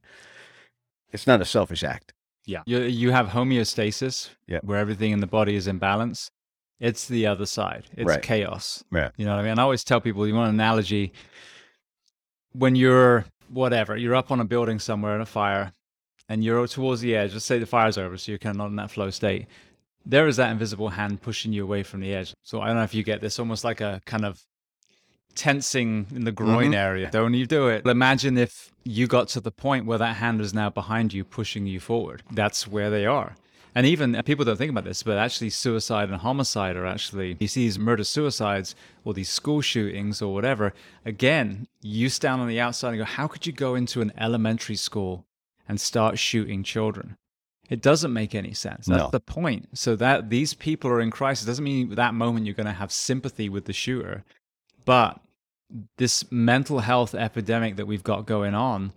it's 1.11 1.27
not 1.27 1.39
a 1.39 1.45
selfish 1.45 1.83
act. 1.83 2.13
Yeah. 2.45 2.63
You, 2.65 2.79
you 2.81 3.11
have 3.11 3.27
homeostasis 3.27 4.31
Yeah. 4.47 4.59
where 4.63 4.79
everything 4.79 5.11
in 5.11 5.19
the 5.19 5.27
body 5.27 5.55
is 5.55 5.67
in 5.67 5.77
balance. 5.77 6.31
It's 6.79 7.07
the 7.07 7.25
other 7.27 7.45
side. 7.45 7.85
It's 7.95 8.07
Right. 8.07 8.21
chaos. 8.21 8.83
Yeah. 8.91 9.11
You 9.17 9.25
know 9.25 9.35
what 9.35 9.45
I 9.45 9.49
mean? 9.49 9.59
I 9.59 9.61
always 9.63 9.83
tell 9.83 10.01
people, 10.01 10.27
you 10.27 10.33
want 10.35 10.49
an 10.49 10.55
analogy 10.55 11.13
when 12.53 12.75
you're 12.75 13.25
whatever, 13.49 13.95
you're 13.97 14.15
up 14.15 14.31
on 14.31 14.39
a 14.39 14.45
building 14.45 14.79
somewhere 14.79 15.15
in 15.15 15.21
a 15.21 15.25
fire 15.25 15.73
and 16.29 16.43
you're 16.43 16.67
towards 16.67 17.01
the 17.01 17.15
edge. 17.15 17.33
Let's 17.33 17.45
say 17.45 17.59
the 17.59 17.65
fire's 17.65 17.97
over, 17.97 18.17
so 18.17 18.31
you're 18.31 18.39
kind 18.39 18.55
of 18.55 18.57
not 18.57 18.67
in 18.69 18.75
that 18.77 18.91
flow 18.91 19.09
state. 19.09 19.47
There 20.05 20.27
is 20.27 20.37
that 20.37 20.51
invisible 20.51 20.89
hand 20.89 21.21
pushing 21.21 21.53
you 21.53 21.63
away 21.63 21.83
from 21.83 22.01
the 22.01 22.13
edge. 22.13 22.33
So 22.43 22.61
I 22.61 22.67
don't 22.67 22.75
know 22.77 22.83
if 22.83 22.93
you 22.93 23.03
get 23.03 23.21
this, 23.21 23.39
almost 23.39 23.63
like 23.63 23.79
a 23.81 24.01
kind 24.05 24.25
of 24.25 24.41
tensing 25.35 26.07
in 26.13 26.25
the 26.25 26.31
groin 26.31 26.71
Mhm. 26.71 26.75
area. 26.75 27.09
Don't 27.11 27.33
you 27.33 27.45
do 27.45 27.67
it. 27.67 27.85
Imagine 27.87 28.37
if 28.37 28.71
you 28.83 29.07
got 29.07 29.29
to 29.29 29.39
the 29.41 29.51
point 29.51 29.85
where 29.85 29.97
that 29.97 30.17
hand 30.17 30.41
is 30.41 30.53
now 30.53 30.69
behind 30.69 31.13
you, 31.13 31.23
pushing 31.23 31.65
you 31.65 31.79
forward. 31.79 32.21
That's 32.31 32.67
where 32.67 32.89
they 32.89 33.05
are. 33.05 33.35
And 33.75 33.85
even 33.87 34.15
uh, 34.15 34.21
people 34.21 34.45
don't 34.45 34.57
think 34.57 34.69
about 34.69 34.83
this, 34.83 35.01
but 35.03 35.17
actually, 35.17 35.49
suicide 35.49 36.09
and 36.09 36.19
homicide 36.19 36.75
are 36.75 36.85
actually, 36.85 37.37
you 37.39 37.47
see 37.47 37.63
these 37.63 37.79
murder 37.79 38.03
suicides 38.03 38.75
or 39.03 39.13
these 39.13 39.29
school 39.29 39.61
shootings 39.61 40.21
or 40.21 40.33
whatever. 40.33 40.73
Again, 41.05 41.67
you 41.81 42.09
stand 42.09 42.41
on 42.41 42.47
the 42.47 42.59
outside 42.59 42.89
and 42.89 42.99
go, 42.99 43.05
how 43.05 43.27
could 43.27 43.47
you 43.47 43.53
go 43.53 43.75
into 43.75 44.01
an 44.01 44.11
elementary 44.17 44.75
school 44.75 45.25
and 45.67 45.81
start 45.81 46.19
shooting 46.19 46.63
children? 46.63 47.17
It 47.69 47.81
doesn't 47.81 48.13
make 48.13 48.35
any 48.35 48.53
sense. 48.53 48.85
That's 48.85 49.03
No. 49.03 49.09
the 49.09 49.19
point. 49.19 49.69
So 49.73 49.95
that 49.95 50.29
these 50.29 50.53
people 50.53 50.91
are 50.91 51.01
in 51.01 51.09
crisis 51.09 51.47
doesn't 51.47 51.63
mean 51.63 51.95
that 51.95 52.13
moment 52.13 52.45
you're 52.45 52.53
going 52.55 52.67
to 52.67 52.73
have 52.73 52.91
sympathy 52.91 53.49
with 53.49 53.65
the 53.65 53.73
shooter, 53.73 54.23
but 54.85 55.19
this 55.97 56.29
mental 56.31 56.79
health 56.79 57.15
epidemic 57.15 57.77
that 57.77 57.87
we've 57.87 58.03
got 58.03 58.27
going 58.27 58.53
on 58.53 58.91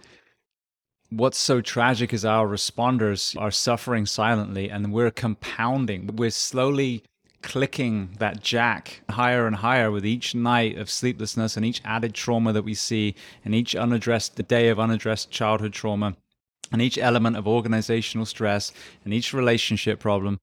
what's 1.10 1.38
so 1.38 1.60
tragic 1.60 2.12
is 2.12 2.24
our 2.24 2.46
responders 2.46 3.38
are 3.40 3.50
suffering 3.50 4.06
silently 4.06 4.68
and 4.68 4.92
we're 4.92 5.10
compounding 5.10 6.10
we're 6.16 6.30
slowly 6.30 7.02
clicking 7.42 8.10
that 8.18 8.42
jack 8.42 9.02
higher 9.10 9.46
and 9.46 9.56
higher 9.56 9.90
with 9.90 10.04
each 10.04 10.34
night 10.34 10.76
of 10.76 10.90
sleeplessness 10.90 11.56
and 11.56 11.64
each 11.64 11.80
added 11.84 12.12
trauma 12.12 12.52
that 12.52 12.64
we 12.64 12.74
see 12.74 13.14
and 13.44 13.54
each 13.54 13.76
unaddressed 13.76 14.36
the 14.36 14.42
day 14.42 14.68
of 14.68 14.80
unaddressed 14.80 15.30
childhood 15.30 15.72
trauma 15.72 16.16
and 16.72 16.82
each 16.82 16.98
element 16.98 17.36
of 17.36 17.46
organizational 17.46 18.26
stress 18.26 18.72
and 19.04 19.14
each 19.14 19.32
relationship 19.32 20.00
problem 20.00 20.38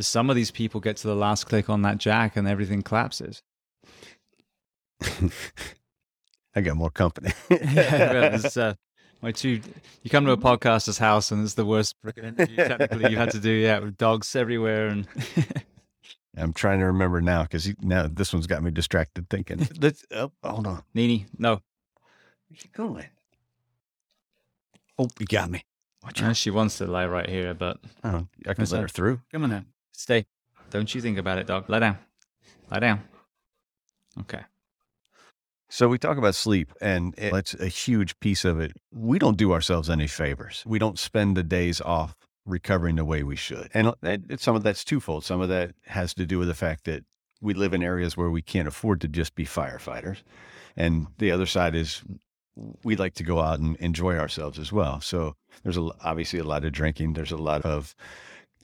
some 0.00 0.30
of 0.30 0.36
these 0.36 0.50
people 0.50 0.80
get 0.80 0.96
to 0.96 1.06
the 1.06 1.14
last 1.14 1.44
click 1.44 1.70
on 1.70 1.82
that 1.82 1.98
jack 1.98 2.36
and 2.36 2.48
everything 2.48 2.82
collapses 2.82 3.40
I 6.54 6.60
got 6.60 6.76
more 6.76 6.90
company. 6.90 7.30
yeah, 7.50 8.32
well, 8.32 8.50
uh, 8.56 8.74
my 9.22 9.32
two. 9.32 9.60
You 10.02 10.10
come 10.10 10.24
to 10.26 10.32
a 10.32 10.36
podcaster's 10.36 10.98
house 10.98 11.30
and 11.30 11.42
it's 11.44 11.54
the 11.54 11.64
worst 11.64 11.96
freaking 12.04 12.24
interview 12.24 12.56
technically 12.56 13.10
you 13.10 13.16
had 13.16 13.30
to 13.32 13.40
do. 13.40 13.50
Yeah, 13.50 13.80
with 13.80 13.96
dogs 13.96 14.34
everywhere 14.36 14.88
and 14.88 15.06
I'm 16.36 16.52
trying 16.52 16.78
to 16.80 16.86
remember 16.86 17.20
now 17.20 17.42
because 17.42 17.72
now 17.80 18.06
this 18.06 18.32
one's 18.32 18.46
got 18.46 18.62
me 18.62 18.70
distracted 18.70 19.28
thinking. 19.28 19.66
Let's, 19.80 20.04
oh, 20.12 20.30
hold 20.42 20.66
on. 20.66 20.82
Nini. 20.94 21.26
No, 21.38 21.60
Where's 22.48 22.60
she 22.60 22.68
going? 22.68 23.06
Oh, 24.98 25.08
you 25.18 25.26
got 25.26 25.50
me. 25.50 25.64
Watch 26.04 26.22
Uh, 26.22 26.26
out. 26.26 26.36
she 26.36 26.50
wants 26.50 26.78
to 26.78 26.86
lie 26.86 27.06
right 27.06 27.28
here, 27.28 27.54
but 27.54 27.78
Oh, 28.04 28.26
I 28.46 28.54
can 28.54 28.64
let 28.64 28.70
that? 28.70 28.80
her 28.82 28.88
through. 28.88 29.20
come 29.32 29.44
on 29.44 29.50
now, 29.50 29.64
stay. 29.92 30.26
Don't 30.70 30.94
you 30.94 31.00
think 31.00 31.18
about 31.18 31.38
it, 31.38 31.46
dog. 31.46 31.68
Lie 31.68 31.78
down. 31.80 31.98
Lie 32.70 32.78
down. 32.80 33.02
Okay. 34.20 34.40
So 35.70 35.88
we 35.88 35.98
talk 35.98 36.16
about 36.16 36.34
sleep, 36.34 36.72
and 36.80 37.14
it's 37.18 37.54
a 37.54 37.68
huge 37.68 38.18
piece 38.20 38.44
of 38.44 38.58
it. 38.58 38.72
We 38.92 39.18
don't 39.18 39.36
do 39.36 39.52
ourselves 39.52 39.90
any 39.90 40.06
favors. 40.06 40.64
We 40.66 40.78
don't 40.78 40.98
spend 40.98 41.36
the 41.36 41.42
days 41.42 41.80
off 41.80 42.16
recovering 42.46 42.96
the 42.96 43.04
way 43.04 43.22
we 43.22 43.36
should. 43.36 43.68
And 43.74 43.88
uh, 43.88 43.94
it, 44.02 44.40
some 44.40 44.56
of 44.56 44.62
that's 44.62 44.82
twofold. 44.82 45.24
Some 45.24 45.42
of 45.42 45.50
that 45.50 45.72
has 45.86 46.14
to 46.14 46.24
do 46.24 46.38
with 46.38 46.48
the 46.48 46.54
fact 46.54 46.84
that 46.84 47.04
we 47.40 47.52
live 47.52 47.74
in 47.74 47.82
areas 47.82 48.16
where 48.16 48.30
we 48.30 48.40
can't 48.40 48.66
afford 48.66 49.02
to 49.02 49.08
just 49.08 49.34
be 49.34 49.44
firefighters. 49.44 50.22
And 50.76 51.08
the 51.18 51.30
other 51.30 51.46
side 51.46 51.74
is 51.74 52.02
we 52.82 52.96
like 52.96 53.14
to 53.14 53.22
go 53.22 53.40
out 53.40 53.60
and 53.60 53.76
enjoy 53.76 54.16
ourselves 54.16 54.58
as 54.58 54.72
well. 54.72 55.00
So 55.00 55.36
there's 55.62 55.76
a, 55.76 55.90
obviously 56.02 56.38
a 56.38 56.44
lot 56.44 56.64
of 56.64 56.72
drinking. 56.72 57.12
There's 57.12 57.30
a 57.30 57.36
lot 57.36 57.62
of 57.62 57.94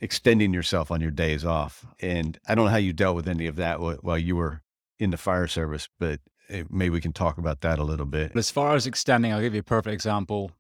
extending 0.00 0.54
yourself 0.54 0.90
on 0.90 1.00
your 1.00 1.10
days 1.10 1.44
off. 1.44 1.86
And 2.00 2.38
I 2.48 2.54
don't 2.54 2.64
know 2.64 2.70
how 2.70 2.78
you 2.78 2.92
dealt 2.92 3.16
with 3.16 3.28
any 3.28 3.46
of 3.46 3.56
that 3.56 3.78
while 3.80 4.18
you 4.18 4.36
were 4.36 4.62
in 4.98 5.10
the 5.10 5.16
fire 5.16 5.46
service, 5.46 5.88
but 6.00 6.20
Eh, 6.50 6.64
maybe 6.70 6.90
we 6.90 7.00
can 7.00 7.12
talk 7.12 7.38
about 7.38 7.60
that 7.62 7.78
a 7.78 7.84
little 7.84 8.06
bit. 8.06 8.32
As 8.36 8.50
far 8.50 8.74
as 8.74 8.86
extending, 8.86 9.32
I'll 9.32 9.40
give 9.40 9.54
you 9.54 9.60
a 9.60 9.64
perfect 9.64 9.94
example. 9.94 10.50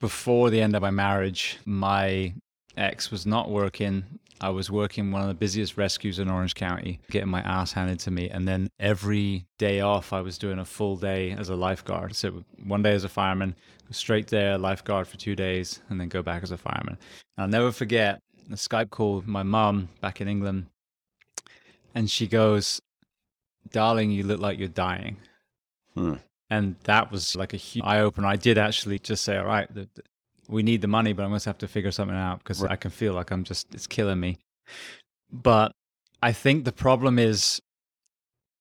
Before 0.00 0.50
the 0.50 0.60
end 0.60 0.74
of 0.74 0.82
my 0.82 0.90
marriage, 0.90 1.58
my 1.64 2.34
ex 2.76 3.10
was 3.10 3.26
not 3.26 3.50
working. 3.50 4.04
I 4.40 4.50
was 4.50 4.70
working 4.70 5.12
one 5.12 5.22
of 5.22 5.28
the 5.28 5.34
busiest 5.34 5.78
rescues 5.78 6.18
in 6.18 6.28
Orange 6.28 6.54
County, 6.54 7.00
getting 7.10 7.30
my 7.30 7.40
ass 7.40 7.72
handed 7.72 7.98
to 8.00 8.10
me. 8.10 8.28
And 8.28 8.46
then 8.46 8.68
every 8.78 9.46
day 9.58 9.80
off, 9.80 10.12
I 10.12 10.20
was 10.20 10.36
doing 10.36 10.58
a 10.58 10.64
full 10.64 10.96
day 10.96 11.30
as 11.32 11.48
a 11.48 11.56
lifeguard. 11.56 12.14
So 12.14 12.44
one 12.64 12.82
day 12.82 12.92
as 12.92 13.04
a 13.04 13.08
fireman, 13.08 13.56
straight 13.90 14.28
there, 14.28 14.58
lifeguard 14.58 15.08
for 15.08 15.16
two 15.16 15.34
days, 15.34 15.80
and 15.88 15.98
then 15.98 16.08
go 16.08 16.22
back 16.22 16.42
as 16.42 16.50
a 16.50 16.58
fireman. 16.58 16.98
And 17.36 17.44
I'll 17.44 17.48
never 17.48 17.72
forget 17.72 18.20
a 18.50 18.54
Skype 18.54 18.90
call 18.90 19.16
with 19.16 19.26
my 19.26 19.42
mom 19.42 19.88
back 20.00 20.20
in 20.20 20.28
England. 20.28 20.66
And 21.94 22.10
she 22.10 22.26
goes, 22.26 22.80
Darling, 23.72 24.10
you 24.10 24.24
look 24.24 24.40
like 24.40 24.58
you're 24.58 24.68
dying. 24.68 25.16
Hmm. 25.94 26.14
And 26.50 26.76
that 26.84 27.10
was 27.10 27.34
like 27.34 27.54
a 27.54 27.56
huge 27.56 27.84
eye 27.84 28.00
opener. 28.00 28.28
I 28.28 28.36
did 28.36 28.58
actually 28.58 28.98
just 28.98 29.24
say, 29.24 29.36
All 29.36 29.46
right, 29.46 29.72
the, 29.72 29.88
the, 29.94 30.02
we 30.48 30.62
need 30.62 30.80
the 30.80 30.88
money, 30.88 31.12
but 31.12 31.24
I'm 31.24 31.30
going 31.30 31.40
to 31.40 31.48
have 31.48 31.58
to 31.58 31.68
figure 31.68 31.90
something 31.90 32.16
out 32.16 32.38
because 32.38 32.60
right. 32.60 32.72
I 32.72 32.76
can 32.76 32.90
feel 32.90 33.14
like 33.14 33.30
I'm 33.30 33.44
just, 33.44 33.74
it's 33.74 33.86
killing 33.86 34.20
me. 34.20 34.38
But 35.32 35.72
I 36.22 36.32
think 36.32 36.64
the 36.64 36.72
problem 36.72 37.18
is 37.18 37.60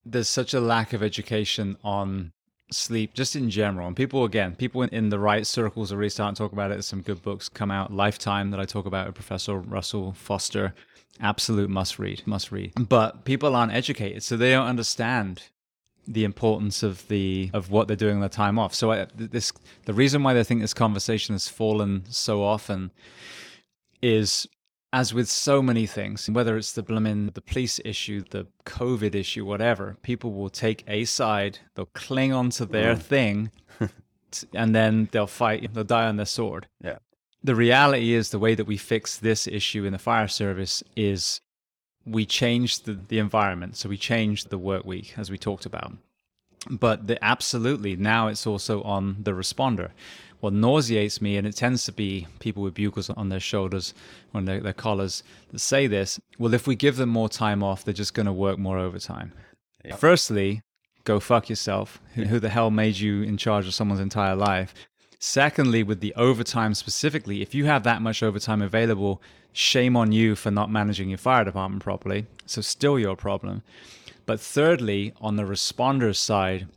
there's 0.04 0.30
such 0.30 0.54
a 0.54 0.60
lack 0.60 0.94
of 0.94 1.04
education 1.04 1.78
on 1.84 2.32
sleep 2.72 3.14
just 3.14 3.36
in 3.36 3.50
general 3.50 3.86
and 3.86 3.96
people 3.96 4.24
again 4.24 4.56
people 4.56 4.82
in, 4.82 4.90
in, 4.90 5.10
the 5.10 5.20
right 5.20 5.46
circles 5.46 5.94
are 5.94 5.98
really 5.98 6.10
starting 6.10 6.34
to 6.34 6.42
talk 6.42 6.52
about 6.52 6.72
it 6.72 6.84
some 6.84 7.02
good 7.02 7.22
books 7.22 7.48
come 7.48 7.70
out 7.70 7.94
lifetime 7.94 8.50
that 8.50 8.60
i 8.60 8.66
talk 8.66 8.88
about 8.88 9.06
with 9.06 9.14
professor 9.14 9.60
russell 9.60 10.14
foster 10.14 10.74
absolute 11.22 11.70
must 11.70 11.98
read 11.98 12.22
must 12.26 12.52
read 12.52 12.72
but 12.90 13.24
people 13.26 13.56
aren't 13.56 13.74
educated 13.74 14.22
so 14.22 14.36
they 14.36 14.52
don't 14.52 14.68
understand 14.68 15.44
the 16.08 16.24
importance 16.24 16.84
of 16.84 17.08
the 17.08 17.50
of 17.54 17.72
what 17.72 17.88
they're 17.88 17.98
doing 17.98 18.20
their 18.20 18.30
time 18.30 18.60
off. 18.60 18.74
So 18.74 18.92
I, 18.92 19.08
this 19.16 19.52
the 19.86 19.94
reason 19.94 20.24
why 20.24 20.34
they 20.34 20.44
think 20.44 20.62
this 20.62 20.74
conversation 20.74 21.34
has 21.34 21.48
fallen 21.48 22.04
so 22.10 22.44
often 22.44 22.92
is 24.02 24.48
as 24.94 25.14
with 25.14 25.28
so 25.28 25.62
many 25.62 25.86
things, 25.86 26.30
whether 26.30 26.56
it's 26.56 26.74
the 26.74 26.84
blaming 26.84 27.28
the 27.28 27.42
police 27.42 27.80
issue, 27.84 28.24
the 28.30 28.48
COVID 28.66 29.14
issue, 29.14 29.44
whatever, 29.46 29.98
people 30.04 30.32
will 30.32 30.50
take 30.50 30.86
a 30.88 31.04
side, 31.06 31.60
they'll 31.76 31.88
cling 31.88 32.32
on 32.32 32.50
to 32.52 32.66
their 32.66 32.96
mm. 32.96 33.02
thing, 33.02 33.52
and 34.54 34.74
then 34.74 35.10
they'll 35.12 35.28
fight, 35.28 35.74
they'll 35.74 35.84
die 35.84 36.08
on 36.08 36.16
their 36.16 36.26
sword. 36.26 36.68
Yeah. 36.82 37.00
The 37.46 37.56
reality 37.56 38.14
is 38.14 38.32
the 38.32 38.40
way 38.40 38.56
that 38.56 38.66
we 38.66 38.78
fix 38.78 39.18
this 39.18 39.46
issue 39.46 39.86
in 39.86 39.94
the 39.94 40.00
fire 40.00 40.28
service 40.28 40.84
is 40.96 41.42
we 42.04 42.26
changed 42.26 42.86
the, 42.86 42.94
the 42.94 43.20
environment. 43.20 43.76
So 43.78 43.88
we 43.88 43.98
changed 43.98 44.50
the 44.50 44.58
work 44.58 44.84
week, 44.84 45.14
as 45.16 45.30
we 45.30 45.38
talked 45.38 45.68
about. 45.68 45.94
But 46.72 47.06
the, 47.06 47.24
absolutely, 47.24 47.96
now 47.98 48.30
it's 48.30 48.48
also 48.48 48.82
on 48.82 49.18
the 49.22 49.34
responder. 49.34 49.92
What 50.40 50.54
nauseates 50.54 51.22
me, 51.22 51.38
and 51.38 51.46
it 51.46 51.56
tends 51.56 51.84
to 51.86 51.92
be 51.92 52.26
people 52.40 52.64
with 52.64 52.74
bugles 52.74 53.12
on 53.12 53.30
their 53.30 53.40
shoulders, 53.40 53.94
on 54.34 54.46
their, 54.46 54.60
their 54.60 54.74
collars, 54.74 55.22
that 55.52 55.60
say 55.60 55.86
this 55.86 56.20
well, 56.40 56.56
if 56.56 56.66
we 56.66 56.76
give 56.76 56.98
them 56.98 57.10
more 57.10 57.30
time 57.30 57.62
off, 57.62 57.84
they're 57.84 57.94
just 57.94 58.16
going 58.16 58.26
to 58.26 58.34
work 58.34 58.58
more 58.58 58.80
overtime. 58.80 59.34
Yeah. 59.84 59.96
Firstly, 59.96 60.64
go 61.04 61.20
fuck 61.20 61.48
yourself. 61.48 62.02
Who 62.16 62.40
the 62.40 62.50
hell 62.50 62.72
made 62.72 62.98
you 62.98 63.22
in 63.22 63.38
charge 63.38 63.68
of 63.68 63.76
someone's 63.76 64.02
entire 64.02 64.36
life? 64.36 64.74
Secondly, 65.20 65.84
with 65.84 66.02
the 66.02 66.14
overtime 66.16 66.74
specifically, 66.74 67.42
if 67.42 67.56
you 67.56 67.66
have 67.66 67.84
that 67.84 68.02
much 68.02 68.22
overtime 68.22 68.62
available, 68.62 69.22
shame 69.54 69.96
on 69.96 70.12
you 70.12 70.36
for 70.36 70.52
not 70.52 70.70
managing 70.70 71.10
your 71.10 71.18
fire 71.18 71.46
department 71.46 71.84
properly. 71.84 72.28
So, 72.46 72.62
still 72.62 73.00
your 73.00 73.16
problem. 73.16 73.64
But 74.26 74.40
thirdly, 74.40 75.14
on 75.22 75.36
the 75.36 75.44
responders 75.44 76.18
side, 76.18 76.68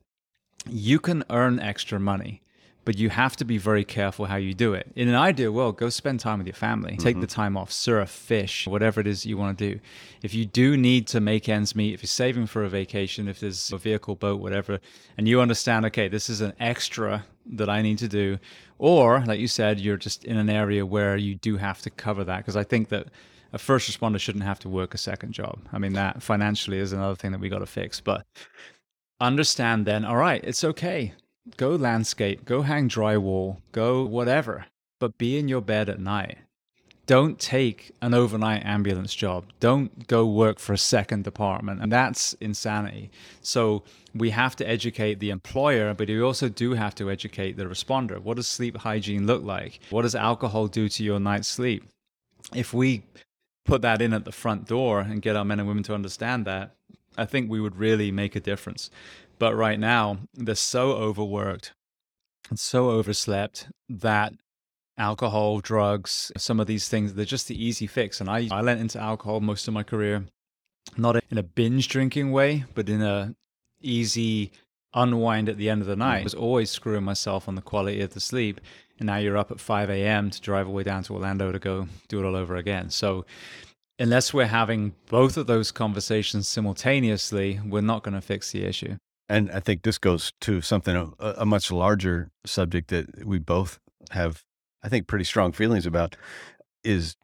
you 0.69 0.99
can 0.99 1.25
earn 1.31 1.59
extra 1.59 1.99
money 1.99 2.43
but 2.89 2.97
you 2.97 3.11
have 3.11 3.37
to 3.37 3.45
be 3.45 3.59
very 3.59 3.85
careful 3.85 4.25
how 4.25 4.37
you 4.37 4.55
do 4.55 4.73
it. 4.73 4.91
In 4.97 5.09
an 5.09 5.15
ideal 5.15 5.53
world, 5.53 5.77
go 5.77 5.91
spend 5.91 6.21
time 6.21 6.39
with 6.39 6.47
your 6.47 6.55
family, 6.55 6.97
take 6.97 7.17
mm-hmm. 7.17 7.21
the 7.21 7.27
time 7.27 7.55
off, 7.55 7.71
surf, 7.71 8.09
fish, 8.09 8.67
whatever 8.67 8.99
it 8.99 9.07
is 9.07 9.27
you 9.27 9.37
want 9.37 9.59
to 9.59 9.75
do. 9.75 9.81
If 10.23 10.33
you 10.33 10.47
do 10.47 10.75
need 10.75 11.07
to 11.09 11.21
make 11.21 11.51
ends 11.51 11.77
meet, 11.77 11.93
if 11.93 12.03
you're 12.03 12.09
saving 12.09 12.47
for 12.47 12.65
a 12.65 12.69
vacation, 12.71 13.29
if 13.29 13.41
there's 13.41 13.71
a 13.75 13.77
vehicle, 13.77 14.15
boat, 14.15 14.41
whatever, 14.41 14.81
and 15.19 15.29
you 15.29 15.43
understand, 15.43 15.85
okay, 15.85 16.09
this 16.09 16.31
is 16.31 16.41
an 16.41 16.55
extra 16.59 17.27
that 17.45 17.69
I 17.69 17.83
need 17.83 17.99
to 17.99 18.09
do, 18.09 18.39
or 18.79 19.23
like 19.27 19.39
you 19.39 19.49
said, 19.49 19.79
you're 19.79 19.99
just 19.99 20.25
in 20.25 20.39
an 20.39 20.49
area 20.49 20.87
where 20.87 21.19
you 21.19 21.35
do 21.35 21.59
have 21.59 21.83
to 21.83 21.91
cover 21.91 22.25
that. 22.25 22.39
Because 22.39 22.57
I 22.57 22.65
think 22.65 22.89
that 22.89 23.09
a 23.53 23.59
first 23.59 23.91
responder 23.91 24.19
shouldn't 24.19 24.45
have 24.45 24.61
to 24.61 24.69
work 24.71 24.95
a 24.95 24.99
second 24.99 25.33
job. 25.33 25.59
I 25.75 25.79
mean, 25.79 25.93
that 25.93 26.23
financially 26.23 26.79
is 26.79 26.95
another 26.95 27.17
thing 27.17 27.33
that 27.33 27.41
we 27.41 27.51
got 27.51 27.59
to 27.59 27.67
fix. 27.67 28.01
But 28.01 28.25
understand 29.21 29.85
then, 29.85 30.07
all 30.07 30.17
right, 30.17 30.43
it's 30.43 30.65
okay 30.65 31.13
go 31.57 31.71
landscape, 31.71 32.45
go 32.45 32.63
hang 32.63 32.89
drywall, 32.89 33.59
go 33.73 34.05
whatever, 34.05 34.67
but 35.01 35.19
be 35.19 35.39
in 35.39 35.49
your 35.49 35.61
bed 35.61 35.89
at 35.89 36.01
night. 36.01 36.39
Don't 37.07 37.39
take 37.39 37.93
an 38.03 38.13
overnight 38.13 38.67
ambulance 38.67 39.15
job. 39.15 39.47
Don't 39.61 40.07
go 40.09 40.27
work 40.27 40.59
for 40.59 40.75
a 40.75 40.79
second 40.79 41.25
department. 41.25 41.81
And 41.81 41.91
that's 41.91 42.35
insanity. 42.35 43.11
So 43.41 43.83
we 44.15 44.29
have 44.29 44.55
to 44.57 44.69
educate 44.69 45.19
the 45.19 45.31
employer, 45.31 45.95
but 45.95 46.09
we 46.09 46.21
also 46.21 46.51
do 46.51 46.75
have 46.75 46.95
to 46.97 47.11
educate 47.11 47.57
the 47.57 47.65
responder. 47.65 48.19
What 48.19 48.37
does 48.37 48.47
sleep 48.47 48.77
hygiene 48.77 49.27
look 49.27 49.43
like? 49.43 49.81
What 49.89 50.03
does 50.03 50.15
alcohol 50.15 50.67
do 50.67 50.87
to 50.91 51.03
your 51.03 51.19
night's 51.19 51.49
sleep? 51.49 51.85
If 52.55 52.75
we 52.75 53.05
put 53.65 53.81
that 53.81 54.03
in 54.03 54.13
at 54.13 54.27
the 54.27 54.33
front 54.33 54.67
door 54.67 55.01
and 55.01 55.23
get 55.23 55.35
our 55.35 55.47
men 55.47 55.61
and 55.61 55.69
women 55.69 55.85
to 55.85 55.95
understand 55.95 56.45
that, 56.45 56.75
I 57.17 57.25
think 57.25 57.51
we 57.51 57.61
would 57.61 57.77
really 57.77 58.13
make 58.13 58.37
a 58.37 58.41
difference. 58.41 58.91
But 59.39 59.55
right 59.55 59.79
now, 59.79 60.19
they're 60.35 60.55
so 60.55 60.93
overworked 60.93 61.73
and 62.51 62.59
so 62.59 62.91
overslept 62.91 63.69
that 63.89 64.33
alcohol, 64.97 65.61
drugs, 65.61 66.33
some 66.37 66.59
of 66.61 66.67
these 66.67 66.89
things, 66.89 67.15
they're 67.15 67.25
just 67.25 67.49
the 67.49 67.65
easy 67.65 67.87
fix. 67.87 68.21
And 68.21 68.29
I, 68.29 68.49
I 68.51 68.63
went 68.63 68.81
into 68.81 68.99
alcohol 68.99 69.41
most 69.41 69.69
of 69.69 69.75
my 69.75 69.83
career, 69.83 70.25
not 70.97 71.23
in 71.31 71.39
a 71.39 71.43
binge 71.43 71.89
drinking 71.89 72.33
way, 72.33 72.65
but 72.75 72.89
in 72.89 73.03
a 73.03 73.35
easy 73.81 74.51
unwind 74.95 75.49
at 75.49 75.57
the 75.57 75.71
end 75.71 75.83
of 75.83 75.87
the 75.87 75.97
night. 75.97 76.19
Mm. 76.19 76.21
I 76.21 76.25
was 76.25 76.35
always 76.35 76.71
screwing 76.71 77.05
myself 77.05 77.49
on 77.49 77.55
the 77.55 77.63
quality 77.63 78.01
of 78.01 78.15
the 78.15 78.21
sleep. 78.21 78.61
And 78.99 79.07
now 79.07 79.19
you're 79.19 79.37
up 79.37 79.53
at 79.53 79.61
5 79.61 79.91
a.m. 79.91 80.31
to 80.31 80.41
drive 80.41 80.67
all 80.67 80.73
the 80.73 80.77
way 80.77 80.83
down 80.83 81.05
to 81.05 81.15
Orlando 81.15 81.53
to 81.53 81.59
go 81.59 81.87
do 82.09 82.19
it 82.19 82.27
all 82.27 82.35
over 82.35 82.57
again. 82.57 82.91
So 82.91 83.25
unless 83.99 84.35
we're 84.35 84.47
having 84.47 84.95
both 85.09 85.37
of 85.37 85.47
those 85.47 85.71
conversations 85.71 86.49
simultaneously, 86.49 87.61
we're 87.65 87.81
not 87.81 88.03
going 88.03 88.15
to 88.15 88.21
fix 88.21 88.51
the 88.51 88.65
issue. 88.65 88.97
And 89.29 89.51
I 89.51 89.61
think 89.61 89.83
this 89.83 89.99
goes 89.99 90.33
to 90.43 90.61
something, 90.61 91.15
a, 91.19 91.35
a 91.39 91.47
much 91.47 91.71
larger 91.71 92.31
subject 92.47 92.89
that 92.89 93.27
we 93.27 93.39
both 93.39 93.79
have, 94.11 94.45
I 94.83 94.89
think, 94.89 95.07
pretty 95.07 95.25
strong 95.25 95.53
feelings 95.53 95.87
about 95.87 96.17
is 96.83 97.17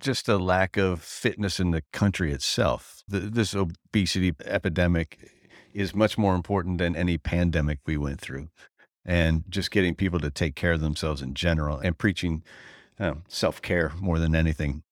just 0.00 0.28
a 0.28 0.36
lack 0.36 0.76
of 0.76 1.02
fitness 1.02 1.58
in 1.58 1.72
the 1.72 1.82
country 1.92 2.32
itself. 2.32 3.02
The, 3.08 3.20
this 3.20 3.54
obesity 3.54 4.32
epidemic 4.44 5.30
is 5.74 5.94
much 5.94 6.16
more 6.16 6.34
important 6.34 6.78
than 6.78 6.94
any 6.94 7.18
pandemic 7.18 7.80
we 7.86 7.96
went 7.96 8.20
through. 8.20 8.48
And 9.04 9.44
just 9.48 9.70
getting 9.70 9.94
people 9.94 10.20
to 10.20 10.30
take 10.30 10.54
care 10.54 10.72
of 10.72 10.80
themselves 10.80 11.22
in 11.22 11.34
general 11.34 11.78
and 11.78 11.96
preaching 11.96 12.44
um, 13.00 13.24
self 13.28 13.62
care 13.62 13.92
more 14.00 14.18
than 14.18 14.34
anything 14.34 14.82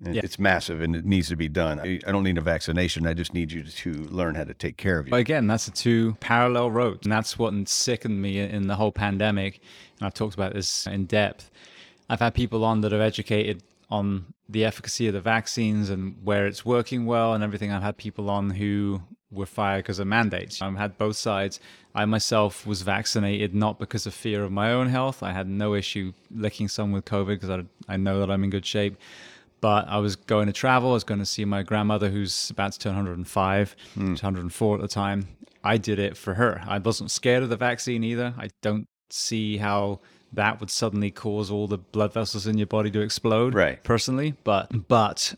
yeah. 0.00 0.20
It's 0.22 0.38
massive 0.38 0.82
and 0.82 0.94
it 0.94 1.06
needs 1.06 1.28
to 1.28 1.36
be 1.36 1.48
done. 1.48 1.80
I, 1.80 1.98
don't 1.98 2.22
need 2.22 2.36
a 2.36 2.42
vaccination. 2.42 3.06
I 3.06 3.14
just 3.14 3.32
need 3.32 3.50
you 3.50 3.64
to 3.64 3.92
learn 3.92 4.34
how 4.34 4.44
to 4.44 4.52
take 4.52 4.76
care 4.76 4.98
of 4.98 5.06
you. 5.06 5.10
But 5.10 5.20
Again, 5.20 5.46
that's 5.46 5.64
the 5.64 5.70
two 5.70 6.16
parallel 6.20 6.70
roads. 6.70 7.06
And 7.06 7.12
that's 7.12 7.38
what 7.38 7.54
sickened 7.66 8.20
me 8.20 8.38
in 8.38 8.66
the 8.66 8.76
whole 8.76 8.92
pandemic. 8.92 9.60
And 9.98 10.06
I've 10.06 10.14
talked 10.14 10.34
about 10.34 10.52
this 10.52 10.86
in 10.86 11.06
depth. 11.06 11.50
I've 12.10 12.20
had 12.20 12.34
people 12.34 12.64
on 12.64 12.82
that 12.82 12.92
are 12.92 13.00
educated 13.00 13.62
on 13.90 14.34
the 14.48 14.64
efficacy 14.64 15.08
of 15.08 15.14
the 15.14 15.20
vaccines 15.20 15.88
and 15.88 16.16
where 16.22 16.46
it's 16.46 16.64
working 16.64 17.06
well 17.06 17.32
and 17.32 17.42
everything. 17.42 17.72
I've 17.72 17.82
had 17.82 17.96
people 17.96 18.28
on 18.28 18.50
who 18.50 19.00
were 19.30 19.46
fired 19.46 19.78
because 19.78 19.98
of 19.98 20.06
mandates. 20.06 20.60
I've 20.60 20.76
had 20.76 20.98
both 20.98 21.16
sides. 21.16 21.58
I 21.94 22.04
myself 22.04 22.66
was 22.66 22.82
vaccinated 22.82 23.54
not 23.54 23.78
because 23.78 24.06
of 24.06 24.12
fear 24.12 24.44
of 24.44 24.52
my 24.52 24.72
own 24.72 24.88
health. 24.88 25.22
I 25.22 25.32
had 25.32 25.48
no 25.48 25.74
issue 25.74 26.12
licking 26.30 26.68
someone 26.68 26.92
with 26.92 27.06
COVID 27.06 27.40
because 27.40 27.50
I, 27.50 27.62
I 27.88 27.96
know 27.96 28.20
that 28.20 28.30
I'm 28.30 28.44
in 28.44 28.50
good 28.50 28.66
shape 28.66 28.96
but 29.60 29.88
I 29.88 29.98
was 29.98 30.16
going 30.16 30.46
to 30.46 30.52
travel. 30.52 30.90
I 30.90 30.94
was 30.94 31.04
going 31.04 31.20
to 31.20 31.26
see 31.26 31.44
my 31.44 31.62
grandmother, 31.62 32.10
who's 32.10 32.50
about 32.50 32.72
to 32.72 32.78
turn 32.78 32.94
105, 32.94 33.76
mm. 33.96 34.08
104 34.08 34.74
at 34.76 34.80
the 34.80 34.88
time. 34.88 35.28
I 35.64 35.78
did 35.78 35.98
it 35.98 36.16
for 36.16 36.34
her. 36.34 36.62
I 36.66 36.78
wasn't 36.78 37.10
scared 37.10 37.42
of 37.42 37.48
the 37.48 37.56
vaccine 37.56 38.04
either. 38.04 38.34
I 38.38 38.50
don't 38.62 38.86
see 39.10 39.56
how 39.56 40.00
that 40.32 40.60
would 40.60 40.70
suddenly 40.70 41.10
cause 41.10 41.50
all 41.50 41.66
the 41.66 41.78
blood 41.78 42.12
vessels 42.12 42.46
in 42.46 42.58
your 42.58 42.66
body 42.66 42.90
to 42.90 43.00
explode. 43.00 43.54
Right. 43.54 43.82
Personally, 43.82 44.34
but 44.44 44.88
but 44.88 45.34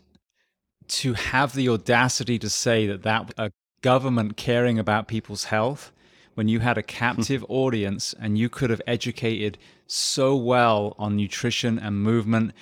to 0.89 1.15
have 1.15 1.55
the 1.55 1.69
audacity 1.69 2.39
to 2.39 2.51
say 2.51 2.87
that 2.87 3.03
that 3.03 3.33
a 3.39 3.51
government 3.81 4.37
caring 4.37 4.79
about 4.79 5.09
people's 5.09 5.45
health 5.45 5.93
when 6.35 6.49
you 6.49 6.61
had 6.61 6.79
a 6.79 6.83
captive 7.01 7.45
audience 7.49 8.15
and 8.21 8.39
you 8.39 8.49
could 8.49 8.71
have 8.71 8.83
educated 8.87 9.59
so 9.87 10.37
well 10.37 10.95
on 10.99 11.17
nutrition 11.17 11.79
and 11.79 12.03
movement 12.03 12.53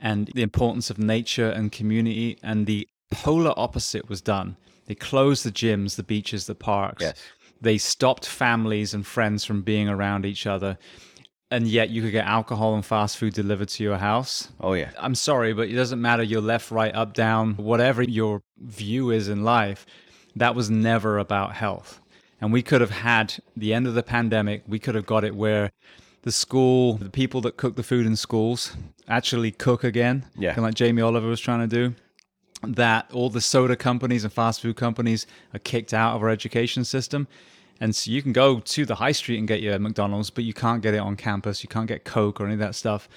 and 0.00 0.30
the 0.34 0.42
importance 0.42 0.90
of 0.90 0.98
nature 0.98 1.48
and 1.50 1.72
community 1.72 2.38
and 2.42 2.66
the 2.66 2.86
polar 3.10 3.54
opposite 3.56 4.08
was 4.08 4.20
done 4.20 4.56
they 4.86 4.94
closed 4.94 5.44
the 5.44 5.52
gyms 5.52 5.96
the 5.96 6.02
beaches 6.02 6.46
the 6.46 6.54
parks 6.54 7.02
Yes. 7.02 7.22
they 7.60 7.78
stopped 7.78 8.26
families 8.26 8.92
and 8.94 9.06
friends 9.06 9.44
from 9.44 9.62
being 9.62 9.88
around 9.88 10.26
each 10.26 10.46
other 10.46 10.76
and 11.50 11.68
yet 11.68 11.90
you 11.90 12.02
could 12.02 12.10
get 12.10 12.26
alcohol 12.26 12.74
and 12.74 12.84
fast 12.84 13.16
food 13.16 13.32
delivered 13.32 13.68
to 13.68 13.82
your 13.84 13.98
house 13.98 14.48
Oh 14.60 14.72
yeah. 14.74 14.90
I'm 14.98 15.14
sorry, 15.14 15.52
but 15.52 15.68
it 15.68 15.74
doesn't 15.74 16.00
matter 16.00 16.24
your 16.24 16.40
left, 16.40 16.70
right, 16.72 16.92
up, 16.94 17.14
down, 17.14 17.54
whatever 17.56 18.02
your 18.02 18.42
view 18.58 19.10
is 19.12 19.28
in 19.28 19.44
life, 19.44 19.86
that 20.34 20.56
was 20.56 20.68
never 20.70 21.18
about 21.18 21.54
health. 21.54 22.00
And 22.40 22.52
we 22.52 22.62
could 22.62 22.80
have 22.80 22.90
had 22.90 23.34
the 23.56 23.72
end 23.72 23.86
of 23.86 23.94
the 23.94 24.02
pandemic, 24.02 24.64
we 24.66 24.80
could 24.80 24.96
have 24.96 25.06
got 25.06 25.22
it 25.22 25.36
where 25.36 25.70
the 26.26 26.32
school, 26.32 26.94
the 26.94 27.08
people 27.08 27.40
that 27.40 27.56
cook 27.56 27.76
the 27.76 27.84
food 27.84 28.04
in 28.04 28.16
schools 28.16 28.76
actually 29.06 29.52
cook 29.52 29.84
again. 29.84 30.26
Yeah. 30.36 30.48
Kind 30.48 30.58
of 30.58 30.64
like 30.64 30.74
Jamie 30.74 31.00
Oliver 31.00 31.28
was 31.28 31.38
trying 31.38 31.60
to 31.60 31.68
do. 31.68 31.94
That 32.64 33.08
all 33.12 33.30
the 33.30 33.40
soda 33.40 33.76
companies 33.76 34.24
and 34.24 34.32
fast 34.32 34.60
food 34.60 34.74
companies 34.74 35.28
are 35.54 35.60
kicked 35.60 35.94
out 35.94 36.16
of 36.16 36.22
our 36.22 36.28
education 36.28 36.84
system. 36.84 37.28
And 37.78 37.94
so 37.94 38.10
you 38.10 38.22
can 38.22 38.32
go 38.32 38.58
to 38.58 38.84
the 38.84 38.96
high 38.96 39.12
street 39.12 39.38
and 39.38 39.46
get 39.46 39.62
your 39.62 39.78
McDonald's, 39.78 40.30
but 40.30 40.42
you 40.42 40.52
can't 40.52 40.82
get 40.82 40.94
it 40.94 40.98
on 40.98 41.14
campus. 41.14 41.62
You 41.62 41.68
can't 41.68 41.86
get 41.86 42.04
Coke 42.04 42.40
or 42.40 42.46
any 42.46 42.54
of 42.54 42.58
that 42.58 42.74
stuff. 42.74 43.08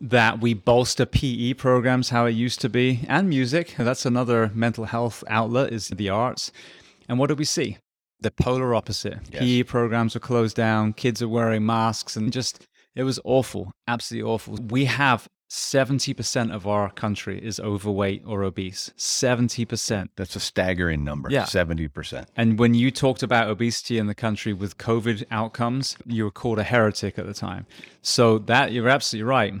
That 0.00 0.40
we 0.40 0.54
bolster 0.54 1.04
PE 1.04 1.52
programs 1.54 2.08
how 2.08 2.24
it 2.24 2.30
used 2.30 2.62
to 2.62 2.70
be 2.70 3.04
and 3.06 3.28
music. 3.28 3.74
That's 3.76 4.06
another 4.06 4.50
mental 4.54 4.86
health 4.86 5.22
outlet 5.28 5.74
is 5.74 5.88
the 5.88 6.08
arts. 6.08 6.52
And 7.06 7.18
what 7.18 7.26
do 7.26 7.34
we 7.34 7.44
see? 7.44 7.76
The 8.20 8.30
polar 8.30 8.74
opposite. 8.74 9.18
Yes. 9.32 9.42
PE 9.42 9.62
programs 9.64 10.14
were 10.14 10.20
closed 10.20 10.56
down, 10.56 10.92
kids 10.92 11.22
are 11.22 11.28
wearing 11.28 11.64
masks 11.64 12.16
and 12.16 12.32
just 12.32 12.66
it 12.94 13.04
was 13.04 13.20
awful, 13.24 13.72
absolutely 13.86 14.28
awful. 14.28 14.58
We 14.68 14.86
have 14.86 15.28
70% 15.50 16.54
of 16.54 16.66
our 16.66 16.90
country 16.90 17.44
is 17.44 17.58
overweight 17.58 18.22
or 18.24 18.44
obese. 18.44 18.92
70%. 18.96 20.08
That's 20.16 20.36
a 20.36 20.40
staggering 20.40 21.02
number. 21.02 21.28
Yeah. 21.30 21.44
Seventy 21.44 21.88
percent. 21.88 22.28
And 22.36 22.58
when 22.58 22.74
you 22.74 22.90
talked 22.92 23.24
about 23.24 23.48
obesity 23.48 23.98
in 23.98 24.06
the 24.06 24.14
country 24.14 24.52
with 24.52 24.78
COVID 24.78 25.24
outcomes, 25.30 25.96
you 26.06 26.24
were 26.24 26.30
called 26.30 26.60
a 26.60 26.62
heretic 26.62 27.18
at 27.18 27.26
the 27.26 27.34
time. 27.34 27.66
So 28.00 28.38
that 28.38 28.72
you're 28.72 28.88
absolutely 28.88 29.28
right. 29.28 29.54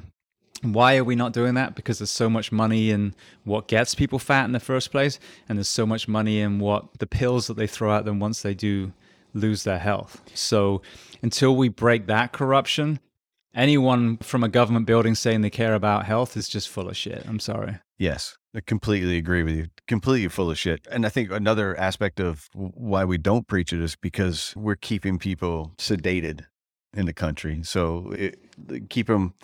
Why 0.62 0.96
are 0.96 1.04
we 1.04 1.16
not 1.16 1.32
doing 1.32 1.54
that? 1.54 1.74
Because 1.74 1.98
there's 1.98 2.10
so 2.10 2.28
much 2.28 2.52
money 2.52 2.90
in 2.90 3.14
what 3.44 3.68
gets 3.68 3.94
people 3.94 4.18
fat 4.18 4.44
in 4.44 4.52
the 4.52 4.60
first 4.60 4.90
place, 4.90 5.18
and 5.48 5.58
there's 5.58 5.68
so 5.68 5.86
much 5.86 6.06
money 6.06 6.40
in 6.40 6.58
what 6.58 6.98
the 6.98 7.06
pills 7.06 7.46
that 7.46 7.54
they 7.54 7.66
throw 7.66 7.94
at 7.96 8.04
them 8.04 8.20
once 8.20 8.42
they 8.42 8.54
do 8.54 8.92
lose 9.32 9.64
their 9.64 9.78
health. 9.78 10.20
So 10.34 10.82
until 11.22 11.56
we 11.56 11.68
break 11.68 12.06
that 12.06 12.32
corruption, 12.32 13.00
anyone 13.54 14.18
from 14.18 14.44
a 14.44 14.48
government 14.48 14.86
building 14.86 15.14
saying 15.14 15.40
they 15.40 15.50
care 15.50 15.74
about 15.74 16.04
health 16.04 16.36
is 16.36 16.48
just 16.48 16.68
full 16.68 16.88
of 16.88 16.96
shit. 16.96 17.24
I'm 17.26 17.40
sorry. 17.40 17.78
Yes, 17.98 18.36
I 18.54 18.60
completely 18.60 19.16
agree 19.16 19.42
with 19.42 19.54
you. 19.54 19.66
Completely 19.86 20.28
full 20.28 20.50
of 20.50 20.58
shit. 20.58 20.86
And 20.90 21.04
I 21.04 21.08
think 21.08 21.30
another 21.30 21.78
aspect 21.78 22.20
of 22.20 22.48
why 22.54 23.04
we 23.04 23.18
don't 23.18 23.46
preach 23.46 23.72
it 23.72 23.80
is 23.80 23.96
because 23.96 24.54
we're 24.56 24.76
keeping 24.76 25.18
people 25.18 25.72
sedated 25.78 26.46
in 26.94 27.06
the 27.06 27.12
country. 27.12 27.60
So 27.62 28.12
it, 28.12 28.38
keep 28.88 29.06
them 29.06 29.34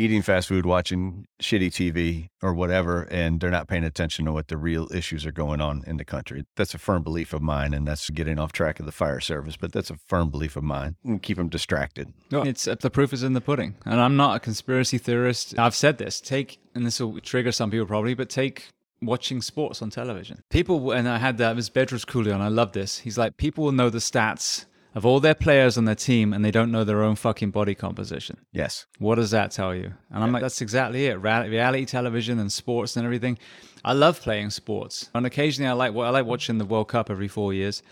eating 0.00 0.22
fast 0.22 0.48
food, 0.48 0.64
watching 0.64 1.26
shitty 1.40 1.68
TV 1.68 2.28
or 2.42 2.54
whatever, 2.54 3.02
and 3.10 3.40
they're 3.40 3.50
not 3.50 3.68
paying 3.68 3.84
attention 3.84 4.24
to 4.24 4.32
what 4.32 4.48
the 4.48 4.56
real 4.56 4.88
issues 4.92 5.26
are 5.26 5.32
going 5.32 5.60
on 5.60 5.84
in 5.86 5.98
the 5.98 6.04
country. 6.04 6.44
That's 6.56 6.74
a 6.74 6.78
firm 6.78 7.02
belief 7.02 7.32
of 7.32 7.42
mine, 7.42 7.74
and 7.74 7.86
that's 7.86 8.08
getting 8.10 8.38
off 8.38 8.52
track 8.52 8.80
of 8.80 8.86
the 8.86 8.92
fire 8.92 9.20
service, 9.20 9.56
but 9.56 9.72
that's 9.72 9.90
a 9.90 9.96
firm 9.96 10.30
belief 10.30 10.56
of 10.56 10.64
mine. 10.64 10.96
And 11.04 11.22
keep 11.22 11.36
them 11.36 11.48
distracted. 11.48 12.12
No, 12.30 12.42
it's 12.42 12.66
uh, 12.66 12.76
the 12.80 12.90
proof 12.90 13.12
is 13.12 13.22
in 13.22 13.34
the 13.34 13.40
pudding. 13.40 13.76
And 13.84 14.00
I'm 14.00 14.16
not 14.16 14.36
a 14.36 14.40
conspiracy 14.40 14.98
theorist. 14.98 15.58
I've 15.58 15.74
said 15.74 15.98
this. 15.98 16.20
Take 16.20 16.58
and 16.74 16.86
this 16.86 16.98
will 17.00 17.20
trigger 17.20 17.52
some 17.52 17.70
people 17.70 17.86
probably, 17.86 18.14
but 18.14 18.30
take 18.30 18.68
watching 19.02 19.42
sports 19.42 19.82
on 19.82 19.90
television. 19.90 20.42
People 20.50 20.92
and 20.92 21.08
I 21.08 21.18
had 21.18 21.38
that. 21.38 21.56
Was 21.56 21.70
Bedros 21.70 22.04
Keuilian. 22.06 22.40
I 22.40 22.48
love 22.48 22.72
this. 22.72 22.98
He's 22.98 23.18
like 23.18 23.36
people 23.36 23.64
will 23.64 23.72
know 23.72 23.90
the 23.90 23.98
stats 23.98 24.64
of 24.94 25.06
all 25.06 25.20
their 25.20 25.34
players 25.34 25.78
on 25.78 25.84
their 25.84 25.94
team, 25.94 26.32
and 26.32 26.44
they 26.44 26.50
don't 26.50 26.72
know 26.72 26.84
their 26.84 27.02
own 27.02 27.16
fucking 27.16 27.50
body 27.50 27.74
composition. 27.74 28.38
Yes. 28.52 28.86
What 28.98 29.16
does 29.16 29.30
that 29.30 29.50
tell 29.50 29.74
you? 29.74 29.92
And 30.10 30.24
I'm 30.24 30.32
like, 30.32 30.42
that's 30.42 30.60
exactly 30.60 31.06
it. 31.06 31.14
Reality 31.14 31.86
television 31.86 32.38
and 32.38 32.52
sports 32.52 32.96
and 32.96 33.04
everything. 33.04 33.38
I 33.84 33.92
love 33.92 34.20
playing 34.20 34.50
sports. 34.50 35.08
And 35.14 35.24
occasionally, 35.26 35.70
I 35.70 35.74
like 35.74 35.94
I 35.94 36.10
like 36.10 36.26
watching 36.26 36.58
the 36.58 36.64
World 36.64 36.88
Cup 36.88 37.10
every 37.10 37.28
four 37.28 37.54
years. 37.54 37.82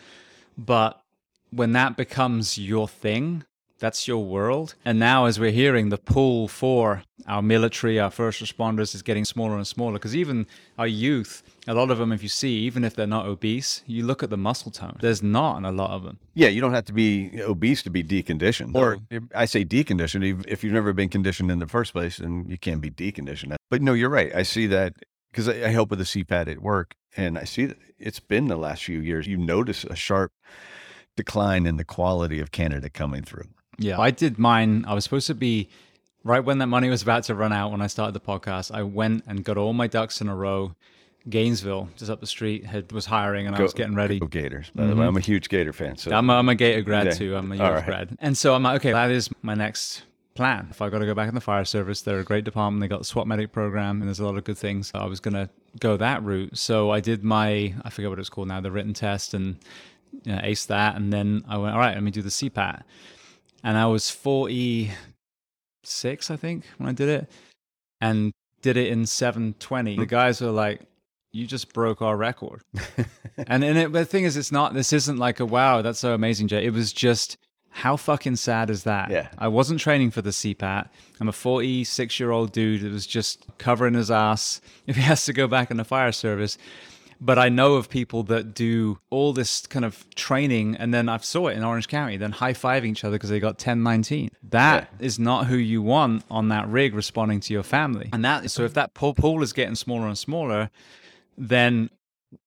But 0.57 1.01
when 1.51 1.73
that 1.73 1.97
becomes 1.97 2.59
your 2.59 2.89
thing, 2.89 3.45
that's 3.79 4.09
your 4.09 4.25
world. 4.25 4.75
And 4.85 4.99
now, 4.99 5.27
as 5.27 5.39
we're 5.39 5.51
hearing, 5.51 5.89
the 5.89 5.99
pull 5.99 6.49
for 6.49 7.03
our 7.27 7.43
military, 7.43 7.99
our 8.01 8.11
first 8.11 8.43
responders 8.43 8.95
is 8.95 9.03
getting 9.03 9.25
smaller 9.25 9.57
and 9.57 9.67
smaller. 9.67 9.95
Because 9.95 10.17
even 10.17 10.47
our 10.79 10.87
youth, 10.87 11.43
a 11.67 11.75
lot 11.75 11.91
of 11.91 11.99
them, 11.99 12.11
if 12.13 12.23
you 12.23 12.29
see, 12.29 12.55
even 12.61 12.85
if 12.85 12.95
they're 12.95 13.07
not 13.07 13.27
obese, 13.27 13.83
you 13.87 14.05
look 14.05 14.23
at 14.23 14.31
the 14.31 14.37
muscle 14.37 14.71
tone. 14.71 14.97
There's 15.01 15.23
not 15.23 15.59
in 15.59 15.65
a 15.65 15.73
lot 15.73 15.91
of 15.91 16.03
them. 16.05 16.19
Yeah, 16.35 16.49
you 16.49 16.61
don't 16.61 16.73
have 16.75 16.87
to 16.87 16.93
be 16.93 17.31
obese 17.43 17.83
to 17.85 17.91
be 17.91 18.03
deconditioned. 18.03 18.75
Or 18.75 18.99
I 19.35 19.45
say 19.45 19.65
deconditioned, 19.65 20.25
if- 20.41 20.47
if 20.47 20.65
you've 20.65 20.73
never 20.73 20.93
been 20.93 21.09
conditioned 21.09 21.51
in 21.51 21.59
the 21.59 21.67
first 21.69 21.93
place, 21.93 22.17
then 22.19 22.47
you 22.49 22.59
can't 22.59 22.81
be 22.81 22.91
deconditioned. 22.91 23.55
But 23.71 23.83
no, 23.83 23.93
you're 23.93 24.09
right. 24.11 24.35
I 24.35 24.43
see 24.43 24.67
that 24.69 24.95
because 25.31 25.49
I, 25.49 25.69
help 25.69 25.91
with 25.91 25.99
the 25.99 26.05
CPAT 26.07 26.49
at 26.49 26.63
work, 26.63 26.95
and 27.17 27.39
I 27.39 27.45
see 27.45 27.67
that 27.67 27.77
it's 27.99 28.21
been 28.21 28.49
the 28.49 28.57
last 28.57 28.83
few 28.85 29.01
years. 29.01 29.27
You 29.27 29.37
notice 29.37 29.85
a 29.85 29.95
sharp 29.95 30.33
decline 31.17 31.67
in 31.67 31.77
the 31.77 31.85
quality 31.85 32.41
of 32.41 32.51
candidate 32.51 32.95
coming 32.95 33.23
through. 33.23 33.49
Yeah. 33.79 33.99
I 33.99 34.11
did 34.11 34.39
mine. 34.39 34.85
I 34.87 34.95
was 34.95 35.05
supposed 35.05 35.27
to 35.29 35.35
be 35.35 35.69
right 36.25 36.41
when 36.41 36.59
that 36.59 36.67
money 36.67 36.89
was 36.89 37.03
about 37.03 37.25
to 37.25 37.35
run 37.35 37.53
out 37.53 37.71
when 37.71 37.81
I 37.81 37.87
started 37.87 38.13
the 38.13 38.21
podcast. 38.21 38.73
I 38.75 38.83
went 38.83 39.25
and 39.27 39.45
got 39.45 39.57
all 39.57 39.73
my 39.73 39.87
ducks 39.87 40.21
in 40.21 40.29
a 40.29 40.35
row. 40.35 40.75
Gainesville, 41.29 41.91
just 41.97 42.11
up 42.11 42.21
the 42.21 42.27
street, 42.27 42.65
had, 42.65 42.91
was 42.91 43.05
hiring 43.05 43.47
and 43.47 43.55
I 43.55 43.61
was 43.61 43.75
getting 43.75 43.95
ready. 43.95 44.19
Go 44.19 44.27
Gators. 44.27 44.71
By 44.75 44.85
the 44.85 44.91
way, 44.91 45.01
mm-hmm. 45.01 45.09
I'm 45.09 45.17
a 45.17 45.21
huge 45.21 45.49
Gator 45.51 45.75
fan. 45.75 45.99
So 45.99 46.11
I'm 46.11 46.31
a, 46.31 46.35
I'm 46.35 46.49
a 46.49 46.55
Gator 46.55 46.81
grad 46.81 47.07
Yeah. 47.07 47.13
too. 47.13 47.37
I'm 47.37 47.53
a 47.53 47.57
US 47.57 47.61
right. 47.61 47.85
grad. 47.85 48.19
And 48.21 48.37
so 48.37 48.55
I'm 48.55 48.63
like, 48.63 48.81
okay, 48.81 48.93
that 48.93 49.11
is 49.11 49.29
my 49.43 49.55
next 49.55 50.05
plan. 50.35 50.69
If 50.71 50.81
I 50.81 50.89
got 50.89 51.01
to 51.01 51.07
go 51.07 51.15
back 51.15 51.29
in 51.29 51.35
the 51.35 51.41
fire 51.43 51.67
service, 51.67 52.01
they're 52.01 52.21
a 52.21 52.25
great 52.25 52.45
department. 52.45 52.81
They 52.81 52.89
got 52.89 53.01
the 53.01 53.05
SWAT 53.05 53.27
medic 53.27 53.53
program 53.53 54.01
and 54.01 54.09
there's 54.09 54.21
a 54.21 54.25
lot 54.25 54.39
of 54.39 54.45
good 54.45 54.57
things. 54.57 54.91
I 54.95 55.05
was 55.05 55.21
going 55.21 55.35
to 55.35 55.51
go 55.81 55.99
that 55.99 56.23
route. 56.23 56.57
So 56.57 56.91
I 56.91 57.01
did 57.01 57.23
my, 57.23 57.75
I 57.83 57.91
forget 57.91 58.09
what 58.09 58.19
it's 58.19 58.31
called 58.31 58.49
now, 58.49 58.61
the 58.61 58.71
written 58.71 58.95
test 58.95 59.35
and 59.35 59.57
you 60.25 60.33
know, 60.33 60.41
aced 60.41 60.69
that. 60.69 60.97
And 60.97 61.13
then 61.13 61.45
I 61.47 61.59
went, 61.59 61.75
all 61.75 61.81
right, 61.81 61.95
let 61.95 62.03
me 62.03 62.11
do 62.11 62.23
the 62.23 62.31
CPAT. 62.31 62.85
And 63.63 63.77
I 63.77 63.87
was 63.87 64.11
46, 64.11 66.31
I 66.31 66.37
think, 66.37 66.65
when 66.77 66.89
I 66.89 66.93
did 66.93 67.09
it 67.09 67.31
and 68.01 68.33
did 68.63 68.77
it 68.77 68.89
in 68.89 69.07
720. 69.07 69.97
The 69.97 70.03
hmm. 70.03 70.09
guys 70.09 70.41
were 70.41 70.51
like, 70.51 70.83
you 71.33 71.47
just 71.47 71.73
broke 71.73 72.03
our 72.03 72.17
record. 72.17 72.63
and 73.37 73.63
and 73.63 73.79
it, 73.79 73.93
the 73.93 74.05
thing 74.05 74.25
is, 74.25 74.37
it's 74.37 74.51
not. 74.51 74.75
This 74.75 74.93
isn't 74.93 75.19
like 75.19 75.41
a 75.41 75.47
wow, 75.47 75.83
that's 75.83 75.99
so 75.99 76.15
amazing, 76.15 76.49
Jay. 76.49 76.65
It 76.65 76.73
was 76.73 76.93
just 76.93 77.37
how 77.71 77.97
fucking 77.97 78.37
sad 78.37 78.71
is 78.71 78.85
that? 78.85 79.11
Yeah. 79.11 79.29
I 79.39 79.49
wasn't 79.49 79.81
training 79.81 80.11
for 80.11 80.23
the 80.23 80.31
CPAT. 80.31 80.89
I'm 81.21 81.29
a 81.29 81.33
46 81.33 82.19
year 82.19 82.31
old 82.31 82.53
dude 82.53 82.83
that 82.83 82.91
was 82.91 83.07
just 83.07 83.47
covering 83.59 83.95
his 83.95 84.11
ass 84.11 84.61
if 84.87 84.97
he 84.97 85.03
has 85.03 85.25
to 85.27 85.33
go 85.33 85.47
back 85.47 85.71
in 85.71 85.77
the 85.77 85.85
fire 85.85 86.13
service. 86.13 86.59
But 87.21 87.39
I 87.39 87.49
know 87.49 87.75
of 87.75 87.89
people 87.89 88.23
that 88.25 88.55
do 88.55 88.99
all 89.11 89.33
this 89.33 89.67
kind 89.67 89.85
of 89.85 90.09
training, 90.15 90.77
and 90.77 90.95
then 90.95 91.09
I've 91.09 91.25
saw 91.25 91.49
it 91.49 91.57
in 91.57 91.65
Orange 91.65 91.89
County, 91.89 92.17
then 92.17 92.33
high 92.33 92.53
fiving 92.53 92.91
each 92.91 93.05
other 93.05 93.17
because 93.17 93.31
they 93.31 93.41
got 93.41 93.59
10 93.59 93.83
19. 93.83 94.31
That 94.51 94.93
is 95.01 95.19
not 95.19 95.47
who 95.47 95.57
you 95.57 95.83
want 95.83 96.25
on 96.31 96.49
that 96.49 96.69
rig 96.69 96.95
responding 96.95 97.41
to 97.41 97.53
your 97.53 97.63
family. 97.63 98.09
And 98.13 98.25
that, 98.25 98.51
so 98.51 98.65
if 98.65 98.75
that 98.75 98.95
pool, 98.95 99.15
pool 99.15 99.43
is 99.43 99.53
getting 99.53 99.75
smaller 99.75 100.07
and 100.07 100.17
smaller, 100.17 100.71
then 101.37 101.91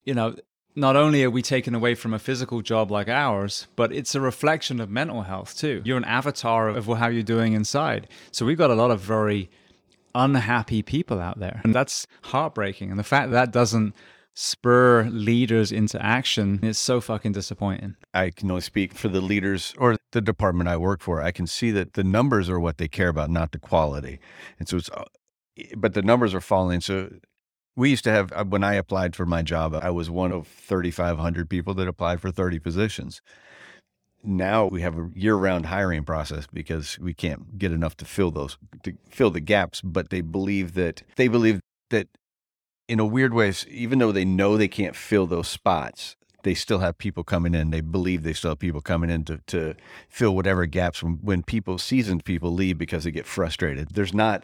you 0.03 0.13
know 0.13 0.35
not 0.75 0.95
only 0.95 1.23
are 1.23 1.29
we 1.29 1.41
taken 1.41 1.75
away 1.75 1.95
from 1.95 2.13
a 2.13 2.19
physical 2.19 2.61
job 2.61 2.91
like 2.91 3.09
ours 3.09 3.67
but 3.75 3.91
it's 3.91 4.15
a 4.15 4.21
reflection 4.21 4.79
of 4.79 4.89
mental 4.89 5.23
health 5.23 5.57
too. 5.57 5.81
You're 5.83 5.97
an 5.97 6.05
avatar 6.05 6.69
of 6.69 6.85
how 6.85 7.07
you're 7.07 7.23
doing 7.23 7.53
inside. 7.53 8.07
So 8.31 8.45
we've 8.45 8.57
got 8.57 8.69
a 8.69 8.75
lot 8.75 8.91
of 8.91 9.01
very 9.01 9.49
unhappy 10.15 10.81
people 10.81 11.19
out 11.19 11.39
there. 11.39 11.61
And 11.63 11.73
that's 11.73 12.07
heartbreaking. 12.23 12.89
And 12.89 12.99
the 12.99 13.03
fact 13.03 13.31
that, 13.31 13.45
that 13.45 13.51
doesn't 13.51 13.95
spur 14.33 15.03
leaders 15.03 15.71
into 15.71 16.01
action 16.03 16.59
is 16.63 16.79
so 16.79 17.01
fucking 17.01 17.33
disappointing 17.33 17.95
I 18.13 18.29
can 18.29 18.49
only 18.49 18.61
speak 18.61 18.93
for 18.93 19.09
the 19.09 19.21
leaders 19.21 19.73
or 19.77 19.97
the 20.11 20.21
department 20.21 20.69
I 20.69 20.77
work 20.77 21.01
for. 21.01 21.21
I 21.21 21.31
can 21.31 21.47
see 21.47 21.71
that 21.71 21.93
the 21.93 22.03
numbers 22.03 22.49
are 22.49 22.59
what 22.59 22.77
they 22.77 22.87
care 22.87 23.09
about, 23.09 23.29
not 23.29 23.51
the 23.51 23.59
quality. 23.59 24.19
And 24.59 24.67
so 24.67 24.77
it's, 24.77 24.89
uh, 24.89 25.05
but 25.77 25.93
the 25.93 26.01
numbers 26.01 26.33
are 26.33 26.41
falling. 26.41 26.81
So 26.81 27.09
We 27.75 27.89
used 27.91 28.03
to 28.05 28.11
have, 28.11 28.31
uh, 28.33 28.45
when 28.45 28.63
I 28.63 28.73
applied 28.75 29.15
for 29.15 29.25
my 29.25 29.41
job, 29.41 29.75
I 29.75 29.91
was 29.91 30.09
one 30.09 30.31
of 30.31 30.47
3,500 30.47 31.49
people 31.49 31.73
that 31.75 31.87
applied 31.87 32.21
for 32.21 32.31
30 32.31 32.59
positions. 32.59 33.21
Now 34.23 34.65
we 34.67 34.81
have 34.81 34.97
a 34.97 35.09
year 35.15 35.35
round 35.35 35.67
hiring 35.67 36.03
process 36.03 36.47
because 36.51 36.99
we 36.99 37.13
can't 37.13 37.57
get 37.57 37.71
enough 37.71 37.97
to 37.97 38.05
fill 38.05 38.31
those, 38.31 38.57
to 38.83 38.93
fill 39.09 39.31
the 39.31 39.39
gaps. 39.41 39.81
But 39.81 40.09
they 40.09 40.21
believe 40.21 40.73
that, 40.75 41.03
they 41.15 41.27
believe 41.27 41.59
that 41.89 42.07
in 42.91 42.99
a 42.99 43.05
weird 43.05 43.33
way, 43.33 43.53
even 43.69 43.99
though 43.99 44.11
they 44.11 44.25
know 44.25 44.57
they 44.57 44.67
can't 44.67 44.97
fill 44.97 45.25
those 45.25 45.47
spots, 45.47 46.17
they 46.43 46.53
still 46.53 46.79
have 46.79 46.97
people 46.97 47.23
coming 47.23 47.55
in. 47.55 47.69
They 47.69 47.79
believe 47.79 48.23
they 48.23 48.33
still 48.33 48.51
have 48.51 48.59
people 48.59 48.81
coming 48.81 49.09
in 49.09 49.23
to, 49.25 49.37
to 49.47 49.75
fill 50.09 50.35
whatever 50.35 50.65
gaps 50.65 51.01
when, 51.01 51.13
when 51.21 51.41
people, 51.41 51.77
seasoned 51.77 52.25
people 52.25 52.51
leave 52.51 52.77
because 52.77 53.05
they 53.05 53.11
get 53.11 53.25
frustrated. 53.25 53.91
There's 53.93 54.13
not 54.13 54.43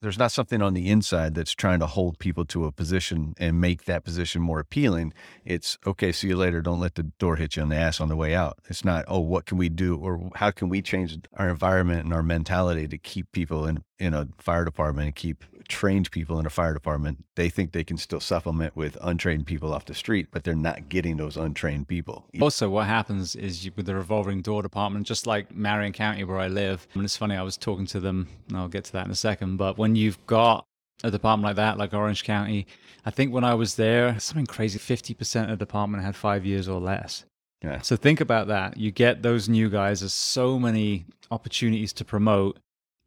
there's 0.00 0.18
not 0.18 0.30
something 0.30 0.62
on 0.62 0.74
the 0.74 0.88
inside 0.88 1.34
that's 1.34 1.52
trying 1.52 1.80
to 1.80 1.86
hold 1.86 2.20
people 2.20 2.44
to 2.44 2.66
a 2.66 2.72
position 2.72 3.34
and 3.36 3.60
make 3.60 3.86
that 3.86 4.04
position 4.04 4.40
more 4.40 4.60
appealing. 4.60 5.12
It's 5.44 5.76
okay, 5.84 6.12
see 6.12 6.28
you 6.28 6.36
later. 6.36 6.60
Don't 6.60 6.78
let 6.78 6.94
the 6.94 7.02
door 7.02 7.34
hit 7.34 7.56
you 7.56 7.62
on 7.62 7.68
the 7.70 7.76
ass 7.76 8.00
on 8.00 8.08
the 8.08 8.14
way 8.14 8.32
out. 8.32 8.60
It's 8.68 8.84
not, 8.84 9.04
oh, 9.08 9.18
what 9.18 9.46
can 9.46 9.58
we 9.58 9.68
do 9.68 9.96
or 9.96 10.30
how 10.36 10.52
can 10.52 10.68
we 10.68 10.82
change 10.82 11.18
our 11.36 11.48
environment 11.48 12.04
and 12.04 12.14
our 12.14 12.22
mentality 12.22 12.86
to 12.86 12.96
keep 12.96 13.32
people 13.32 13.66
in, 13.66 13.82
in 13.98 14.14
a 14.14 14.28
fire 14.38 14.64
department 14.64 15.06
and 15.06 15.14
keep 15.16 15.44
trained 15.68 16.10
people 16.10 16.38
in 16.40 16.46
a 16.46 16.50
fire 16.50 16.74
department. 16.74 17.24
They 17.36 17.48
think 17.48 17.72
they 17.72 17.84
can 17.84 17.96
still 17.96 18.20
supplement 18.20 18.74
with 18.74 18.96
untrained 19.00 19.46
people 19.46 19.72
off 19.72 19.84
the 19.84 19.94
street, 19.94 20.28
but 20.30 20.44
they're 20.44 20.54
not 20.54 20.88
getting 20.88 21.16
those 21.16 21.36
untrained 21.36 21.88
people. 21.88 22.26
Also, 22.40 22.68
what 22.68 22.86
happens 22.86 23.36
is 23.36 23.64
you, 23.64 23.72
with 23.76 23.86
the 23.86 23.94
revolving 23.94 24.42
door 24.42 24.62
department, 24.62 25.06
just 25.06 25.26
like 25.26 25.54
Marion 25.54 25.92
County 25.92 26.24
where 26.24 26.38
I 26.38 26.48
live, 26.48 26.86
and 26.94 27.04
it's 27.04 27.16
funny, 27.16 27.36
I 27.36 27.42
was 27.42 27.56
talking 27.56 27.86
to 27.86 28.00
them, 28.00 28.28
I'll 28.54 28.68
get 28.68 28.84
to 28.84 28.92
that 28.92 29.04
in 29.04 29.10
a 29.10 29.16
second, 29.16 29.56
but 29.56 29.78
when 29.78 29.94
you've 29.94 30.24
got 30.26 30.64
a 31.04 31.10
department 31.10 31.44
like 31.44 31.56
that, 31.56 31.78
like 31.78 31.94
Orange 31.94 32.24
County, 32.24 32.66
I 33.04 33.10
think 33.10 33.32
when 33.32 33.44
I 33.44 33.54
was 33.54 33.76
there, 33.76 34.18
something 34.18 34.46
crazy, 34.46 34.78
50% 34.78 35.44
of 35.44 35.50
the 35.50 35.56
department 35.56 36.02
had 36.02 36.16
five 36.16 36.44
years 36.44 36.68
or 36.68 36.80
less. 36.80 37.24
Yeah. 37.62 37.80
So 37.80 37.96
think 37.96 38.20
about 38.20 38.48
that. 38.48 38.76
You 38.76 38.90
get 38.90 39.22
those 39.22 39.48
new 39.48 39.68
guys, 39.68 40.00
there's 40.00 40.14
so 40.14 40.58
many 40.58 41.06
opportunities 41.30 41.92
to 41.94 42.04
promote 42.04 42.58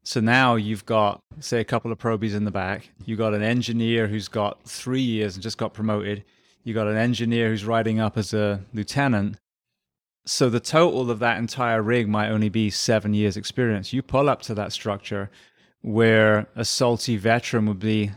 so 0.04 0.20
now 0.20 0.56
you've 0.56 0.86
got, 0.86 1.22
say, 1.40 1.60
a 1.60 1.66
couple 1.66 1.92
of 1.92 2.00
probies 2.00 2.34
in 2.34 2.46
the 2.46 2.52
back. 2.52 2.90
You 3.06 3.16
got 3.16 3.34
an 3.34 3.44
engineer 3.44 4.08
who's 4.08 4.28
got 4.28 4.64
three 4.64 5.02
years 5.02 5.36
and 5.36 5.44
just 5.44 5.58
got 5.58 5.74
promoted. 5.74 6.24
You 6.64 6.74
got 6.74 6.88
an 6.88 6.98
engineer 6.98 7.50
who's 7.50 7.66
riding 7.66 8.00
up 8.00 8.18
as 8.18 8.34
a 8.34 8.62
lieutenant. 8.74 9.38
So 10.26 10.50
the 10.50 10.60
total 10.60 11.10
of 11.12 11.20
that 11.20 11.38
entire 11.38 11.82
rig 11.82 12.08
might 12.08 12.30
only 12.30 12.50
be 12.50 12.70
seven 12.70 13.14
years 13.14 13.38
experience. 13.38 13.94
You 13.94 14.02
pull 14.02 14.30
up 14.30 14.42
to 14.44 14.56
that 14.56 14.72
structure 14.72 15.30
where 15.82 16.48
a 16.56 16.66
salty 16.66 17.18
veteran 17.18 17.66
would 17.68 17.80
be, 17.80 18.12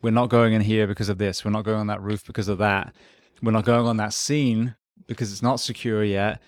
we're 0.00 0.10
not 0.10 0.28
going 0.28 0.52
in 0.52 0.62
here 0.62 0.86
because 0.86 1.08
of 1.08 1.18
this. 1.18 1.44
We're 1.44 1.50
not 1.50 1.64
going 1.64 1.78
on 1.78 1.86
that 1.88 2.02
roof 2.02 2.24
because 2.24 2.48
of 2.48 2.58
that. 2.58 2.94
We're 3.42 3.52
not 3.52 3.64
going 3.64 3.86
on 3.86 3.98
that 3.98 4.12
scene 4.12 4.76
because 5.06 5.32
it's 5.32 5.42
not 5.42 5.60
secure 5.60 6.04
yet 6.04 6.40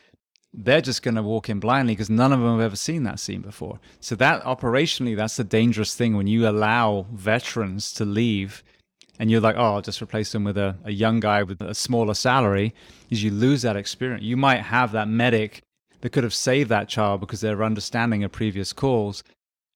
they're 0.53 0.81
just 0.81 1.03
going 1.03 1.15
to 1.15 1.23
walk 1.23 1.49
in 1.49 1.61
blindly 1.61 1.95
because 1.95 2.11
none 2.11 2.33
of 2.33 2.41
them 2.41 2.53
have 2.53 2.61
ever 2.61 2.77
seen 2.77 3.05
that 3.05 3.21
scene 3.21 3.41
before. 3.41 3.79
So 4.01 4.15
that 4.17 4.43
operationally, 4.43 5.17
that's 5.17 5.37
the 5.37 5.45
dangerous 5.45 5.95
thing 5.95 6.17
when 6.17 6.27
you 6.27 6.49
allow 6.49 7.07
veterans 7.13 7.93
to 7.95 8.05
leave 8.05 8.65
and 9.19 9.31
you're 9.31 9.41
like, 9.41 9.57
oh, 9.57 9.75
I'll 9.75 9.83
just 9.83 10.01
replace 10.03 10.33
them 10.33 10.45
with 10.45 10.57
a, 10.57 10.77
a 10.85 10.93
young 10.93 11.21
guy 11.21 11.43
with 11.43 11.61
a 11.61 11.75
smaller 11.75 12.15
salary, 12.15 12.75
is 13.11 13.23
you 13.23 13.31
lose 13.31 13.63
that 13.63 13.77
experience. 13.77 14.25
You 14.25 14.37
might 14.37 14.63
have 14.63 14.93
that 14.93 15.09
medic 15.09 15.63
that 16.01 16.11
could 16.11 16.25
have 16.25 16.35
saved 16.35 16.71
that 16.71 16.89
child 16.89 17.21
because 17.21 17.43
they're 17.43 17.63
understanding 17.63 18.25
of 18.25 18.33
previous 18.33 18.73
calls. 18.73 19.23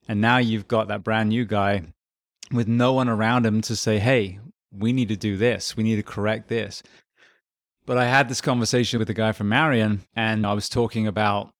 And 0.09 0.21
now 0.21 0.39
you've 0.39 0.67
got 0.67 0.89
that 0.89 1.05
brand 1.05 1.29
new 1.29 1.45
guy 1.45 1.83
with 2.53 2.69
no 2.69 2.95
one 2.95 3.09
around 3.09 3.45
him 3.45 3.61
to 3.63 3.77
say, 3.77 3.99
hey, 3.99 4.39
we 4.73 4.93
need 4.93 5.09
to 5.09 5.17
do 5.17 5.37
this. 5.37 5.77
We 5.77 5.85
need 5.85 5.97
to 5.97 6.03
correct 6.03 6.49
this. 6.49 6.83
But 7.87 7.99
I 7.99 8.07
had 8.07 8.29
this 8.29 8.41
conversation 8.41 8.99
with 8.99 9.11
a 9.11 9.15
guy 9.15 9.33
from 9.33 9.49
Marion, 9.49 10.03
and 10.17 10.47
I 10.47 10.55
was 10.55 10.69
talking 10.69 11.07
about 11.07 11.51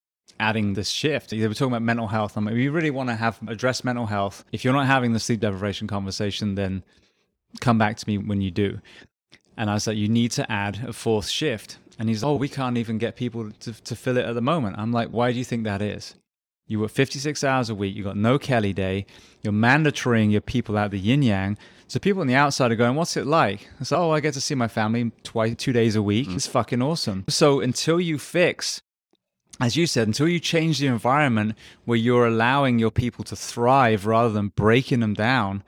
adding 0.41 0.73
this 0.73 0.89
shift. 0.89 1.31
They 1.31 1.47
were 1.47 1.55
talking 1.55 1.73
about 1.73 1.83
mental 1.83 2.09
health. 2.09 2.37
I'm 2.37 2.47
like, 2.47 2.55
you 2.55 2.73
really 2.73 2.91
want 2.91 3.11
to 3.11 3.15
have 3.15 3.39
address 3.47 3.85
mental 3.85 4.07
health, 4.07 4.45
if 4.53 4.65
you're 4.65 4.73
not 4.73 4.87
having 4.87 5.13
the 5.13 5.21
sleep 5.21 5.41
deprivation 5.41 5.87
conversation, 5.87 6.55
then 6.55 6.83
come 7.61 7.79
back 7.79 7.97
to 7.99 8.09
me 8.09 8.19
when 8.19 8.41
you 8.41 8.51
do. 8.51 8.81
And 9.57 9.71
I 9.71 9.75
was 9.75 9.87
like, 9.87 9.97
you 9.97 10.09
need 10.09 10.33
to 10.33 10.51
add 10.51 10.85
a 10.87 10.93
fourth 10.93 11.29
shift. 11.29 11.79
And 11.99 12.09
he's, 12.09 12.25
like, 12.25 12.31
oh, 12.31 12.37
we 12.37 12.49
can't 12.49 12.77
even 12.77 12.99
get 12.99 13.15
people 13.15 13.53
to, 13.61 13.73
to 13.73 13.95
fill 13.95 14.17
it 14.17 14.25
at 14.25 14.35
the 14.35 14.41
moment. 14.41 14.77
I'm 14.79 14.91
like, 14.91 15.11
why 15.11 15.31
do 15.31 15.39
you 15.39 15.45
think 15.45 15.65
that 15.65 15.81
is? 15.81 16.17
You 16.67 16.81
work 16.81 16.91
56 16.91 17.45
hours 17.45 17.69
a 17.69 17.75
week. 17.75 17.95
You 17.95 18.03
got 18.03 18.17
no 18.17 18.39
Kelly 18.39 18.73
day. 18.73 19.07
You're 19.43 19.53
mandatorying 19.53 20.33
your 20.33 20.41
people 20.41 20.79
out 20.79 20.91
the 20.91 20.99
yin 20.99 21.23
yang. 21.23 21.59
So 21.95 22.01
people 22.01 22.23
on 22.23 22.27
the 22.27 22.35
outside 22.35 22.73
are 22.73 22.75
going, 22.75 22.97
"What's 22.97 23.17
it 23.17 23.25
like?" 23.25 23.69
It's 23.79 23.93
oh, 23.93 24.11
I 24.11 24.19
get 24.19 24.35
to 24.35 24.41
see 24.41 24.57
my 24.57 24.67
family 24.67 25.13
twice, 25.23 25.55
two 25.57 25.73
days 25.73 25.95
a 25.95 26.03
week. 26.03 26.27
Mm. 26.27 26.35
It's 26.35 26.49
fucking 26.49 26.83
awesome. 26.83 27.25
So 27.29 27.61
until 27.61 28.01
you 28.01 28.19
fix, 28.19 28.83
as 29.61 29.77
you 29.77 29.87
said, 29.87 30.09
until 30.09 30.27
you 30.27 30.41
change 30.41 30.81
the 30.81 30.89
environment 30.89 31.57
where 31.85 31.97
you're 31.97 32.27
allowing 32.27 32.81
your 32.81 32.91
people 32.91 33.23
to 33.27 33.37
thrive 33.37 34.07
rather 34.07 34.31
than 34.31 34.49
breaking 34.49 34.99
them 34.99 35.15
down, 35.15 35.63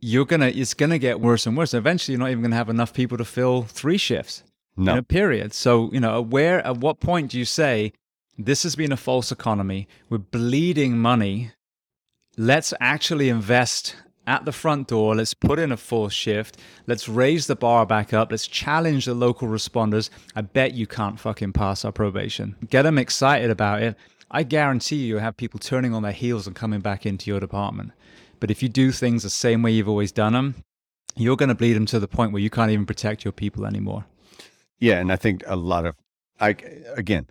you're 0.00 0.24
gonna 0.24 0.46
it's 0.46 0.72
gonna 0.72 0.96
get 0.96 1.20
worse 1.20 1.46
and 1.46 1.58
worse. 1.58 1.74
Eventually, 1.74 2.14
you're 2.14 2.20
not 2.20 2.30
even 2.30 2.40
gonna 2.40 2.56
have 2.56 2.70
enough 2.70 2.94
people 2.94 3.18
to 3.18 3.24
fill 3.26 3.64
three 3.64 3.98
shifts. 3.98 4.44
No. 4.78 4.92
In 4.92 4.98
a 4.98 5.02
period. 5.02 5.52
So 5.52 5.92
you 5.92 6.00
know, 6.00 6.22
where 6.22 6.66
at 6.66 6.78
what 6.78 7.00
point 7.00 7.32
do 7.32 7.38
you 7.38 7.44
say? 7.44 7.92
This 8.38 8.62
has 8.62 8.76
been 8.76 8.92
a 8.92 8.96
false 8.96 9.30
economy. 9.30 9.88
We're 10.08 10.16
bleeding 10.16 10.96
money. 10.96 11.50
Let's 12.38 12.72
actually 12.80 13.28
invest 13.28 13.94
at 14.28 14.44
the 14.44 14.52
front 14.52 14.88
door. 14.88 15.16
Let's 15.16 15.34
put 15.34 15.58
in 15.58 15.72
a 15.72 15.76
fourth 15.76 16.12
shift. 16.12 16.58
Let's 16.86 17.08
raise 17.08 17.46
the 17.46 17.56
bar 17.56 17.86
back 17.86 18.12
up. 18.12 18.30
Let's 18.30 18.46
challenge 18.46 19.06
the 19.06 19.14
local 19.14 19.48
responders. 19.48 20.10
I 20.36 20.42
bet 20.42 20.74
you 20.74 20.86
can't 20.86 21.18
fucking 21.18 21.54
pass 21.54 21.84
our 21.84 21.92
probation. 21.92 22.54
Get 22.68 22.82
them 22.82 22.98
excited 22.98 23.50
about 23.50 23.82
it. 23.82 23.96
I 24.30 24.42
guarantee 24.42 24.96
you 24.96 25.16
have 25.18 25.38
people 25.38 25.58
turning 25.58 25.94
on 25.94 26.02
their 26.02 26.12
heels 26.12 26.46
and 26.46 26.54
coming 26.54 26.80
back 26.80 27.06
into 27.06 27.30
your 27.30 27.40
department. 27.40 27.92
But 28.38 28.50
if 28.50 28.62
you 28.62 28.68
do 28.68 28.92
things 28.92 29.22
the 29.22 29.30
same 29.30 29.62
way 29.62 29.72
you've 29.72 29.88
always 29.88 30.12
done 30.12 30.34
them, 30.34 30.62
you're 31.16 31.36
going 31.36 31.48
to 31.48 31.54
bleed 31.54 31.72
them 31.72 31.86
to 31.86 31.98
the 31.98 32.06
point 32.06 32.32
where 32.32 32.42
you 32.42 32.50
can't 32.50 32.70
even 32.70 32.86
protect 32.86 33.24
your 33.24 33.32
people 33.32 33.64
anymore. 33.64 34.04
Yeah, 34.78 35.00
and 35.00 35.10
I 35.10 35.16
think 35.16 35.42
a 35.46 35.56
lot 35.56 35.86
of 35.86 35.96
I 36.38 36.54
again, 36.94 37.26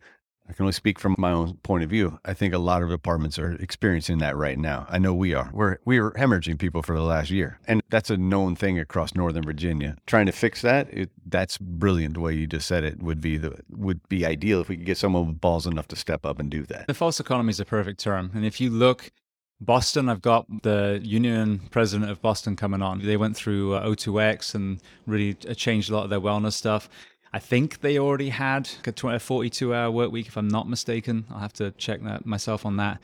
I 0.50 0.54
can 0.54 0.64
only 0.64 0.74
speak 0.74 0.98
from 0.98 1.16
my 1.18 1.32
own 1.32 1.56
point 1.58 1.84
of 1.84 1.90
view. 1.90 2.20
I 2.24 2.34
think 2.34 2.54
a 2.54 2.58
lot 2.58 2.82
of 2.82 2.90
departments 2.90 3.38
are 3.38 3.52
experiencing 3.54 4.20
that 4.20 4.38
right 4.38 4.58
now. 4.58 4.86
I 4.90 4.98
know 4.98 5.14
we 5.14 5.34
are. 5.34 5.50
We're 5.54 5.78
we 5.84 5.98
are 5.98 6.12
hemorrhaging 6.12 6.58
people 6.58 6.82
for 6.82 6.96
the 6.96 7.04
last 7.04 7.30
year, 7.30 7.60
and 7.68 7.82
that's 7.90 8.10
a 8.10 8.18
known 8.18 8.56
thing 8.56 8.80
across 8.80 9.14
Northern 9.14 9.44
Virginia. 9.44 9.98
Trying 10.06 10.28
to 10.28 10.32
fix 10.32 10.62
that, 10.62 10.92
it, 10.94 11.10
that's 11.26 11.58
brilliant. 11.58 12.14
The 12.14 12.22
way 12.22 12.34
you 12.34 12.48
just 12.48 12.68
said 12.68 12.84
it 12.84 13.02
would 13.04 13.20
be 13.20 13.38
the 13.38 13.60
would 13.70 14.08
be 14.08 14.26
ideal 14.26 14.62
if 14.62 14.70
we 14.70 14.78
could 14.78 14.86
get 14.86 14.98
someone 14.98 15.28
with 15.28 15.42
balls 15.42 15.68
enough 15.68 15.88
to 15.90 15.96
step 15.96 16.26
up 16.26 16.40
and 16.40 16.50
do 16.50 16.64
that. 16.68 16.88
The 16.88 16.94
false 16.94 17.20
economy 17.20 17.50
is 17.50 17.60
a 17.60 17.66
perfect 17.66 18.00
term, 18.00 18.32
and 18.34 18.46
if 18.46 18.62
you 18.62 18.70
look. 18.70 19.12
Boston, 19.60 20.08
I've 20.08 20.22
got 20.22 20.46
the 20.62 21.00
union 21.02 21.62
president 21.72 22.12
of 22.12 22.22
Boston 22.22 22.56
coming 22.56 22.84
on. 22.84 23.04
They 23.04 23.18
went 23.18 23.36
through 23.36 23.74
uh, 23.74 23.88
O2X 23.88 24.54
and 24.54 24.80
really 25.08 25.34
changed 25.34 25.90
a 25.90 25.96
lot 25.96 26.04
of 26.04 26.12
their 26.12 26.22
wellness 26.22 26.54
stuff. 26.54 26.88
I 27.34 27.40
think 27.40 27.82
they 27.82 28.00
already 28.00 28.30
had 28.30 28.70
a 28.86 29.20
42 29.20 29.74
hour 29.74 29.92
work 29.92 30.12
week, 30.12 30.28
if 30.28 30.38
I'm 30.38 30.48
not 30.48 30.70
mistaken. 30.70 31.26
I'll 31.30 31.40
have 31.40 31.54
to 31.54 31.72
check 31.72 32.02
that 32.04 32.26
myself 32.26 32.66
on 32.66 32.78
that. 32.78 33.00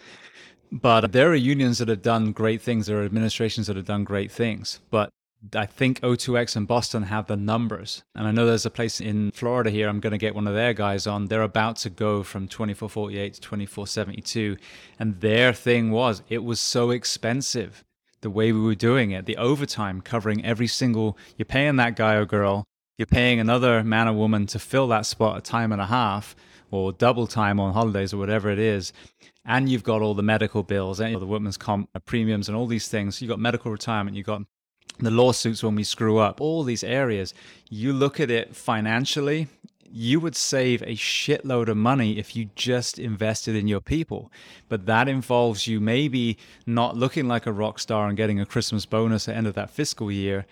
But 0.71 1.11
there 1.11 1.30
are 1.30 1.36
unions 1.36 1.78
that 1.78 1.88
have 1.88 2.01
done 2.01 2.32
great 2.32 2.61
things. 2.61 2.88
There 2.88 2.99
are 2.99 3.05
administrations 3.05 3.67
that 3.67 3.76
have 3.76 3.86
done 3.86 4.03
great 4.03 4.32
things. 4.32 4.80
But 4.89 5.09
I 5.55 5.65
think 5.65 5.99
O2X 6.01 6.55
and 6.55 6.67
Boston 6.67 7.03
have 7.03 7.28
the 7.28 7.36
numbers. 7.36 8.03
And 8.15 8.28
I 8.28 8.32
know 8.32 8.45
there's 8.45 8.65
a 8.65 8.71
place 8.71 9.01
in 9.01 9.32
Florida 9.32 9.69
here. 9.69 9.89
I'm 9.89 9.99
going 9.99 10.11
to 10.11 10.17
get 10.17 10.34
one 10.34 10.47
of 10.47 10.55
their 10.55 10.74
guys 10.74 11.05
on. 11.05 11.28
They're 11.28 11.41
about 11.41 11.76
to 11.78 11.89
go 11.89 12.24
from 12.24 12.47
2448 12.47 13.34
to 13.36 13.41
2472. 13.41 14.57
And 14.99 15.19
their 15.19 15.53
thing 15.53 15.91
was 15.91 16.24
it 16.30 16.43
was 16.43 16.59
so 16.61 16.91
expensive 16.91 17.84
the 18.21 18.30
way 18.30 18.51
we 18.51 18.61
were 18.61 18.74
doing 18.74 19.11
it. 19.11 19.26
The 19.26 19.38
overtime 19.38 20.01
covering 20.01 20.43
every 20.45 20.67
single, 20.67 21.17
you're 21.38 21.45
paying 21.45 21.76
that 21.76 21.97
guy 21.97 22.13
or 22.13 22.26
girl 22.26 22.65
you're 22.97 23.05
paying 23.05 23.39
another 23.39 23.83
man 23.83 24.07
or 24.07 24.13
woman 24.13 24.45
to 24.47 24.59
fill 24.59 24.87
that 24.87 25.05
spot 25.05 25.37
a 25.37 25.41
time 25.41 25.71
and 25.71 25.81
a 25.81 25.85
half 25.85 26.35
or 26.71 26.91
double 26.91 27.27
time 27.27 27.59
on 27.59 27.73
holidays 27.73 28.13
or 28.13 28.17
whatever 28.17 28.49
it 28.49 28.59
is 28.59 28.93
and 29.45 29.69
you've 29.69 29.83
got 29.83 30.01
all 30.01 30.13
the 30.13 30.23
medical 30.23 30.63
bills 30.63 30.99
and 30.99 31.19
the 31.19 31.25
workman's 31.25 31.57
comp 31.57 31.89
premiums 32.05 32.47
and 32.47 32.57
all 32.57 32.67
these 32.67 32.87
things 32.87 33.21
you've 33.21 33.29
got 33.29 33.39
medical 33.39 33.71
retirement 33.71 34.15
you've 34.15 34.25
got 34.25 34.41
the 34.99 35.11
lawsuits 35.11 35.63
when 35.63 35.75
we 35.75 35.83
screw 35.83 36.17
up 36.17 36.39
all 36.39 36.63
these 36.63 36.83
areas 36.83 37.33
you 37.69 37.91
look 37.91 38.19
at 38.19 38.29
it 38.29 38.55
financially 38.55 39.47
you 39.95 40.19
would 40.19 40.35
save 40.35 40.81
a 40.81 40.95
shitload 40.95 41.67
of 41.67 41.77
money 41.77 42.17
if 42.17 42.35
you 42.35 42.49
just 42.55 42.97
invested 42.97 43.55
in 43.55 43.67
your 43.67 43.79
people. 43.79 44.31
But 44.67 44.87
that 44.87 45.07
involves 45.07 45.67
you 45.67 45.79
maybe 45.79 46.39
not 46.65 46.97
looking 46.97 47.27
like 47.27 47.45
a 47.45 47.53
rock 47.53 47.77
star 47.77 48.07
and 48.07 48.17
getting 48.17 48.39
a 48.39 48.45
Christmas 48.45 48.87
bonus 48.87 49.27
at 49.27 49.33
the 49.33 49.37
end 49.37 49.45
of 49.45 49.53
that 49.53 49.69
fiscal 49.69 50.11
year, 50.11 50.47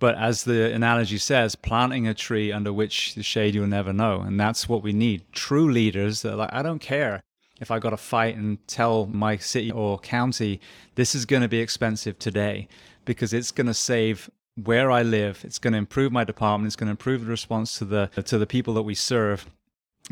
but 0.00 0.16
as 0.16 0.42
the 0.44 0.74
analogy 0.74 1.18
says, 1.18 1.54
planting 1.54 2.08
a 2.08 2.14
tree 2.14 2.50
under 2.50 2.72
which 2.72 3.14
the 3.14 3.22
shade 3.22 3.54
you'll 3.54 3.66
never 3.68 3.92
know. 3.92 4.22
And 4.22 4.40
that's 4.40 4.68
what 4.68 4.82
we 4.82 4.92
need. 4.92 5.22
True 5.32 5.70
leaders 5.70 6.22
that 6.22 6.32
are 6.32 6.36
like, 6.36 6.52
I 6.52 6.62
don't 6.62 6.80
care 6.80 7.20
if 7.60 7.70
I 7.70 7.78
got 7.78 7.90
to 7.90 7.96
fight 7.96 8.36
and 8.36 8.66
tell 8.66 9.06
my 9.06 9.36
city 9.36 9.70
or 9.70 9.98
county, 9.98 10.60
this 10.94 11.14
is 11.14 11.26
going 11.26 11.42
to 11.42 11.48
be 11.48 11.60
expensive 11.60 12.18
today 12.18 12.66
because 13.04 13.32
it's 13.32 13.50
going 13.50 13.66
to 13.66 13.74
save 13.74 14.30
where 14.64 14.90
I 14.90 15.02
live. 15.02 15.42
It's 15.44 15.58
going 15.58 15.74
to 15.74 15.78
improve 15.78 16.10
my 16.10 16.24
department. 16.24 16.66
It's 16.68 16.76
going 16.76 16.88
to 16.88 16.92
improve 16.92 17.24
the 17.24 17.30
response 17.30 17.78
to 17.78 17.84
the 17.84 18.10
to 18.24 18.38
the 18.38 18.46
people 18.46 18.74
that 18.74 18.82
we 18.82 18.94
serve, 18.94 19.46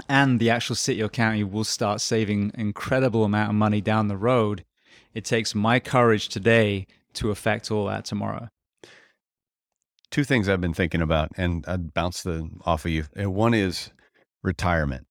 and 0.09 0.39
the 0.39 0.51
actual 0.51 0.77
city 0.77 1.03
or 1.03 1.09
county 1.09 1.43
will 1.43 1.65
start 1.65 2.01
saving 2.01 2.53
incredible 2.55 3.25
amount 3.25 3.51
of 3.51 3.57
money 3.57 3.81
down 3.81 4.09
the 4.09 4.17
road. 4.17 4.65
It 5.15 5.25
takes 5.25 5.55
my 5.55 5.81
courage 5.81 6.29
today 6.29 6.87
to 7.15 7.31
affect 7.31 7.71
all 7.71 7.87
that 7.87 8.05
tomorrow. 8.05 8.49
Two 10.11 10.25
things 10.25 10.49
I've 10.49 10.61
been 10.61 10.75
thinking 10.75 11.03
about, 11.03 11.31
and 11.37 11.65
I'd 11.69 11.93
bounce 11.93 12.23
the 12.23 12.49
off 12.65 12.85
of 12.85 12.91
you. 12.91 13.05
And 13.15 13.35
one 13.35 13.53
is 13.55 13.91
retirement. 14.43 15.07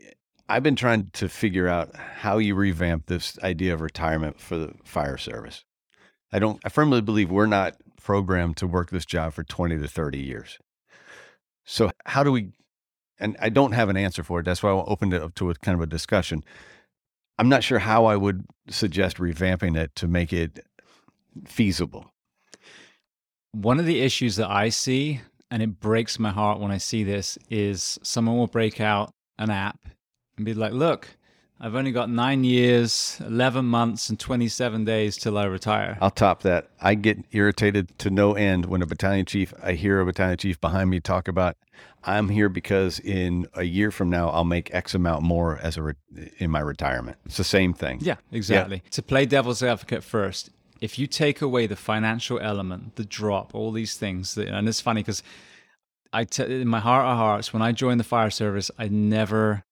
Eh, 0.00 0.10
I've 0.48 0.62
been 0.62 0.76
trying 0.76 1.10
to 1.14 1.28
figure 1.28 1.68
out 1.68 1.94
how 1.96 2.38
you 2.38 2.54
revamp 2.54 3.06
this 3.06 3.38
idea 3.42 3.74
of 3.74 3.80
retirement 3.80 4.40
for 4.40 4.56
the 4.56 4.74
fire 4.84 5.16
service. 5.16 5.64
I 6.32 6.38
don't, 6.38 6.60
I 6.64 6.68
firmly 6.68 7.00
believe 7.00 7.30
we're 7.30 7.46
not 7.46 7.76
programmed 8.00 8.56
to 8.58 8.66
work 8.66 8.90
this 8.90 9.06
job 9.06 9.32
for 9.32 9.42
20 9.42 9.78
to 9.78 9.88
30 9.88 10.18
years. 10.18 10.58
So, 11.64 11.90
how 12.04 12.22
do 12.22 12.30
we, 12.30 12.50
and 13.18 13.36
I 13.40 13.48
don't 13.48 13.72
have 13.72 13.88
an 13.88 13.96
answer 13.96 14.22
for 14.22 14.40
it. 14.40 14.44
That's 14.44 14.62
why 14.62 14.70
I 14.70 14.74
opened 14.74 15.14
it 15.14 15.22
up 15.22 15.34
to 15.36 15.50
a 15.50 15.54
kind 15.54 15.74
of 15.74 15.82
a 15.82 15.86
discussion. 15.86 16.44
I'm 17.38 17.48
not 17.48 17.64
sure 17.64 17.78
how 17.78 18.04
I 18.04 18.16
would 18.16 18.44
suggest 18.68 19.16
revamping 19.16 19.76
it 19.76 19.94
to 19.96 20.06
make 20.06 20.32
it 20.32 20.60
feasible. 21.46 22.13
One 23.54 23.78
of 23.78 23.86
the 23.86 24.00
issues 24.00 24.34
that 24.36 24.50
I 24.50 24.68
see, 24.68 25.20
and 25.48 25.62
it 25.62 25.78
breaks 25.78 26.18
my 26.18 26.30
heart 26.30 26.58
when 26.58 26.72
I 26.72 26.78
see 26.78 27.04
this, 27.04 27.38
is 27.48 28.00
someone 28.02 28.36
will 28.36 28.48
break 28.48 28.80
out 28.80 29.12
an 29.38 29.48
app 29.50 29.78
and 30.36 30.44
be 30.44 30.54
like, 30.54 30.72
look, 30.72 31.08
I've 31.60 31.76
only 31.76 31.92
got 31.92 32.10
nine 32.10 32.42
years, 32.42 33.16
11 33.24 33.64
months, 33.64 34.10
and 34.10 34.18
27 34.18 34.84
days 34.84 35.16
till 35.16 35.38
I 35.38 35.44
retire. 35.44 35.96
I'll 36.00 36.10
top 36.10 36.42
that. 36.42 36.68
I 36.80 36.96
get 36.96 37.18
irritated 37.30 37.96
to 38.00 38.10
no 38.10 38.34
end 38.34 38.66
when 38.66 38.82
a 38.82 38.86
battalion 38.86 39.24
chief, 39.24 39.54
I 39.62 39.74
hear 39.74 40.00
a 40.00 40.04
battalion 40.04 40.36
chief 40.36 40.60
behind 40.60 40.90
me 40.90 40.98
talk 40.98 41.28
about, 41.28 41.56
I'm 42.02 42.28
here 42.28 42.48
because 42.48 42.98
in 42.98 43.46
a 43.54 43.62
year 43.62 43.92
from 43.92 44.10
now, 44.10 44.30
I'll 44.30 44.44
make 44.44 44.74
X 44.74 44.96
amount 44.96 45.22
more 45.22 45.58
as 45.62 45.76
a 45.76 45.82
re- 45.82 45.94
in 46.38 46.50
my 46.50 46.60
retirement. 46.60 47.18
It's 47.24 47.36
the 47.36 47.44
same 47.44 47.72
thing. 47.72 47.98
Yeah, 48.02 48.16
exactly. 48.32 48.82
Yeah. 48.84 48.90
To 48.90 49.02
play 49.02 49.24
devil's 49.24 49.62
advocate 49.62 50.02
first, 50.02 50.50
if 50.80 50.98
you 50.98 51.06
take 51.06 51.40
away 51.40 51.66
the 51.66 51.76
financial 51.76 52.38
element, 52.40 52.96
the 52.96 53.04
drop, 53.04 53.54
all 53.54 53.72
these 53.72 53.96
things, 53.96 54.36
and 54.36 54.68
it's 54.68 54.80
funny 54.80 55.02
because 55.02 55.22
I, 56.12 56.24
t- 56.24 56.60
in 56.60 56.68
my 56.68 56.80
heart 56.80 57.06
of 57.06 57.16
hearts, 57.16 57.52
when 57.52 57.62
I 57.62 57.72
joined 57.72 58.00
the 58.00 58.04
fire 58.04 58.30
service, 58.30 58.70
I 58.78 58.88
never 58.88 59.64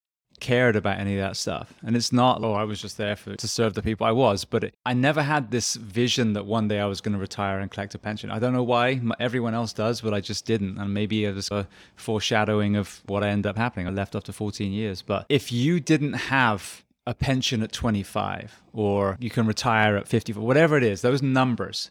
cared 0.43 0.75
about 0.75 0.99
any 0.99 1.17
of 1.17 1.21
that 1.21 1.37
stuff. 1.37 1.73
And 1.85 1.95
it's 1.95 2.13
not, 2.13 2.43
oh, 2.43 2.55
I 2.55 2.65
was 2.65 2.83
just 2.83 2.99
there 2.99 3.15
for 3.15 3.37
to 3.37 3.49
serve 3.49 3.75
the 3.75 3.83
people. 3.83 4.05
I 4.05 4.11
was, 4.11 4.45
but 4.45 4.65
it, 4.65 4.75
I 4.85 4.93
never 4.93 5.23
had 5.23 5.53
this 5.53 5.77
vision 5.77 6.33
that 6.33 6.45
one 6.45 6.67
day 6.67 6.81
I 6.81 6.87
was 6.87 7.01
going 7.01 7.13
to 7.13 7.21
retire 7.21 7.61
and 7.61 7.71
collect 7.71 7.95
a 7.95 7.99
pension. 7.99 8.29
I 8.29 8.41
don't 8.41 8.53
know 8.53 8.65
why 8.65 9.01
everyone 9.21 9.55
else 9.55 9.73
does, 9.73 10.01
but 10.01 10.13
I 10.13 10.21
just 10.21 10.45
didn't. 10.45 10.79
And 10.79 10.93
maybe 10.93 11.25
it 11.25 11.35
was 11.35 11.49
a 11.53 11.69
foreshadowing 11.95 12.75
of 12.75 13.03
what 13.07 13.23
ended 13.23 13.49
up 13.49 13.57
happening. 13.57 13.87
I 13.87 13.91
left 13.91 14.17
after 14.17 14.33
14 14.33 14.73
years. 14.73 15.01
But 15.01 15.27
if 15.29 15.53
you 15.53 15.79
didn't 15.79 16.15
have 16.15 16.83
a 17.07 17.15
pension 17.15 17.63
at 17.63 17.73
25 17.73 18.63
or 18.73 19.17
you 19.21 19.31
can 19.31 19.47
retire 19.47 19.97
at 19.97 20.09
50, 20.09 20.35
whatever 20.35 20.77
it 20.77 20.85
is, 20.85 21.03
those 21.03 21.23
numbers, 21.23 21.91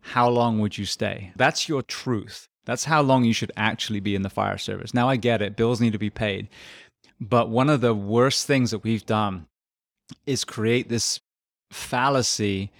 how 0.00 0.28
long 0.28 0.60
would 0.60 0.78
you 0.78 0.84
stay? 0.84 1.32
That's 1.36 1.68
your 1.68 1.82
truth. 1.82 2.48
That's 2.66 2.84
how 2.84 3.02
long 3.02 3.24
you 3.24 3.32
should 3.32 3.52
actually 3.56 4.00
be 4.00 4.14
in 4.14 4.22
the 4.22 4.30
fire 4.30 4.58
service. 4.58 4.92
Now 4.92 5.08
I 5.08 5.16
get 5.16 5.42
it, 5.42 5.56
bills 5.56 5.80
need 5.80 5.92
to 5.92 5.98
be 5.98 6.10
paid. 6.10 6.48
But 7.20 7.48
one 7.48 7.68
of 7.68 7.80
the 7.80 7.94
worst 7.94 8.46
things 8.46 8.70
that 8.70 8.84
we've 8.84 9.04
done 9.04 9.46
is 10.26 10.44
create 10.44 10.88
this 10.88 11.20
fallacy 11.70 12.70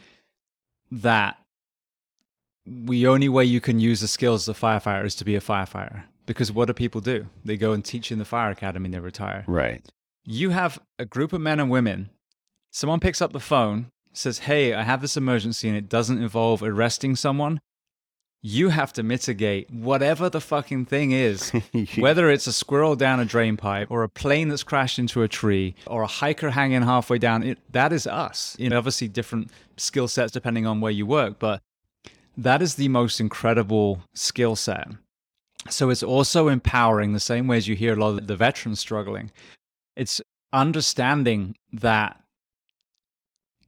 that 0.91 1.39
the 2.67 3.07
only 3.07 3.29
way 3.29 3.45
you 3.45 3.61
can 3.61 3.81
use 3.81 4.01
the 4.01 4.09
skills 4.09 4.49
of 4.49 4.57
a 4.57 4.67
firefighter 4.67 5.05
is 5.05 5.15
to 5.17 5.25
be 5.25 5.35
a 5.35 5.41
firefighter. 5.41 6.05
Because 6.27 6.53
what 6.53 6.67
do 6.67 6.75
people 6.75 7.01
do? 7.01 7.27
They 7.45 7.57
go 7.57 7.73
and 7.73 7.85
teach 7.85 8.13
in 8.13 8.19
the 8.19 8.25
fire 8.25 8.51
academy 8.51 8.87
and 8.87 8.95
they 8.95 9.01
retire. 9.01 9.45
Right. 9.47 9.85
You 10.25 10.51
have 10.51 10.79
a 10.99 11.05
group 11.05 11.33
of 11.33 11.41
men 11.41 11.61
and 11.61 11.71
women. 11.71 12.11
Someone 12.71 13.01
picks 13.01 13.21
up 13.21 13.33
the 13.33 13.41
phone, 13.41 13.91
says, 14.13 14.41
Hey, 14.41 14.75
I 14.75 14.83
have 14.83 15.01
this 15.01 15.17
emergency 15.17 15.69
and 15.69 15.77
it 15.77 15.89
doesn't 15.89 16.23
involve 16.23 16.63
arresting 16.63 17.17
someone 17.17 17.61
you 18.43 18.71
have 18.71 18.93
to 18.95 19.03
mitigate 19.03 19.71
whatever 19.71 20.31
the 20.31 20.41
fucking 20.41 20.87
thing 20.87 21.13
is, 21.13 21.51
whether 21.99 22.31
it's 22.31 22.47
a 22.47 22.53
squirrel 22.53 22.97
down 22.97 23.21
a 23.21 23.25
drain 23.25 23.57
pipe 23.57 23.91
or 23.91 24.03
a 24.03 24.09
plane 24.09 24.49
that's 24.49 24.63
crashed 24.63 24.99
into 24.99 25.23
a 25.23 25.29
tree 25.29 25.75
or 25.87 26.03
a 26.03 26.07
hiker 26.07 26.51
hanging 26.51 26.83
halfway 26.83 27.19
down. 27.19 27.43
It, 27.43 27.59
that 27.73 27.93
is 27.93 28.07
us. 28.07 28.57
You 28.59 28.71
know, 28.71 28.79
obviously 28.79 29.09
different 29.09 29.51
skill 29.77 30.09
sets 30.09 30.33
depending 30.33 30.67
on 30.67 30.81
where 30.81 30.93
you 30.93 31.05
work, 31.05 31.39
but 31.39 31.61
that 32.37 32.63
is 32.63 32.77
the 32.77 32.89
most 32.89 33.21
incredible 33.21 34.03
skill 34.15 34.57
set. 34.57 34.89
So 35.69 35.91
it's 35.91 36.03
also 36.03 36.49
empowering 36.49 37.13
the 37.13 37.21
same 37.21 37.47
way 37.47 37.59
as 37.59 37.69
you 37.69 37.77
hear 37.77 37.93
a 37.93 37.97
lot 37.97 38.19
of 38.19 38.27
the 38.27 38.37
veterans 38.37 38.81
struggling. 38.81 39.31
It's 39.97 40.21
understanding 40.53 41.57
that 41.73 42.21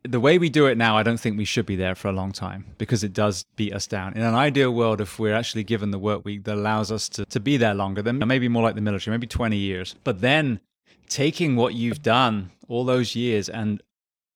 the 0.04 0.20
way 0.20 0.38
we 0.38 0.48
do 0.48 0.66
it 0.66 0.76
now, 0.76 0.96
I 0.96 1.02
don't 1.02 1.20
think 1.20 1.38
we 1.38 1.44
should 1.44 1.66
be 1.66 1.76
there 1.76 1.94
for 1.94 2.08
a 2.08 2.12
long 2.12 2.32
time 2.32 2.66
because 2.76 3.04
it 3.04 3.12
does 3.12 3.44
beat 3.54 3.72
us 3.72 3.86
down. 3.86 4.14
In 4.14 4.22
an 4.22 4.34
ideal 4.34 4.72
world, 4.72 5.00
if 5.00 5.18
we're 5.18 5.34
actually 5.34 5.62
given 5.62 5.92
the 5.92 5.98
work 5.98 6.24
week 6.24 6.44
that 6.44 6.56
allows 6.56 6.90
us 6.90 7.08
to, 7.10 7.24
to 7.26 7.38
be 7.38 7.56
there 7.56 7.74
longer, 7.74 8.02
then 8.02 8.18
maybe 8.26 8.48
more 8.48 8.62
like 8.62 8.74
the 8.74 8.80
military, 8.80 9.14
maybe 9.16 9.28
20 9.28 9.56
years. 9.56 9.94
But 10.02 10.20
then 10.20 10.60
taking 11.08 11.54
what 11.54 11.74
you've 11.74 12.02
done 12.02 12.50
all 12.68 12.84
those 12.84 13.14
years 13.14 13.48
and 13.48 13.80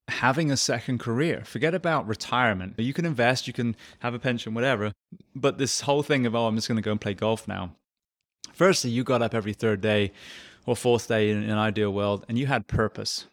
having 0.09 0.53
a 0.53 0.57
second 0.57 1.01
career, 1.01 1.43
forget 1.45 1.75
about 1.75 2.07
retirement. 2.07 2.79
You 2.79 2.93
can 2.93 3.05
invest, 3.05 3.49
you 3.49 3.53
can 3.53 3.75
have 4.01 4.15
a 4.15 4.21
pension, 4.21 4.55
whatever. 4.55 4.93
But 5.35 5.59
this 5.59 5.81
whole 5.81 6.05
thing 6.05 6.27
of, 6.27 6.37
oh, 6.37 6.47
I'm 6.47 6.55
just 6.55 6.69
going 6.69 6.77
to 6.77 6.83
go 6.83 6.93
and 6.93 7.01
play 7.01 7.15
golf 7.15 7.49
now. 7.49 7.75
Firstly, 8.53 8.91
you 8.91 9.03
got 9.03 9.21
up 9.21 9.35
every 9.35 9.53
third 9.53 9.81
day 9.81 10.13
or 10.67 10.77
fourth 10.77 11.09
day 11.09 11.31
in 11.31 11.45
an 11.45 11.59
ideal 11.59 11.93
world 11.93 12.25
and 12.29 12.39
you 12.39 12.47
had 12.47 12.67
purpose 12.67 13.27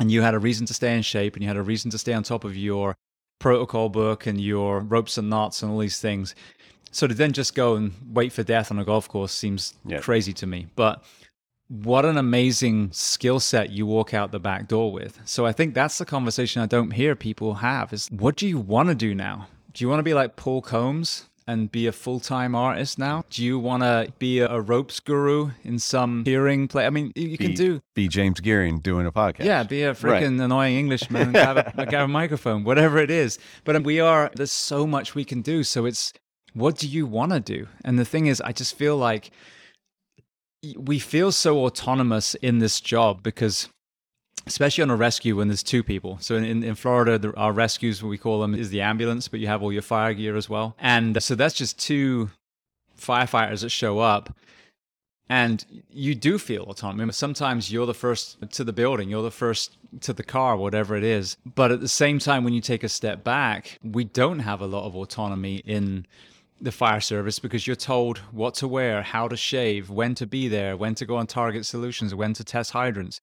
and 0.00 0.10
you 0.10 0.22
had 0.22 0.34
a 0.34 0.38
reason 0.38 0.66
to 0.66 0.74
stay 0.74 0.96
in 0.96 1.02
shape 1.02 1.34
and 1.34 1.42
you 1.42 1.48
had 1.48 1.56
a 1.56 1.62
reason 1.62 1.90
to 1.90 1.98
stay 1.98 2.12
on 2.12 2.22
top 2.22 2.44
of 2.44 2.56
your 2.56 2.96
protocol 3.38 3.88
book 3.88 4.26
and 4.26 4.40
your 4.40 4.80
ropes 4.80 5.18
and 5.18 5.30
knots 5.30 5.62
and 5.62 5.70
all 5.70 5.78
these 5.78 6.00
things. 6.00 6.34
So 6.90 7.06
to 7.06 7.14
then 7.14 7.32
just 7.32 7.54
go 7.54 7.74
and 7.74 7.92
wait 8.12 8.32
for 8.32 8.42
death 8.42 8.70
on 8.70 8.78
a 8.78 8.84
golf 8.84 9.08
course 9.08 9.32
seems 9.32 9.74
yeah. 9.84 9.98
crazy 9.98 10.32
to 10.34 10.46
me. 10.46 10.66
But 10.74 11.04
what 11.68 12.04
an 12.04 12.16
amazing 12.16 12.92
skill 12.92 13.40
set 13.40 13.70
you 13.70 13.86
walk 13.86 14.14
out 14.14 14.32
the 14.32 14.40
back 14.40 14.68
door 14.68 14.92
with. 14.92 15.18
So 15.24 15.46
I 15.46 15.52
think 15.52 15.74
that's 15.74 15.98
the 15.98 16.04
conversation 16.04 16.62
I 16.62 16.66
don't 16.66 16.92
hear 16.92 17.14
people 17.14 17.54
have 17.54 17.92
is 17.92 18.08
what 18.10 18.36
do 18.36 18.46
you 18.46 18.58
want 18.58 18.88
to 18.88 18.94
do 18.94 19.14
now? 19.14 19.48
Do 19.72 19.84
you 19.84 19.88
want 19.88 19.98
to 19.98 20.04
be 20.04 20.14
like 20.14 20.36
Paul 20.36 20.62
Combs 20.62 21.28
and 21.46 21.70
be 21.70 21.86
a 21.86 21.92
full 21.92 22.20
time 22.20 22.54
artist 22.54 22.98
now? 22.98 23.24
Do 23.30 23.44
you 23.44 23.58
want 23.58 23.82
to 23.82 24.12
be 24.18 24.40
a, 24.40 24.60
ropes 24.60 25.00
guru 25.00 25.50
in 25.62 25.78
some 25.78 26.24
hearing 26.24 26.68
play? 26.68 26.86
I 26.86 26.90
mean, 26.90 27.12
you, 27.14 27.28
you 27.28 27.38
be, 27.38 27.46
can 27.46 27.54
do. 27.54 27.82
Be 27.94 28.08
James 28.08 28.40
Gearing 28.40 28.80
doing 28.80 29.06
a 29.06 29.12
podcast. 29.12 29.44
Yeah, 29.44 29.62
be 29.62 29.82
a 29.82 29.92
freaking 29.92 30.38
right. 30.38 30.44
annoying 30.44 30.76
Englishman 30.76 31.28
and 31.28 31.36
have, 31.36 31.56
a, 31.56 31.72
have 31.76 31.92
a 31.92 32.08
microphone, 32.08 32.64
whatever 32.64 32.98
it 32.98 33.10
is. 33.10 33.38
But 33.64 33.82
we 33.84 34.00
are, 34.00 34.30
there's 34.34 34.52
so 34.52 34.86
much 34.86 35.14
we 35.14 35.24
can 35.24 35.42
do. 35.42 35.62
So 35.64 35.84
it's, 35.84 36.12
what 36.54 36.78
do 36.78 36.88
you 36.88 37.06
want 37.06 37.32
to 37.32 37.40
do? 37.40 37.68
And 37.84 37.98
the 37.98 38.04
thing 38.04 38.26
is, 38.26 38.40
I 38.40 38.52
just 38.52 38.76
feel 38.76 38.96
like 38.96 39.30
we 40.76 40.98
feel 40.98 41.30
so 41.30 41.58
autonomous 41.64 42.34
in 42.36 42.58
this 42.58 42.80
job 42.80 43.22
because 43.22 43.68
especially 44.46 44.82
on 44.82 44.90
a 44.90 44.96
rescue 44.96 45.36
when 45.36 45.48
there's 45.48 45.62
two 45.62 45.82
people. 45.82 46.18
So 46.20 46.36
in, 46.36 46.62
in 46.62 46.74
Florida, 46.74 47.32
our 47.36 47.52
rescues, 47.52 48.02
what 48.02 48.10
we 48.10 48.18
call 48.18 48.40
them, 48.40 48.54
is 48.54 48.70
the 48.70 48.80
ambulance, 48.80 49.28
but 49.28 49.40
you 49.40 49.46
have 49.46 49.62
all 49.62 49.72
your 49.72 49.82
fire 49.82 50.14
gear 50.14 50.36
as 50.36 50.48
well. 50.48 50.76
And 50.78 51.22
so 51.22 51.34
that's 51.34 51.54
just 51.54 51.78
two 51.78 52.30
firefighters 52.98 53.62
that 53.62 53.70
show 53.70 54.00
up. 54.00 54.36
And 55.28 55.64
you 55.90 56.14
do 56.14 56.38
feel 56.38 56.64
autonomy. 56.64 57.10
Sometimes 57.12 57.72
you're 57.72 57.86
the 57.86 57.94
first 57.94 58.36
to 58.52 58.62
the 58.62 58.74
building, 58.74 59.08
you're 59.08 59.22
the 59.22 59.30
first 59.30 59.78
to 60.02 60.12
the 60.12 60.22
car, 60.22 60.56
whatever 60.56 60.96
it 60.96 61.04
is. 61.04 61.38
But 61.46 61.72
at 61.72 61.80
the 61.80 61.88
same 61.88 62.18
time, 62.18 62.44
when 62.44 62.52
you 62.52 62.60
take 62.60 62.84
a 62.84 62.90
step 62.90 63.24
back, 63.24 63.78
we 63.82 64.04
don't 64.04 64.40
have 64.40 64.60
a 64.60 64.66
lot 64.66 64.84
of 64.84 64.94
autonomy 64.94 65.56
in 65.64 66.06
the 66.60 66.72
fire 66.72 67.00
service 67.00 67.38
because 67.38 67.66
you're 67.66 67.74
told 67.74 68.18
what 68.32 68.54
to 68.56 68.68
wear, 68.68 69.02
how 69.02 69.26
to 69.26 69.36
shave, 69.36 69.88
when 69.88 70.14
to 70.14 70.26
be 70.26 70.46
there, 70.46 70.76
when 70.76 70.94
to 70.94 71.06
go 71.06 71.16
on 71.16 71.26
target 71.26 71.64
solutions, 71.64 72.14
when 72.14 72.34
to 72.34 72.44
test 72.44 72.72
hydrants. 72.72 73.20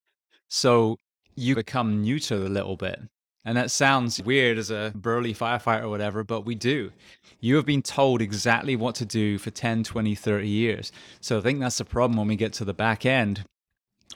So 0.48 0.98
you 1.36 1.56
become 1.56 2.02
neuter 2.02 2.36
a 2.36 2.50
little 2.50 2.78
bit. 2.78 3.00
And 3.44 3.58
that 3.58 3.72
sounds 3.72 4.22
weird 4.22 4.60
as 4.60 4.70
a 4.70 4.92
burly 4.94 5.34
firefighter 5.34 5.84
or 5.84 5.90
whatever, 5.90 6.24
but 6.24 6.46
we 6.46 6.54
do. 6.54 6.92
You 7.40 7.56
have 7.56 7.66
been 7.66 7.82
told 7.82 8.22
exactly 8.22 8.76
what 8.76 8.94
to 8.96 9.06
do 9.06 9.40
for 9.40 9.50
10, 9.50 9.84
20, 9.84 10.14
30 10.14 10.48
years. 10.48 10.92
So 11.22 11.40
I 11.40 11.42
think 11.42 11.60
that's 11.60 11.80
the 11.80 11.86
problem 11.86 12.18
when 12.18 12.28
we 12.28 12.36
get 12.36 12.54
to 12.54 12.66
the 12.66 12.74
back 12.74 13.06
end. 13.06 13.44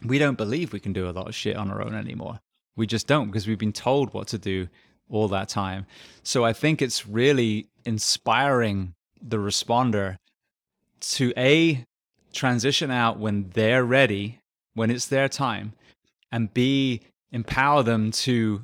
We 0.04 0.20
don't 0.20 0.38
believe 0.38 0.74
we 0.74 0.80
can 0.80 0.94
do 0.94 1.10
a 1.10 1.12
lot 1.12 1.28
of 1.28 1.34
shit 1.34 1.56
on 1.56 1.72
our 1.72 1.82
own 1.82 1.96
anymore. 1.96 2.40
We 2.76 2.86
just 2.86 3.08
don't 3.08 3.28
because 3.28 3.48
we've 3.48 3.58
been 3.58 3.74
told 3.74 4.14
what 4.14 4.28
to 4.28 4.38
do 4.38 4.68
all 5.10 5.28
that 5.30 5.50
time. 5.50 5.88
So 6.22 6.46
I 6.46 6.54
think 6.54 6.82
it's 6.82 7.08
really 7.08 7.70
inspiring 7.84 8.94
the 9.22 9.38
responder 9.38 10.18
to 11.00 11.34
A, 11.38 11.84
transition 12.34 12.92
out 12.92 13.18
when 13.18 13.50
they're 13.54 13.86
ready, 13.86 14.40
when 14.74 14.92
it's 14.92 15.08
their 15.08 15.30
time, 15.30 15.74
and 16.32 16.54
B, 16.54 17.02
empower 17.32 17.84
them 17.84 18.12
to 18.12 18.62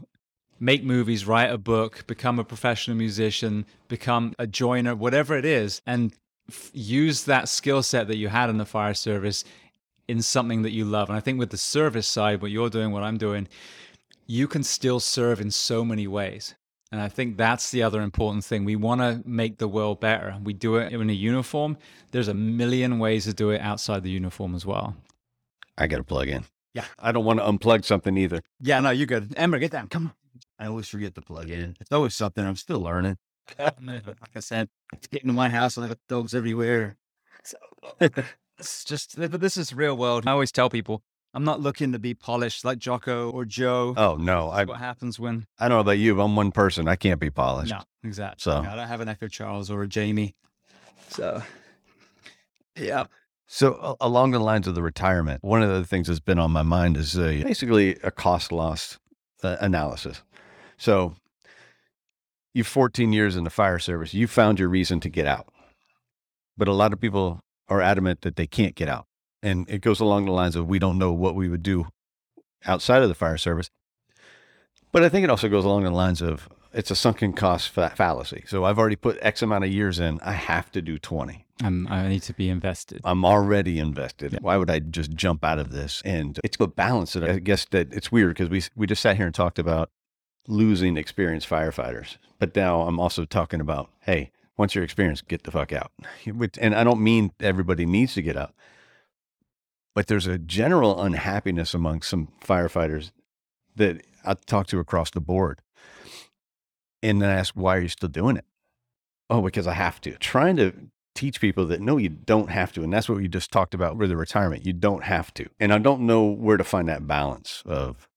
make 0.59 0.84
movies, 0.84 1.26
write 1.26 1.51
a 1.51 1.57
book, 1.57 2.05
become 2.07 2.39
a 2.39 2.43
professional 2.43 2.95
musician, 2.95 3.66
become 3.88 4.34
a 4.38 4.45
joiner, 4.45 4.95
whatever 4.95 5.36
it 5.36 5.45
is, 5.45 5.82
and 5.86 6.14
f- 6.47 6.70
use 6.74 7.24
that 7.24 7.49
skill 7.49 7.82
set 7.82 8.07
that 8.07 8.18
you 8.18 8.30
had 8.30 8.49
in 8.49 8.57
the 8.57 8.66
fire 8.66 8.93
service 8.93 9.43
in 10.07 10.22
something 10.22 10.62
that 10.62 10.72
you 10.72 10.86
love. 10.86 11.09
And 11.09 11.18
I 11.18 11.22
think 11.22 11.39
with 11.39 11.49
the 11.49 11.57
service 11.57 12.07
side, 12.07 12.41
what 12.41 12.51
you're 12.51 12.70
doing, 12.70 12.91
what 12.91 13.03
I'm 13.03 13.18
doing, 13.18 13.47
you 14.28 14.47
can 14.47 14.64
still 14.64 14.99
serve 14.99 15.41
in 15.41 15.51
so 15.51 15.84
many 15.84 16.07
ways. 16.07 16.55
And 16.91 16.99
I 16.99 17.07
think 17.07 17.38
that's 17.38 17.72
the 17.72 17.84
other 17.84 18.01
important 18.01 18.43
thing. 18.43 18.66
We 18.66 18.76
want 18.76 19.01
to 19.01 19.22
make 19.26 19.57
the 19.57 19.68
world 19.68 20.01
better. 20.01 20.38
We 20.43 20.53
do 20.53 20.76
it 20.76 20.91
in 20.91 21.09
a 21.09 21.14
uniform. 21.14 21.78
There's 22.12 22.28
a 22.28 22.34
million 22.34 22.99
ways 22.99 23.24
to 23.26 23.34
do 23.34 23.49
it 23.51 23.62
outside 23.62 24.03
the 24.03 24.09
uniform 24.09 24.53
as 24.55 24.66
well. 24.66 24.95
I 25.78 25.88
got 25.88 25.97
to 25.97 26.03
plug 26.03 26.28
in. 26.28 26.43
Yeah. 26.74 26.86
I 26.99 27.11
don't 27.11 27.26
want 27.26 27.39
to 27.39 27.45
unplug 27.45 27.86
something 27.86 28.17
either. 28.17 28.41
Yeah, 28.59 28.80
no, 28.80 28.91
you're 28.91 29.07
good. 29.07 29.34
Ember, 29.36 29.59
get 29.59 29.72
down. 29.72 29.88
Come 29.88 30.07
on. 30.07 30.13
I 30.59 30.67
always 30.67 30.88
forget 30.88 31.15
to 31.15 31.22
plug 31.22 31.49
in. 31.49 31.76
It's 31.80 31.91
always 31.91 32.15
something. 32.15 32.45
I'm 32.45 32.55
still 32.55 32.80
learning. 32.80 33.17
like 33.59 34.36
I 34.36 34.39
said, 34.39 34.69
it's 34.93 35.07
getting 35.07 35.28
to 35.28 35.34
my 35.34 35.49
house 35.49 35.76
and 35.76 35.86
I 35.86 35.89
got 35.89 35.97
dogs 36.07 36.34
everywhere. 36.34 36.97
So 37.43 37.57
it's 38.59 38.84
just, 38.86 39.17
but 39.17 39.41
this 39.41 39.57
is 39.57 39.74
real 39.74 39.97
world. 39.97 40.28
I 40.28 40.32
always 40.32 40.51
tell 40.51 40.69
people 40.69 41.03
I'm 41.34 41.43
not 41.43 41.61
looking 41.61 41.93
to 41.93 41.99
be 41.99 42.13
polished 42.13 42.65
like 42.65 42.78
Jocko 42.78 43.30
or 43.32 43.45
Joe. 43.45 43.93
Oh 43.95 44.15
no, 44.15 44.49
I 44.49 44.65
What 44.65 44.80
happens 44.80 45.19
when? 45.19 45.45
I 45.57 45.67
don't 45.67 45.78
know 45.78 45.82
about 45.82 45.97
you, 45.97 46.15
but 46.15 46.24
I'm 46.24 46.36
one 46.36 46.51
person. 46.51 46.88
I 46.88 46.95
can't 46.95 47.19
be 47.19 47.30
polished. 47.30 47.72
No, 47.72 47.82
exactly. 48.03 48.39
So 48.39 48.57
I 48.57 48.76
don't 48.76 48.88
have 48.88 49.01
an 49.01 49.07
Echo 49.07 49.28
Charles 49.28 49.72
or 49.72 49.84
a 49.84 49.88
Jamie. 49.88 50.36
So, 51.09 51.41
yeah. 52.76 53.05
So 53.54 53.97
a- 53.99 54.08
along 54.08 54.32
the 54.32 54.39
lines 54.39 54.66
of 54.66 54.76
the 54.76 54.82
retirement, 54.82 55.43
one 55.43 55.62
of 55.62 55.68
the 55.70 55.86
things 55.86 56.08
that's 56.08 56.22
been 56.22 56.39
on 56.39 56.52
my 56.52 56.62
mind 56.62 56.95
is 56.95 57.18
uh, 57.18 57.41
basically 57.43 57.97
a 58.02 58.10
cost 58.10 58.54
loss 58.54 58.97
uh, 59.43 59.58
analysis. 59.60 60.24
So 60.78 61.16
you've 62.54 62.66
14 62.66 63.12
years 63.12 63.36
in 63.36 63.43
the 63.43 63.49
fire 63.49 63.78
service. 63.78 64.14
You 64.14 64.28
found 64.28 64.58
your 64.58 64.70
reason 64.70 65.02
to 65.02 65.10
get 65.10 65.28
out, 65.28 65.49
but 66.58 66.70
a 66.70 66.74
lot 66.74 66.93
of 66.93 67.02
people 67.02 67.41
are 67.68 67.82
adamant 67.82 68.22
that 68.22 68.38
they 68.38 68.47
can't 68.47 68.74
get 68.74 68.88
out, 68.88 69.06
and 69.43 69.70
it 69.70 69.82
goes 69.82 69.99
along 69.99 70.28
the 70.28 70.32
lines 70.32 70.56
of 70.56 70.70
we 70.70 70.80
don't 70.80 70.97
know 70.97 71.12
what 71.12 71.36
we 71.36 71.49
would 71.49 71.62
do 71.62 71.88
outside 72.66 73.04
of 73.04 73.10
the 73.10 73.16
fire 73.16 73.38
service. 73.38 73.70
But 74.93 75.04
I 75.04 75.10
think 75.10 75.26
it 75.26 75.30
also 75.30 75.49
goes 75.49 75.66
along 75.66 75.84
the 75.84 75.91
lines 75.91 76.22
of 76.22 76.47
it's 76.74 76.91
a 76.91 76.95
sunken 76.95 77.34
cost 77.34 77.69
fa- 77.69 77.93
fallacy. 77.95 78.43
So 78.47 78.63
I've 78.63 78.80
already 78.80 78.95
put 78.95 79.17
X 79.22 79.41
amount 79.41 79.63
of 79.65 79.72
years 79.72 79.99
in. 79.99 80.19
I 80.22 80.32
have 80.34 80.72
to 80.72 80.82
do 80.82 80.97
20. 80.97 81.45
Um, 81.63 81.88
I 81.89 82.07
need 82.07 82.24
to 82.24 82.34
be 82.34 82.49
invested. 82.49 83.01
I'm 83.03 83.24
already 83.24 83.78
invested. 83.78 84.38
Why 84.41 84.57
would 84.57 84.69
I 84.69 84.80
just 84.80 85.11
jump 85.11 85.43
out 85.43 85.59
of 85.59 85.72
this? 85.72 86.01
And 86.03 86.39
it's 86.43 86.57
a 86.59 86.67
balance. 86.67 87.13
that 87.13 87.24
I 87.24 87.39
guess 87.39 87.65
that 87.72 87.93
it's 87.93 88.11
weird 88.11 88.36
because 88.36 88.49
we 88.49 88.63
we 88.76 88.88
just 88.88 89.01
sat 89.01 89.17
here 89.17 89.26
and 89.26 89.36
talked 89.36 89.59
about 89.59 89.91
losing 90.47 90.97
experienced 90.97 91.47
firefighters, 91.47 92.17
but 92.39 92.55
now 92.55 92.82
I'm 92.82 92.99
also 92.99 93.26
talking 93.26 93.61
about 93.61 93.89
hey, 94.01 94.32
once 94.57 94.74
you're 94.74 94.84
experienced, 94.84 95.28
get 95.28 95.43
the 95.43 95.51
fuck 95.51 95.72
out. 95.72 95.91
And 96.59 96.74
I 96.76 96.84
don't 96.84 97.01
mean 97.01 97.32
everybody 97.39 97.86
needs 97.86 98.15
to 98.15 98.22
get 98.22 98.36
out, 98.38 98.53
but 99.93 100.07
there's 100.07 100.28
a 100.28 100.39
general 100.39 101.01
unhappiness 101.01 101.74
among 101.74 102.01
some 102.01 102.30
firefighters 102.43 103.11
that 103.76 104.01
I 104.26 104.34
talk 104.34 104.67
to 104.67 104.80
across 104.80 105.11
the 105.11 105.22
board, 105.22 105.61
and 107.02 107.22
then 107.22 107.30
I 107.30 107.34
ask, 107.34 107.54
why 107.56 107.78
are 107.78 107.82
you 107.82 107.88
still 107.88 108.10
doing 108.10 108.38
it? 108.38 108.45
Oh, 109.30 109.41
because 109.41 109.68
I 109.68 109.74
have 109.74 110.02
to. 110.02 110.18
Trying 110.18 110.58
to 110.58 110.74
teach 111.16 111.41
people 111.41 111.66
that 111.68 111.82
no, 111.82 111.97
you 111.97 112.10
don't 112.10 112.49
have 112.49 112.72
to. 112.74 112.84
And 112.84 112.91
that's 112.91 113.10
what 113.10 113.18
we 113.18 113.28
just 113.28 113.52
talked 113.52 113.74
about 113.74 113.97
with 113.97 114.10
the 114.10 114.18
retirement. 114.18 114.66
You 114.66 114.74
don't 114.74 115.04
have 115.04 115.34
to. 115.36 115.49
And 115.60 115.74
I 115.74 115.78
don't 115.78 116.02
know 116.02 116.24
where 116.24 116.58
to 116.58 116.64
find 116.64 116.88
that 116.89 117.08
balance 117.08 117.64
of, 117.66 118.08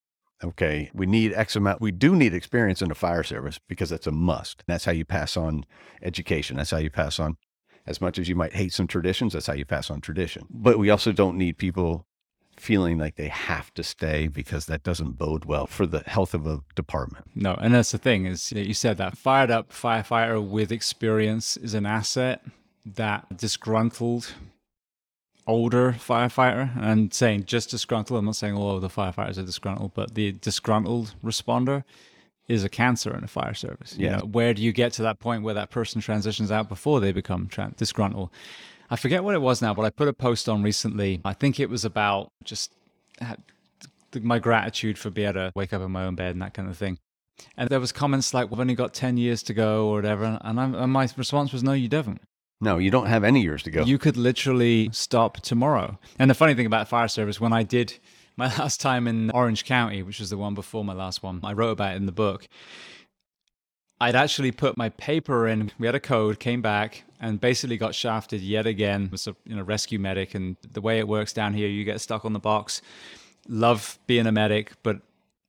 okay, 0.42 0.90
we 0.94 1.06
need 1.06 1.32
X 1.32 1.56
amount. 1.56 1.80
We 1.80 1.92
do 1.92 2.14
need 2.14 2.34
experience 2.34 2.82
in 2.82 2.88
the 2.88 2.94
fire 2.94 3.22
service 3.22 3.58
because 3.68 3.90
that's 3.90 4.06
a 4.06 4.12
must. 4.12 4.64
That's 4.66 4.84
how 4.84 4.92
you 4.92 5.04
pass 5.04 5.36
on 5.36 5.64
education. 6.02 6.56
That's 6.56 6.70
how 6.70 6.78
you 6.78 6.90
pass 6.90 7.18
on, 7.18 7.36
as 7.86 8.00
much 8.00 8.18
as 8.18 8.28
you 8.28 8.34
might 8.34 8.54
hate 8.54 8.72
some 8.72 8.86
traditions, 8.86 9.32
that's 9.32 9.46
how 9.46 9.54
you 9.54 9.64
pass 9.64 9.90
on 9.90 10.00
tradition. 10.00 10.46
But 10.50 10.78
we 10.78 10.90
also 10.90 11.12
don't 11.12 11.36
need 11.36 11.58
people 11.58 12.06
feeling 12.64 12.96
like 12.98 13.16
they 13.16 13.28
have 13.28 13.72
to 13.74 13.82
stay 13.82 14.26
because 14.26 14.64
that 14.66 14.82
doesn't 14.82 15.12
bode 15.18 15.44
well 15.44 15.66
for 15.66 15.86
the 15.86 16.00
health 16.06 16.32
of 16.34 16.46
a 16.46 16.60
department. 16.74 17.24
No, 17.34 17.54
and 17.60 17.74
that's 17.74 17.92
the 17.92 17.98
thing 17.98 18.24
is 18.26 18.48
that 18.50 18.66
you 18.66 18.72
said 18.74 18.96
that 18.96 19.18
fired 19.18 19.50
up 19.50 19.70
firefighter 19.70 20.42
with 20.56 20.72
experience 20.72 21.56
is 21.58 21.74
an 21.74 21.84
asset. 21.86 22.42
That 22.86 23.36
disgruntled 23.36 24.32
older 25.46 25.92
firefighter, 25.92 26.70
and 26.80 27.12
saying 27.12 27.44
just 27.44 27.70
disgruntled. 27.70 28.18
I'm 28.18 28.24
not 28.24 28.36
saying 28.36 28.54
all 28.54 28.76
of 28.76 28.82
the 28.82 28.88
firefighters 28.88 29.36
are 29.38 29.42
disgruntled, 29.42 29.92
but 29.94 30.14
the 30.14 30.32
disgruntled 30.32 31.14
responder 31.22 31.84
is 32.48 32.64
a 32.64 32.68
cancer 32.68 33.14
in 33.16 33.24
a 33.24 33.26
fire 33.26 33.54
service. 33.54 33.96
You 33.98 34.06
Yeah. 34.06 34.16
know, 34.16 34.24
where 34.26 34.52
do 34.54 34.62
you 34.62 34.72
get 34.72 34.92
to 34.94 35.02
that 35.02 35.18
point 35.18 35.42
where 35.42 35.54
that 35.54 35.70
person 35.70 36.00
transitions 36.00 36.50
out 36.50 36.68
before 36.68 37.00
they 37.00 37.12
become 37.12 37.46
tran 37.48 37.76
disgruntled? 37.76 38.30
I 38.90 38.96
forget 38.96 39.24
what 39.24 39.34
it 39.34 39.40
was 39.40 39.62
now, 39.62 39.74
but 39.74 39.84
I 39.84 39.90
put 39.90 40.08
a 40.08 40.12
post 40.12 40.48
on 40.48 40.62
recently. 40.62 41.20
I 41.24 41.32
think 41.32 41.58
it 41.58 41.70
was 41.70 41.84
about 41.84 42.32
just 42.44 42.72
uh, 43.20 43.36
my 44.20 44.38
gratitude 44.38 44.98
for 44.98 45.10
being 45.10 45.28
able 45.28 45.40
to 45.40 45.52
wake 45.54 45.72
up 45.72 45.82
in 45.82 45.90
my 45.90 46.04
own 46.04 46.14
bed 46.14 46.32
and 46.32 46.42
that 46.42 46.54
kind 46.54 46.68
of 46.68 46.76
thing. 46.76 46.98
And 47.56 47.68
there 47.68 47.80
was 47.80 47.92
comments 47.92 48.32
like, 48.32 48.50
"We've 48.50 48.60
only 48.60 48.74
got 48.74 48.94
ten 48.94 49.16
years 49.16 49.42
to 49.44 49.54
go" 49.54 49.88
or 49.88 49.96
whatever, 49.96 50.38
and, 50.42 50.60
I'm, 50.60 50.74
and 50.74 50.92
my 50.92 51.08
response 51.16 51.52
was, 51.52 51.62
"No, 51.62 51.72
you 51.72 51.88
don't. 51.88 52.20
No, 52.60 52.78
you 52.78 52.90
don't 52.90 53.06
have 53.06 53.24
any 53.24 53.42
years 53.42 53.62
to 53.64 53.70
go. 53.70 53.82
You 53.82 53.98
could 53.98 54.16
literally 54.16 54.88
stop 54.92 55.40
tomorrow." 55.40 55.98
And 56.18 56.30
the 56.30 56.34
funny 56.34 56.54
thing 56.54 56.66
about 56.66 56.88
fire 56.88 57.08
service, 57.08 57.40
when 57.40 57.52
I 57.52 57.64
did 57.64 57.98
my 58.36 58.46
last 58.58 58.80
time 58.80 59.08
in 59.08 59.30
Orange 59.30 59.64
County, 59.64 60.02
which 60.02 60.20
was 60.20 60.30
the 60.30 60.36
one 60.36 60.54
before 60.54 60.84
my 60.84 60.92
last 60.92 61.22
one, 61.22 61.40
I 61.42 61.52
wrote 61.52 61.70
about 61.70 61.94
it 61.94 61.96
in 61.96 62.06
the 62.06 62.12
book. 62.12 62.46
I'd 64.00 64.16
actually 64.16 64.52
put 64.52 64.76
my 64.76 64.90
paper 64.90 65.46
in. 65.46 65.70
We 65.78 65.86
had 65.86 65.94
a 65.94 66.00
code, 66.00 66.38
came 66.38 66.60
back, 66.60 67.04
and 67.24 67.40
basically 67.40 67.78
got 67.78 67.94
shafted 67.94 68.42
yet 68.42 68.66
again. 68.66 69.08
Was 69.10 69.26
a 69.26 69.34
you 69.46 69.56
know 69.56 69.62
rescue 69.62 69.98
medic, 69.98 70.34
and 70.34 70.56
the 70.70 70.82
way 70.82 70.98
it 70.98 71.08
works 71.08 71.32
down 71.32 71.54
here, 71.54 71.68
you 71.68 71.82
get 71.82 72.00
stuck 72.00 72.24
on 72.24 72.34
the 72.34 72.38
box. 72.38 72.82
Love 73.48 73.98
being 74.06 74.26
a 74.26 74.32
medic, 74.32 74.72
but 74.82 75.00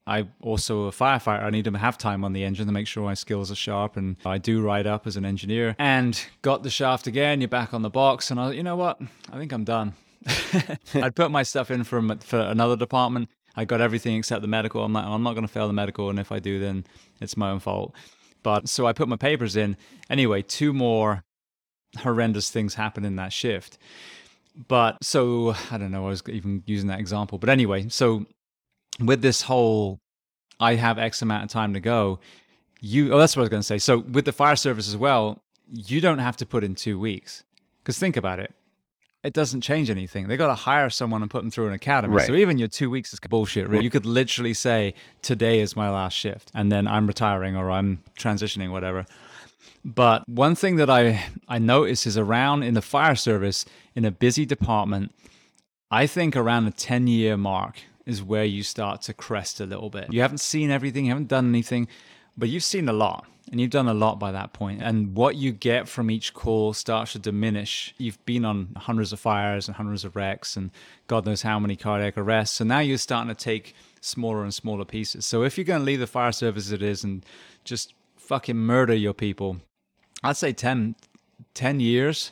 I 0.08 0.28
also 0.42 0.86
a 0.86 0.92
firefighter. 0.92 1.44
I 1.44 1.50
need 1.50 1.66
to 1.66 1.78
have 1.78 1.98
time 1.98 2.24
on 2.24 2.32
the 2.32 2.46
engine 2.46 2.66
to 2.68 2.72
make 2.72 2.88
sure 2.88 3.04
my 3.04 3.14
skills 3.14 3.52
are 3.52 3.56
sharp, 3.56 3.98
and 3.98 4.16
I 4.26 4.38
do 4.38 4.62
ride 4.62 4.88
up 4.88 5.06
as 5.06 5.18
an 5.18 5.26
engineer. 5.26 5.76
And 5.78 6.20
got 6.42 6.64
the 6.64 6.70
shaft 6.70 7.08
again. 7.08 7.42
You're 7.42 7.50
back 7.50 7.74
on 7.74 7.82
the 7.82 7.90
box, 7.90 8.32
and 8.32 8.40
I, 8.40 8.52
you 8.52 8.64
know 8.64 8.78
what? 8.78 9.02
I 9.32 9.38
think 9.38 9.52
I'm 9.52 9.66
done. 9.66 9.94
I'd 10.94 11.16
put 11.16 11.30
my 11.30 11.44
stuff 11.44 11.70
in 11.70 11.84
from 11.84 12.18
for 12.20 12.40
another 12.40 12.78
department. 12.78 13.30
I 13.58 13.66
got 13.66 13.82
everything 13.82 14.16
except 14.16 14.42
the 14.42 14.48
medical. 14.48 14.82
I'm 14.82 14.94
not. 14.94 15.06
Oh, 15.06 15.12
I'm 15.12 15.24
not 15.24 15.34
going 15.34 15.46
to 15.46 15.52
fail 15.52 15.68
the 15.68 15.74
medical, 15.74 16.10
and 16.10 16.20
if 16.20 16.32
I 16.32 16.40
do, 16.40 16.58
then 16.58 16.86
it's 17.20 17.36
my 17.36 17.52
own 17.52 17.60
fault. 17.60 17.94
But 18.44 18.70
so 18.70 18.86
I 18.88 18.94
put 18.94 19.10
my 19.10 19.18
papers 19.18 19.58
in. 19.58 19.76
Anyway, 20.10 20.42
two 20.42 20.72
more 20.72 21.24
horrendous 21.96 22.50
things 22.50 22.76
happen 22.76 23.06
in 23.06 23.16
that 23.18 23.34
shift. 23.34 23.78
But 24.68 24.98
so 25.04 25.56
I 25.72 25.78
don't 25.78 25.92
know. 25.92 26.06
I 26.06 26.10
was 26.10 26.24
even 26.28 26.64
using 26.66 26.88
that 26.88 27.00
example. 27.00 27.38
But 27.38 27.50
anyway, 27.50 27.90
so 27.90 28.26
with 29.00 29.22
this 29.22 29.42
whole, 29.42 30.00
I 30.60 30.76
have 30.76 30.98
X 30.98 31.22
amount 31.22 31.44
of 31.44 31.50
time 31.50 31.74
to 31.74 31.80
go. 31.80 32.20
You. 32.80 33.14
Oh, 33.14 33.20
that's 33.20 33.36
what 33.36 33.42
I 33.42 33.44
was 33.44 33.50
going 33.50 33.62
to 33.62 33.68
say. 33.68 33.78
So 33.78 34.00
with 34.00 34.26
the 34.26 34.32
fire 34.32 34.56
service 34.56 34.88
as 34.88 34.96
well, 34.96 35.42
you 35.70 36.00
don't 36.00 36.20
have 36.20 36.38
to 36.38 36.46
put 36.46 36.64
in 36.64 36.76
two 36.76 37.00
weeks. 37.00 37.44
Because 37.84 38.00
think 38.00 38.18
about 38.18 38.40
it. 38.40 38.54
It 39.24 39.34
doesn't 39.34 39.62
change 39.62 39.90
anything. 39.90 40.28
They 40.28 40.38
got 40.38 40.48
to 40.48 40.54
hire 40.54 40.92
someone 40.92 41.24
and 41.24 41.32
put 41.32 41.42
them 41.42 41.50
through 41.50 41.68
an 41.68 41.74
academy. 41.74 42.16
Right. 42.16 42.28
So 42.28 42.36
even 42.36 42.60
your 42.60 42.68
two 42.68 42.92
weeks 42.92 43.12
is 43.12 43.20
bullshit. 43.20 43.68
Really. 43.68 43.84
You 43.84 43.90
could 43.90 44.06
literally 44.06 44.54
say, 44.54 44.94
today 45.24 45.62
is 45.62 45.76
my 45.76 45.90
last 45.90 46.14
shift, 46.14 46.52
and 46.54 46.72
then 46.72 46.88
I'm 46.88 47.08
retiring 47.08 47.56
or 47.56 47.72
I'm 47.72 48.04
transitioning, 48.20 48.72
whatever. 48.72 49.08
But 49.86 50.28
one 50.28 50.56
thing 50.56 50.78
that 50.78 50.90
I, 50.90 51.24
I 51.48 51.60
notice 51.60 52.08
is 52.08 52.18
around 52.18 52.64
in 52.64 52.74
the 52.74 52.82
fire 52.82 53.14
service, 53.14 53.66
in 53.94 54.04
a 54.04 54.10
busy 54.10 54.44
department, 54.44 55.14
I 55.92 56.08
think 56.08 56.36
around 56.36 56.66
the 56.66 56.72
10 56.72 57.06
year 57.06 57.38
mark 57.38 57.84
is 58.04 58.24
where 58.24 58.46
you 58.46 58.64
start 58.64 59.04
to 59.04 59.14
crest 59.14 59.62
a 59.62 59.66
little 59.66 59.92
bit. 59.92 60.12
You 60.12 60.22
haven't 60.22 60.40
seen 60.40 60.72
everything, 60.72 61.06
you 61.06 61.12
haven't 61.12 61.28
done 61.28 61.48
anything, 61.48 61.88
but 62.36 62.50
you've 62.50 62.64
seen 62.64 62.90
a 62.90 62.94
lot 62.94 63.28
and 63.52 63.62
you've 63.62 63.70
done 63.70 63.88
a 63.88 63.94
lot 63.94 64.18
by 64.18 64.32
that 64.32 64.54
point. 64.54 64.82
And 64.82 65.16
what 65.16 65.36
you 65.36 65.52
get 65.52 65.88
from 65.88 66.10
each 66.10 66.34
call 66.34 66.74
starts 66.74 67.12
to 67.12 67.20
diminish. 67.20 67.94
You've 68.00 68.24
been 68.26 68.44
on 68.44 68.70
hundreds 68.76 69.14
of 69.14 69.20
fires 69.20 69.68
and 69.68 69.78
hundreds 69.78 70.04
of 70.04 70.16
wrecks 70.16 70.58
and 70.58 70.72
God 71.06 71.28
knows 71.28 71.44
how 71.44 71.60
many 71.60 71.76
cardiac 71.76 72.18
arrests. 72.18 72.58
So 72.58 72.64
now 72.64 72.80
you're 72.80 72.98
starting 72.98 73.34
to 73.34 73.40
take 73.40 73.76
smaller 74.02 74.42
and 74.42 74.54
smaller 74.54 74.86
pieces. 74.86 75.28
So 75.28 75.44
if 75.44 75.60
you're 75.60 75.66
going 75.66 75.82
to 75.82 75.86
leave 75.86 76.00
the 76.00 76.08
fire 76.08 76.32
service 76.32 76.66
as 76.66 76.72
it 76.72 76.82
is 76.82 77.04
and 77.04 77.24
just 77.64 77.94
fucking 78.18 78.58
murder 78.58 78.96
your 78.96 79.14
people, 79.14 79.58
I'd 80.24 80.38
say 80.38 80.54
10, 80.54 80.96
10 81.54 81.80
years. 81.80 82.32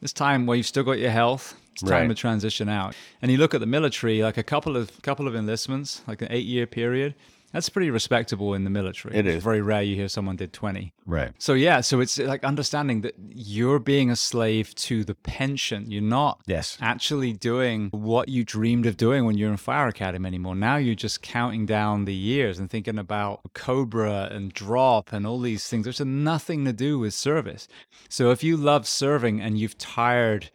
It's 0.00 0.12
time 0.12 0.46
where 0.46 0.56
you've 0.56 0.66
still 0.66 0.84
got 0.84 0.98
your 0.98 1.10
health. 1.10 1.54
It's 1.72 1.82
time 1.82 1.90
Right. 2.02 2.08
to 2.08 2.14
transition 2.14 2.68
out. 2.68 2.94
And 3.22 3.30
you 3.30 3.38
look 3.38 3.54
at 3.54 3.60
the 3.60 3.66
military, 3.66 4.22
like 4.22 4.36
a 4.36 4.42
couple 4.42 4.76
of 4.76 5.00
couple 5.02 5.28
of 5.28 5.34
enlistments, 5.34 6.02
like 6.06 6.22
an 6.22 6.28
eight 6.30 6.46
year 6.46 6.66
period, 6.66 7.14
That's 7.52 7.68
pretty 7.70 7.90
respectable 7.90 8.52
in 8.54 8.64
the 8.64 8.70
military. 8.70 9.16
It 9.16 9.26
It's 9.26 9.36
is. 9.38 9.42
very 9.44 9.62
rare 9.62 9.82
you 9.82 9.96
hear 9.96 10.08
someone 10.08 10.36
did 10.36 10.52
20. 10.52 10.92
Right. 11.06 11.32
So 11.38 11.54
yeah, 11.54 11.80
so 11.80 12.00
it's 12.00 12.18
like 12.18 12.44
understanding 12.44 13.00
that 13.00 13.14
you're 13.18 13.78
being 13.78 14.10
a 14.10 14.16
slave 14.16 14.74
to 14.76 15.02
the 15.02 15.14
pension. 15.14 15.90
You're 15.90 16.02
not 16.02 16.42
Yes. 16.46 16.76
actually 16.80 17.32
doing 17.32 17.88
what 17.92 18.28
you 18.28 18.44
dreamed 18.44 18.84
of 18.84 18.96
doing 18.98 19.24
when 19.24 19.38
you're 19.38 19.50
in 19.50 19.56
fire 19.56 19.88
academy 19.88 20.26
anymore. 20.26 20.54
Now 20.54 20.76
you're 20.76 20.94
just 20.94 21.22
counting 21.22 21.64
down 21.64 22.04
the 22.04 22.14
years 22.14 22.58
and 22.58 22.68
thinking 22.70 22.98
about 22.98 23.40
Cobra 23.54 24.28
and 24.30 24.52
drop 24.52 25.12
and 25.12 25.26
all 25.26 25.40
these 25.40 25.66
things, 25.68 25.86
which 25.86 25.98
have 25.98 26.06
nothing 26.06 26.64
to 26.66 26.72
do 26.74 26.98
with 26.98 27.14
service. 27.14 27.66
So 28.10 28.30
if 28.30 28.44
you 28.44 28.56
love 28.58 28.86
serving 28.86 29.40
and 29.40 29.58
you've 29.58 29.78
tired 29.78 30.50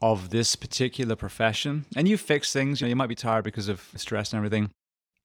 of 0.00 0.30
this 0.30 0.56
particular 0.56 1.14
profession 1.14 1.84
and 1.94 2.08
you 2.08 2.16
fix 2.18 2.52
things, 2.52 2.80
you 2.80 2.86
know, 2.86 2.88
you 2.88 2.96
might 2.96 3.06
be 3.08 3.14
tired 3.14 3.44
because 3.44 3.68
of 3.68 3.88
stress 3.94 4.32
and 4.32 4.38
everything. 4.38 4.70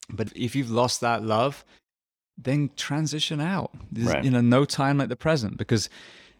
But 0.09 0.31
if 0.35 0.55
you've 0.55 0.71
lost 0.71 1.01
that 1.01 1.23
love, 1.23 1.65
then 2.37 2.69
transition 2.75 3.41
out. 3.41 3.71
There's, 3.91 4.07
Right. 4.07 4.23
You 4.23 4.31
know, 4.31 4.41
no 4.41 4.65
time 4.65 4.97
like 4.99 5.09
the 5.09 5.15
present 5.15 5.57
because 5.57 5.89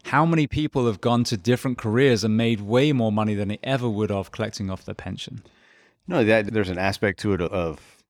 how 0.04 0.24
many 0.24 0.46
people 0.46 0.86
have 0.86 1.00
gone 1.00 1.24
to 1.24 1.36
different 1.36 1.76
careers 1.78 2.24
and 2.24 2.36
made 2.36 2.60
way 2.60 2.92
more 2.92 3.12
money 3.12 3.34
than 3.34 3.48
they 3.48 3.58
ever 3.62 3.88
would 3.88 4.10
have 4.10 4.30
collecting 4.30 4.70
off 4.70 4.84
their 4.84 4.94
pension? 4.94 5.42
No, 6.06 6.24
that 6.24 6.52
there's 6.52 6.70
an 6.70 6.78
aspect 6.78 7.20
to 7.20 7.34
it 7.34 7.42
of 7.42 8.02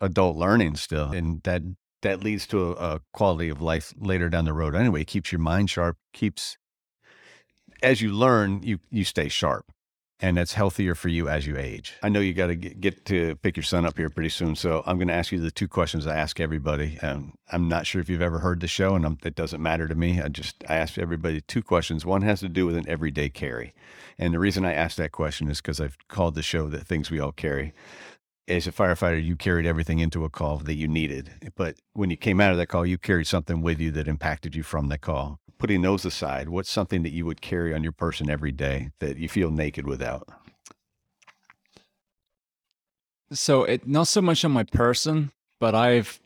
adult 0.00 0.36
learning 0.36 0.76
still, 0.76 1.12
and 1.12 1.42
that 1.44 1.62
that 2.02 2.22
leads 2.22 2.46
to 2.48 2.72
a, 2.72 2.72
a 2.72 3.00
quality 3.12 3.48
of 3.48 3.60
life 3.60 3.92
later 3.98 4.28
down 4.28 4.44
the 4.44 4.52
road. 4.52 4.74
Anyway, 4.74 5.02
it 5.02 5.06
keeps 5.06 5.30
your 5.30 5.40
mind 5.40 5.70
sharp. 5.70 5.96
Keeps 6.12 6.56
as 7.82 8.00
you 8.00 8.10
learn, 8.10 8.62
you 8.62 8.80
you 8.90 9.04
stay 9.04 9.28
sharp, 9.28 9.70
and 10.20 10.36
that's 10.36 10.54
healthier 10.54 10.94
for 10.94 11.08
you 11.08 11.28
as 11.28 11.46
you 11.46 11.56
age. 11.56 11.94
I 12.02 12.08
know 12.08 12.20
you 12.20 12.34
got 12.34 12.48
to 12.48 12.56
get, 12.56 13.04
to 13.06 13.36
pick 13.36 13.56
your 13.56 13.62
son 13.62 13.86
up 13.86 13.96
here 13.96 14.08
pretty 14.10 14.30
soon, 14.30 14.56
so 14.56 14.82
I'm 14.86 14.98
going 14.98 15.08
to 15.08 15.14
ask 15.14 15.30
you 15.30 15.40
the 15.40 15.50
two 15.50 15.68
questions 15.68 16.06
I 16.06 16.16
ask 16.16 16.40
everybody. 16.40 16.98
I'm 17.02 17.68
not 17.68 17.86
sure 17.86 18.00
if 18.00 18.08
you've 18.08 18.22
ever 18.22 18.40
heard 18.40 18.60
the 18.60 18.66
show, 18.66 18.94
and 18.94 19.06
I'm, 19.06 19.18
it 19.24 19.34
doesn't 19.34 19.62
matter 19.62 19.86
to 19.86 19.94
me. 19.94 20.20
I 20.20 20.28
just 20.28 20.64
I 20.68 20.76
ask 20.76 20.98
everybody 20.98 21.40
two 21.40 21.62
questions. 21.62 22.04
One 22.04 22.22
has 22.22 22.40
to 22.40 22.48
do 22.48 22.66
with 22.66 22.76
an 22.76 22.88
everyday 22.88 23.28
carry, 23.28 23.74
and 24.18 24.34
the 24.34 24.38
reason 24.38 24.64
I 24.64 24.72
ask 24.72 24.96
that 24.96 25.12
question 25.12 25.48
is 25.48 25.60
because 25.60 25.80
I've 25.80 25.96
called 26.08 26.34
the 26.34 26.42
show 26.42 26.68
"The 26.68 26.84
Things 26.84 27.10
We 27.10 27.20
All 27.20 27.32
Carry." 27.32 27.72
As 28.48 28.66
a 28.66 28.72
firefighter, 28.72 29.22
you 29.22 29.36
carried 29.36 29.66
everything 29.66 29.98
into 29.98 30.24
a 30.24 30.30
call 30.30 30.56
that 30.56 30.74
you 30.74 30.88
needed, 30.88 31.52
but 31.54 31.76
when 31.92 32.08
you 32.08 32.16
came 32.16 32.40
out 32.40 32.50
of 32.50 32.56
that 32.56 32.68
call, 32.68 32.86
you 32.86 32.96
carried 32.96 33.26
something 33.26 33.60
with 33.60 33.78
you 33.78 33.90
that 33.90 34.08
impacted 34.08 34.56
you 34.56 34.62
from 34.62 34.88
that 34.88 35.02
call. 35.02 35.38
Putting 35.58 35.82
those 35.82 36.06
aside, 36.06 36.48
what's 36.48 36.70
something 36.70 37.02
that 37.02 37.12
you 37.12 37.26
would 37.26 37.42
carry 37.42 37.74
on 37.74 37.82
your 37.82 37.92
person 37.92 38.30
every 38.30 38.52
day 38.52 38.88
that 39.00 39.18
you 39.18 39.28
feel 39.28 39.50
naked 39.50 39.86
without? 39.86 40.26
So 43.30 43.64
it 43.64 43.86
not 43.86 44.08
so 44.08 44.22
much 44.22 44.42
on 44.46 44.52
my 44.52 44.64
person, 44.64 45.30
but 45.60 45.74
I've 45.74 46.18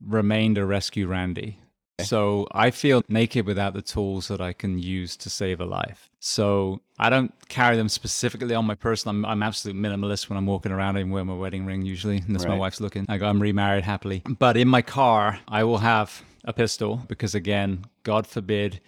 remained 0.00 0.56
a 0.56 0.64
rescue 0.64 1.08
Randy. 1.08 1.58
So 2.00 2.48
I 2.50 2.70
feel 2.70 3.02
naked 3.08 3.46
without 3.46 3.72
the 3.72 3.82
tools 3.82 4.26
that 4.28 4.40
I 4.40 4.52
can 4.52 4.78
use 4.78 5.16
to 5.18 5.30
save 5.30 5.60
a 5.60 5.64
life. 5.64 6.10
So 6.18 6.80
I 6.98 7.08
don't 7.08 7.32
carry 7.48 7.76
them 7.76 7.88
specifically 7.88 8.54
on 8.54 8.64
my 8.64 8.74
person. 8.74 9.10
I'm, 9.10 9.24
I'm 9.24 9.42
absolute 9.42 9.76
minimalist 9.76 10.28
when 10.28 10.36
I'm 10.36 10.46
walking 10.46 10.72
around. 10.72 10.96
I 10.96 11.00
even 11.00 11.12
wear 11.12 11.24
my 11.24 11.34
wedding 11.34 11.66
ring 11.66 11.82
usually, 11.82 12.22
unless 12.26 12.46
my 12.46 12.56
wife's 12.56 12.80
looking. 12.80 13.06
I 13.08 13.18
go, 13.18 13.26
I'm 13.26 13.40
remarried 13.40 13.84
happily. 13.84 14.22
But 14.38 14.56
in 14.56 14.66
my 14.66 14.82
car, 14.82 15.38
I 15.46 15.62
will 15.62 15.78
have 15.78 16.24
a 16.44 16.52
pistol 16.52 17.02
because, 17.06 17.34
again, 17.34 17.84
God 18.02 18.26
forbid, 18.26 18.80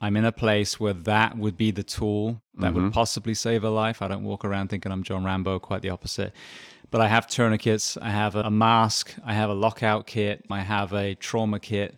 I'm 0.00 0.16
in 0.16 0.24
a 0.24 0.32
place 0.32 0.80
where 0.80 0.94
that 0.94 1.38
would 1.38 1.56
be 1.56 1.70
the 1.70 1.82
tool 1.82 2.42
that 2.58 2.74
would 2.74 2.84
mm-hmm. 2.84 2.90
possibly 2.90 3.34
save 3.34 3.62
a 3.62 3.70
life. 3.70 4.02
I 4.02 4.08
don't 4.08 4.24
walk 4.24 4.44
around 4.44 4.68
thinking 4.68 4.90
I'm 4.90 5.02
John 5.02 5.24
Rambo, 5.24 5.60
quite 5.60 5.82
the 5.82 5.90
opposite. 5.90 6.32
But 6.90 7.00
I 7.00 7.06
have 7.06 7.28
tourniquets, 7.28 7.96
I 7.96 8.10
have 8.10 8.34
a 8.34 8.50
mask, 8.50 9.14
I 9.24 9.34
have 9.34 9.50
a 9.50 9.54
lockout 9.54 10.06
kit, 10.06 10.44
I 10.50 10.60
have 10.60 10.92
a 10.92 11.14
trauma 11.14 11.60
kit. 11.60 11.96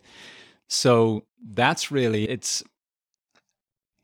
So 0.69 1.23
that's 1.53 1.91
really 1.91 2.29
it's 2.29 2.63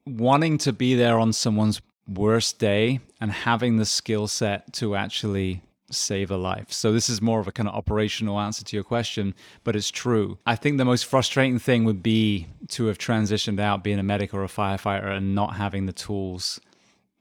wanting 0.06 0.58
to 0.60 0.74
be 0.74 0.96
there 0.96 1.20
on 1.20 1.34
someone's 1.34 1.82
worst 2.08 2.60
day 2.60 3.00
and 3.22 3.32
having 3.32 3.78
the 3.78 3.86
skill 3.86 4.28
set 4.28 4.74
to 4.74 4.96
actually 4.96 5.62
save 5.92 6.30
a 6.32 6.38
life. 6.38 6.72
So 6.72 6.92
this 6.92 7.10
is 7.10 7.22
more 7.22 7.40
of 7.40 7.48
a 7.48 7.52
kind 7.52 7.68
of 7.68 7.76
operational 7.76 8.40
answer 8.40 8.64
to 8.64 8.76
your 8.76 8.84
question, 8.84 9.34
but 9.64 9.76
it's 9.76 9.90
true. 9.90 10.38
I 10.46 10.56
think 10.56 10.78
the 10.78 10.86
most 10.86 11.06
frustrating 11.06 11.60
thing 11.60 11.84
would 11.86 12.04
be 12.04 12.48
to 12.70 12.86
have 12.86 12.98
transitioned 12.98 13.60
out 13.60 13.84
being 13.84 14.00
a 14.00 14.04
medic 14.04 14.34
or 14.34 14.44
a 14.44 14.48
firefighter 14.48 15.08
and 15.10 15.34
not 15.36 15.56
having 15.56 15.86
the 15.88 15.94
tools 15.94 16.60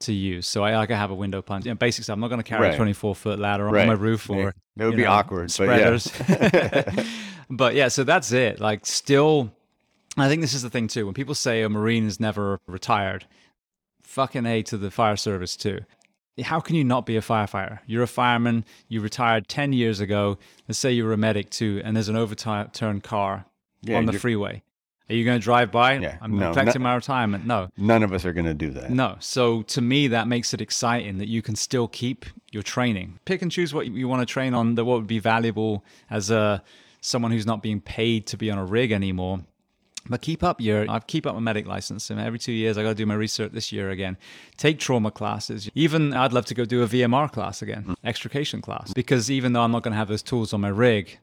to 0.00 0.12
use. 0.12 0.46
So 0.46 0.64
I 0.64 0.76
like 0.76 0.90
I 0.90 0.96
have 0.96 1.10
a 1.10 1.14
window 1.14 1.42
punch. 1.42 1.64
You 1.64 1.72
know, 1.72 1.76
basic 1.76 2.04
stuff. 2.04 2.14
I'm 2.14 2.20
not 2.20 2.28
going 2.28 2.42
to 2.42 2.48
carry 2.48 2.66
Right. 2.68 2.74
a 2.74 2.76
24 2.76 3.14
foot 3.14 3.38
ladder 3.38 3.66
on 3.68 3.74
Right. 3.74 3.86
my 3.86 3.94
roof 3.94 4.28
or. 4.30 4.54
That 4.76 4.86
would 4.86 4.96
be 4.96 5.02
know, 5.02 5.10
awkward, 5.10 5.52
but 5.58 5.68
yeah. 5.68 7.04
but 7.50 7.74
yeah, 7.74 7.88
so 7.88 8.04
that's 8.04 8.32
it. 8.32 8.60
Like 8.60 8.86
still 8.86 9.50
I 10.16 10.28
think 10.28 10.40
this 10.40 10.54
is 10.54 10.62
the 10.62 10.70
thing 10.70 10.88
too. 10.88 11.04
When 11.06 11.14
people 11.14 11.34
say 11.34 11.62
a 11.62 11.68
Marine 11.68 12.06
is 12.06 12.18
never 12.18 12.60
retired, 12.66 13.26
fucking 14.02 14.46
A 14.46 14.62
to 14.64 14.76
the 14.76 14.90
fire 14.90 15.16
service 15.16 15.56
too. 15.56 15.80
How 16.42 16.60
can 16.60 16.76
you 16.76 16.84
not 16.84 17.04
be 17.04 17.16
a 17.16 17.20
firefighter? 17.20 17.80
You're 17.86 18.04
a 18.04 18.08
fireman, 18.08 18.64
you 18.88 19.00
retired 19.00 19.48
10 19.48 19.72
years 19.72 19.98
ago. 19.98 20.38
Let's 20.68 20.78
say 20.78 20.92
you 20.92 21.04
were 21.04 21.12
a 21.12 21.16
medic 21.16 21.50
too, 21.50 21.80
and 21.84 21.96
there's 21.96 22.08
an 22.08 22.16
overturned 22.16 23.02
car 23.02 23.44
Yeah, 23.82 23.98
on 23.98 24.06
the 24.06 24.12
freeway. 24.12 24.62
Are 25.10 25.14
you 25.14 25.24
going 25.24 25.40
to 25.40 25.42
drive 25.42 25.72
by? 25.72 25.94
Yeah, 25.94 26.18
I'm 26.20 26.38
no, 26.38 26.52
collecting 26.52 26.82
no- 26.82 26.88
my 26.90 26.94
retirement. 26.94 27.46
No. 27.46 27.70
None 27.76 28.02
of 28.02 28.12
us 28.12 28.24
are 28.24 28.32
going 28.32 28.44
to 28.46 28.54
do 28.54 28.70
that. 28.70 28.90
No. 28.90 29.16
So 29.20 29.62
to 29.62 29.80
me, 29.80 30.06
that 30.08 30.28
makes 30.28 30.52
it 30.52 30.60
exciting 30.60 31.18
that 31.18 31.28
you 31.28 31.42
can 31.42 31.56
still 31.56 31.88
keep 31.88 32.26
your 32.52 32.62
training. 32.62 33.18
Pick 33.24 33.40
and 33.42 33.50
choose 33.50 33.72
what 33.72 33.88
you 33.88 34.06
want 34.06 34.20
to 34.20 34.26
train 34.32 34.54
on. 34.54 34.74
That 34.74 34.84
what 34.84 34.98
would 34.98 35.06
be 35.06 35.18
valuable 35.18 35.82
as 36.10 36.30
a 36.30 36.62
someone 37.00 37.32
who's 37.32 37.46
not 37.46 37.62
being 37.62 37.80
paid 37.80 38.26
to 38.28 38.36
be 38.36 38.50
on 38.50 38.58
a 38.58 38.64
rig 38.64 38.92
anymore. 38.92 39.40
But 40.08 40.22
keep 40.22 40.42
up 40.42 40.60
your, 40.60 40.90
I 40.90 41.00
keep 41.00 41.26
up 41.26 41.34
my 41.34 41.40
medic 41.40 41.66
license. 41.66 42.08
And 42.08 42.18
every 42.18 42.38
two 42.38 42.52
years, 42.52 42.78
I 42.78 42.82
got 42.82 42.90
to 42.90 42.94
do 42.94 43.04
my 43.04 43.14
research 43.14 43.52
this 43.52 43.72
year 43.72 43.90
again. 43.90 44.16
Take 44.56 44.78
trauma 44.78 45.10
classes. 45.10 45.68
Even 45.74 46.14
I'd 46.14 46.32
love 46.32 46.46
to 46.46 46.54
go 46.54 46.64
do 46.64 46.82
a 46.82 46.86
VMR 46.86 47.30
class 47.30 47.60
again, 47.60 47.94
extrication 48.04 48.62
class. 48.62 48.92
Because 48.94 49.30
even 49.30 49.52
though 49.52 49.62
I'm 49.62 49.72
not 49.72 49.82
going 49.82 49.92
to 49.92 49.98
have 49.98 50.08
those 50.08 50.22
tools 50.22 50.52
on 50.54 50.62
my 50.62 50.68
rig, 50.68 51.18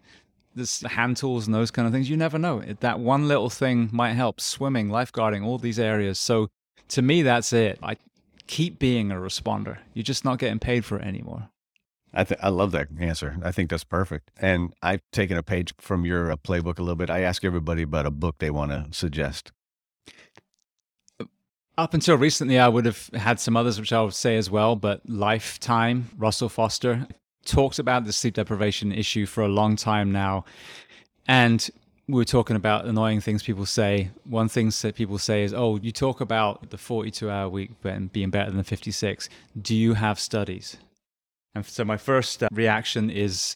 this 0.53 0.81
hand 0.81 1.17
tools 1.17 1.47
and 1.47 1.55
those 1.55 1.71
kind 1.71 1.87
of 1.87 1.93
things, 1.93 2.09
you 2.09 2.17
never 2.17 2.37
know. 2.37 2.61
That 2.79 2.99
one 2.99 3.27
little 3.27 3.49
thing 3.49 3.89
might 3.91 4.13
help. 4.13 4.39
Swimming, 4.39 4.89
lifeguarding, 4.89 5.43
all 5.43 5.57
these 5.57 5.79
areas. 5.79 6.19
So 6.19 6.49
to 6.89 7.01
me, 7.01 7.23
that's 7.23 7.53
it. 7.53 7.79
I 7.81 7.97
keep 8.47 8.77
being 8.77 9.11
a 9.11 9.15
responder. 9.15 9.79
You're 9.93 10.03
just 10.03 10.25
not 10.25 10.39
getting 10.39 10.59
paid 10.59 10.85
for 10.85 10.97
it 10.97 11.05
anymore. 11.05 11.49
I 12.15 12.23
th- 12.23 12.39
I 12.41 12.49
love 12.49 12.71
that 12.71 12.87
answer. 12.97 13.37
I 13.43 13.51
think 13.51 13.69
that's 13.69 13.83
perfect. 13.83 14.31
And 14.39 14.73
I've 14.81 15.01
taken 15.11 15.37
a 15.37 15.43
page 15.43 15.73
from 15.79 16.05
your 16.05 16.31
uh, 16.31 16.37
playbook 16.37 16.79
a 16.79 16.81
little 16.81 16.95
bit. 16.95 17.09
I 17.09 17.21
ask 17.21 17.43
everybody 17.43 17.81
about 17.81 18.05
a 18.05 18.11
book 18.11 18.37
they 18.39 18.49
want 18.49 18.71
to 18.71 18.87
suggest. 18.91 19.51
Up 21.77 21.93
until 21.93 22.17
recently, 22.17 22.57
I 22.57 22.69
would 22.69 22.85
have 22.85 23.09
had 23.13 23.41
some 23.41 23.57
others, 23.57 23.79
which 23.79 23.91
I'll 23.91 24.09
say 24.11 24.37
as 24.37 24.49
well, 24.49 24.77
but 24.77 25.01
Lifetime, 25.09 26.09
Russell 26.17 26.47
Foster, 26.47 27.05
talks 27.45 27.79
about 27.79 28.05
the 28.05 28.13
sleep 28.13 28.35
deprivation 28.35 28.93
issue 28.93 29.25
for 29.25 29.43
a 29.43 29.49
long 29.49 29.75
time 29.75 30.09
now. 30.13 30.45
And 31.27 31.69
we 32.07 32.15
were 32.15 32.25
talking 32.25 32.55
about 32.55 32.85
annoying 32.85 33.19
things 33.19 33.43
people 33.43 33.65
say. 33.65 34.11
One 34.23 34.47
thing 34.47 34.71
that 34.81 34.95
people 34.95 35.17
say 35.17 35.43
is, 35.43 35.53
oh, 35.53 35.77
you 35.77 35.91
talk 35.91 36.21
about 36.21 36.69
the 36.69 36.77
42 36.77 37.29
hour 37.29 37.49
week 37.49 37.71
and 37.83 38.11
being 38.11 38.29
better 38.29 38.51
than 38.51 38.63
56. 38.63 39.27
Do 39.61 39.75
you 39.75 39.95
have 39.95 40.17
studies? 40.17 40.77
And 41.55 41.65
so 41.65 41.85
my 41.85 41.97
first 41.97 42.43
uh, 42.43 42.49
reaction 42.51 43.09
is, 43.09 43.55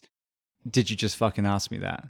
did 0.68 0.90
you 0.90 0.96
just 0.96 1.16
fucking 1.16 1.46
ask 1.46 1.70
me 1.70 1.78
that? 1.78 2.08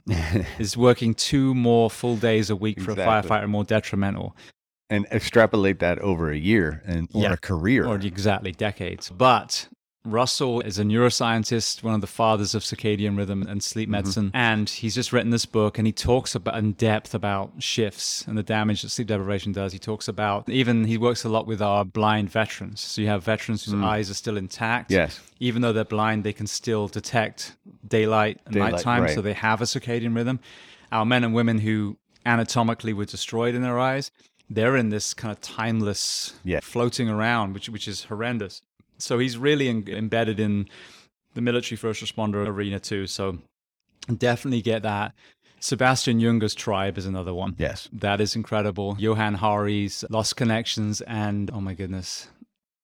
is 0.59 0.75
working 0.77 1.13
two 1.13 1.53
more 1.53 1.89
full 1.89 2.15
days 2.15 2.49
a 2.49 2.55
week 2.55 2.81
for 2.81 2.91
a 2.91 2.95
firefighter 2.95 3.47
more 3.49 3.63
detrimental? 3.63 4.35
and 4.89 5.05
extrapolate 5.05 5.79
that 5.79 5.97
over 5.99 6.29
a 6.31 6.35
year 6.37 6.83
and 6.85 7.07
or 7.13 7.21
Yeah. 7.23 7.31
a 7.33 7.37
career. 7.37 7.87
or 7.87 7.95
exactly 7.95 8.51
decades. 8.51 9.09
But 9.09 9.69
Russell 10.03 10.61
is 10.61 10.79
a 10.79 10.83
neuroscientist, 10.83 11.83
one 11.83 11.93
of 11.93 12.01
the 12.01 12.07
fathers 12.07 12.55
of 12.55 12.63
circadian 12.63 13.17
rhythm 13.17 13.43
and 13.43 13.63
sleep 13.63 13.85
mm-hmm. 13.85 13.91
medicine, 13.91 14.31
and 14.33 14.69
he's 14.69 14.95
just 14.95 15.13
written 15.13 15.29
this 15.29 15.45
book 15.45 15.77
and 15.77 15.85
he 15.85 15.93
talks 15.93 16.33
about 16.33 16.57
in 16.57 16.73
depth 16.73 17.13
about 17.13 17.51
shifts 17.59 18.25
and 18.27 18.37
the 18.37 18.43
damage 18.43 18.81
that 18.81 18.89
sleep 18.89 19.07
deprivation 19.07 19.51
does. 19.51 19.73
He 19.73 19.79
talks 19.79 20.07
about 20.07 20.49
even 20.49 20.85
he 20.85 20.97
works 20.97 21.23
a 21.23 21.29
lot 21.29 21.45
with 21.45 21.61
our 21.61 21.85
blind 21.85 22.31
veterans. 22.31 22.81
So 22.81 23.01
you 23.01 23.07
have 23.07 23.23
veterans 23.23 23.65
whose 23.65 23.75
mm. 23.75 23.83
eyes 23.83 24.09
are 24.09 24.15
still 24.15 24.37
intact. 24.37 24.91
Yes. 24.91 25.19
Even 25.39 25.61
though 25.61 25.73
they're 25.73 25.85
blind, 25.85 26.23
they 26.23 26.33
can 26.33 26.47
still 26.47 26.87
detect 26.87 27.55
daylight 27.87 28.39
and 28.45 28.55
Daylight, 28.55 28.71
nighttime, 28.73 29.03
right. 29.03 29.13
so 29.13 29.21
they 29.21 29.33
have 29.33 29.61
a 29.61 29.65
circadian 29.65 30.15
rhythm. 30.15 30.39
Our 30.91 31.05
men 31.05 31.23
and 31.23 31.33
women 31.33 31.59
who 31.59 31.97
anatomically 32.25 32.93
were 32.93 33.05
destroyed 33.05 33.55
in 33.55 33.61
their 33.61 33.79
eyes, 33.79 34.11
they're 34.49 34.75
in 34.75 34.89
this 34.89 35.13
kind 35.13 35.31
of 35.31 35.39
timeless 35.41 36.33
Yeah. 36.43 36.59
floating 36.61 37.09
around, 37.09 37.53
which 37.53 37.69
which 37.69 37.87
is 37.87 38.05
horrendous. 38.05 38.61
So 39.01 39.19
he's 39.19 39.37
really 39.37 39.67
en- 39.67 39.87
embedded 39.87 40.39
in 40.39 40.67
the 41.33 41.41
military 41.41 41.77
first 41.77 42.03
responder 42.03 42.45
arena 42.47 42.79
too. 42.79 43.07
So 43.07 43.39
definitely 44.17 44.61
get 44.61 44.83
that. 44.83 45.13
Sebastian 45.59 46.19
Junger's 46.19 46.55
Tribe 46.55 46.97
is 46.97 47.05
another 47.05 47.33
one. 47.33 47.55
Yes. 47.57 47.87
That 47.93 48.19
is 48.19 48.35
incredible. 48.35 48.95
Johan 48.97 49.35
Hari's 49.35 50.03
Lost 50.09 50.35
Connections 50.35 51.01
and 51.01 51.51
oh 51.51 51.61
my 51.61 51.75
goodness, 51.75 52.29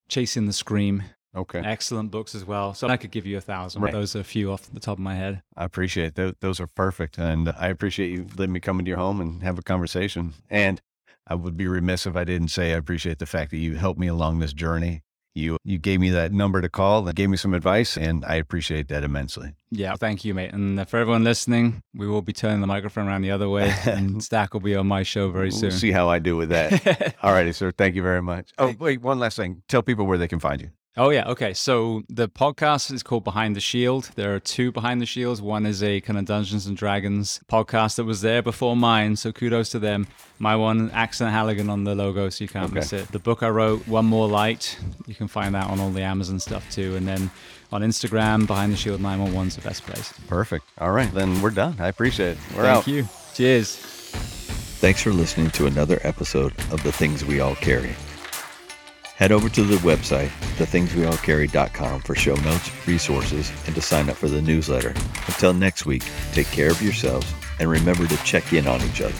Chasing 0.09 0.45
the 0.45 0.53
Scream. 0.53 1.03
Okay. 1.35 1.59
Excellent 1.59 2.09
books 2.09 2.33
as 2.33 2.45
well. 2.45 2.73
So 2.73 2.87
I 2.87 2.97
could 2.97 3.11
give 3.11 3.25
you 3.25 3.37
a 3.37 3.41
thousand. 3.41 3.81
Right. 3.81 3.93
Those 3.93 4.15
are 4.15 4.21
a 4.21 4.23
few 4.23 4.51
off 4.51 4.71
the 4.71 4.79
top 4.79 4.97
of 4.97 5.03
my 5.03 5.15
head. 5.15 5.43
I 5.55 5.65
appreciate 5.65 6.15
those. 6.15 6.33
Those 6.39 6.59
are 6.59 6.67
perfect, 6.67 7.19
and 7.19 7.49
I 7.49 7.67
appreciate 7.67 8.09
you 8.09 8.25
letting 8.37 8.53
me 8.53 8.59
come 8.59 8.79
into 8.79 8.89
your 8.89 8.97
home 8.97 9.21
and 9.21 9.43
have 9.43 9.59
a 9.59 9.61
conversation. 9.61 10.33
And 10.49 10.81
I 11.27 11.35
would 11.35 11.55
be 11.55 11.67
remiss 11.67 12.07
if 12.07 12.15
I 12.15 12.23
didn't 12.23 12.47
say 12.47 12.73
I 12.73 12.77
appreciate 12.77 13.19
the 13.19 13.27
fact 13.27 13.51
that 13.51 13.57
you 13.57 13.75
helped 13.75 13.99
me 13.99 14.07
along 14.07 14.39
this 14.39 14.53
journey. 14.53 15.03
You 15.37 15.57
you 15.63 15.77
gave 15.77 15.99
me 15.99 16.09
that 16.09 16.31
number 16.33 16.61
to 16.61 16.69
call 16.69 17.07
and 17.07 17.15
gave 17.15 17.29
me 17.29 17.37
some 17.37 17.53
advice, 17.53 17.95
and 17.95 18.25
I 18.25 18.35
appreciate 18.35 18.87
that 18.87 19.03
immensely. 19.03 19.53
Yeah, 19.69 19.95
thank 19.95 20.25
you, 20.25 20.33
mate. 20.33 20.51
And 20.53 20.79
uh, 20.79 20.85
for 20.85 20.97
everyone 20.97 21.23
listening, 21.23 21.83
we 21.93 22.07
will 22.07 22.21
be 22.21 22.33
turning 22.33 22.61
the 22.61 22.67
microphone 22.67 23.07
around 23.07 23.21
the 23.21 23.31
other 23.31 23.47
way, 23.49 23.73
and 23.85 24.23
Stack 24.27 24.53
will 24.53 24.61
be 24.61 24.75
on 24.75 24.87
my 24.87 25.03
show 25.03 25.29
very 25.29 25.49
We'll 25.49 25.59
soon. 25.59 25.71
see 25.71 25.91
how 25.91 26.09
I 26.09 26.19
do 26.19 26.35
with 26.37 26.49
that. 26.49 27.15
All 27.23 27.33
righty, 27.33 27.51
sir. 27.51 27.71
Thank 27.71 27.95
you 27.95 28.01
very 28.01 28.21
much. 28.21 28.51
Oh, 28.57 28.73
wait, 28.79 29.01
one 29.01 29.19
last 29.19 29.37
thing. 29.37 29.61
Tell 29.67 29.83
people 29.83 30.05
where 30.07 30.17
they 30.17 30.27
can 30.27 30.39
find 30.39 30.59
you. 30.61 30.69
Oh 30.99 31.09
yeah, 31.11 31.27
okay. 31.29 31.53
So 31.53 32.01
the 32.09 32.27
podcast 32.27 32.91
is 32.91 33.03
called 33.03 33.23
Behind 33.23 33.55
the 33.55 33.59
Shield. 33.59 34.09
There 34.15 34.33
are 34.33 34.39
two 34.39 34.71
Behind 34.71 34.99
the 34.99 35.05
Shields. 35.05 35.39
One 35.43 35.67
is 35.67 35.83
a 35.83 36.01
kind 36.01 36.17
of 36.17 36.25
Dungeons 36.25 36.65
and 36.65 36.75
Dragons 36.75 37.39
podcast 37.47 37.97
that 37.97 38.05
was 38.05 38.21
there 38.21 38.41
before 38.41 38.75
mine, 38.75 39.15
so 39.15 39.31
kudos 39.31 39.69
to 39.69 39.79
them. 39.79 40.07
My 40.39 40.55
one, 40.55 40.89
Accent 40.91 41.31
Halligan 41.31 41.69
on 41.69 41.83
the 41.83 41.93
logo, 41.93 42.29
so 42.29 42.43
you 42.43 42.47
can't 42.47 42.65
Okay. 42.71 42.75
miss 42.79 42.93
it. 42.93 43.11
The 43.11 43.19
book 43.19 43.43
I 43.43 43.49
wrote, 43.49 43.87
One 43.87 44.05
More 44.05 44.27
Light, 44.27 44.75
you 45.05 45.13
can 45.13 45.27
find 45.27 45.53
that 45.53 45.69
on 45.69 45.79
all 45.79 45.91
the 45.91 46.01
Amazon 46.01 46.39
stuff 46.39 46.67
too. 46.71 46.95
And 46.95 47.07
then 47.07 47.29
on 47.71 47.81
Instagram, 47.83 48.47
Behind 48.47 48.73
the 48.73 48.77
Shield 48.77 48.99
911 48.99 49.49
is 49.49 49.55
the 49.55 49.61
best 49.61 49.85
place. 49.85 50.11
Perfect. 50.27 50.65
All 50.79 50.91
right, 50.91 51.13
then 51.13 51.41
we're 51.43 51.51
done. 51.51 51.75
I 51.79 51.89
appreciate 51.89 52.31
it. 52.31 52.37
We're 52.55 52.63
Thank 52.63 52.77
out. 52.77 52.87
you. 52.87 53.07
Cheers. 53.35 53.75
Thanks 53.75 55.03
for 55.03 55.11
listening 55.11 55.51
to 55.51 55.67
another 55.67 55.99
episode 56.03 56.53
of 56.71 56.81
The 56.81 56.91
Things 56.91 57.23
We 57.23 57.39
All 57.39 57.53
Carry. 57.55 57.95
Head 59.17 59.31
over 59.31 59.49
to 59.49 59.63
the 59.63 59.77
website, 59.77 60.29
thethingsweallcarry.com 60.57 62.01
for 62.01 62.13
show 62.13 62.35
notes, 62.35 62.87
resources, 62.87 63.51
and 63.65 63.73
to 63.73 63.81
sign 63.81 64.11
up 64.11 64.15
for 64.15 64.27
the 64.27 64.43
newsletter. 64.43 64.89
Until 65.25 65.55
next 65.55 65.87
week, 65.87 66.03
take 66.33 66.45
care 66.51 66.69
of 66.69 66.83
yourselves 66.83 67.25
and 67.59 67.67
remember 67.67 68.05
to 68.05 68.17
check 68.17 68.53
in 68.53 68.67
on 68.67 68.79
each 68.83 69.01
other. 69.01 69.15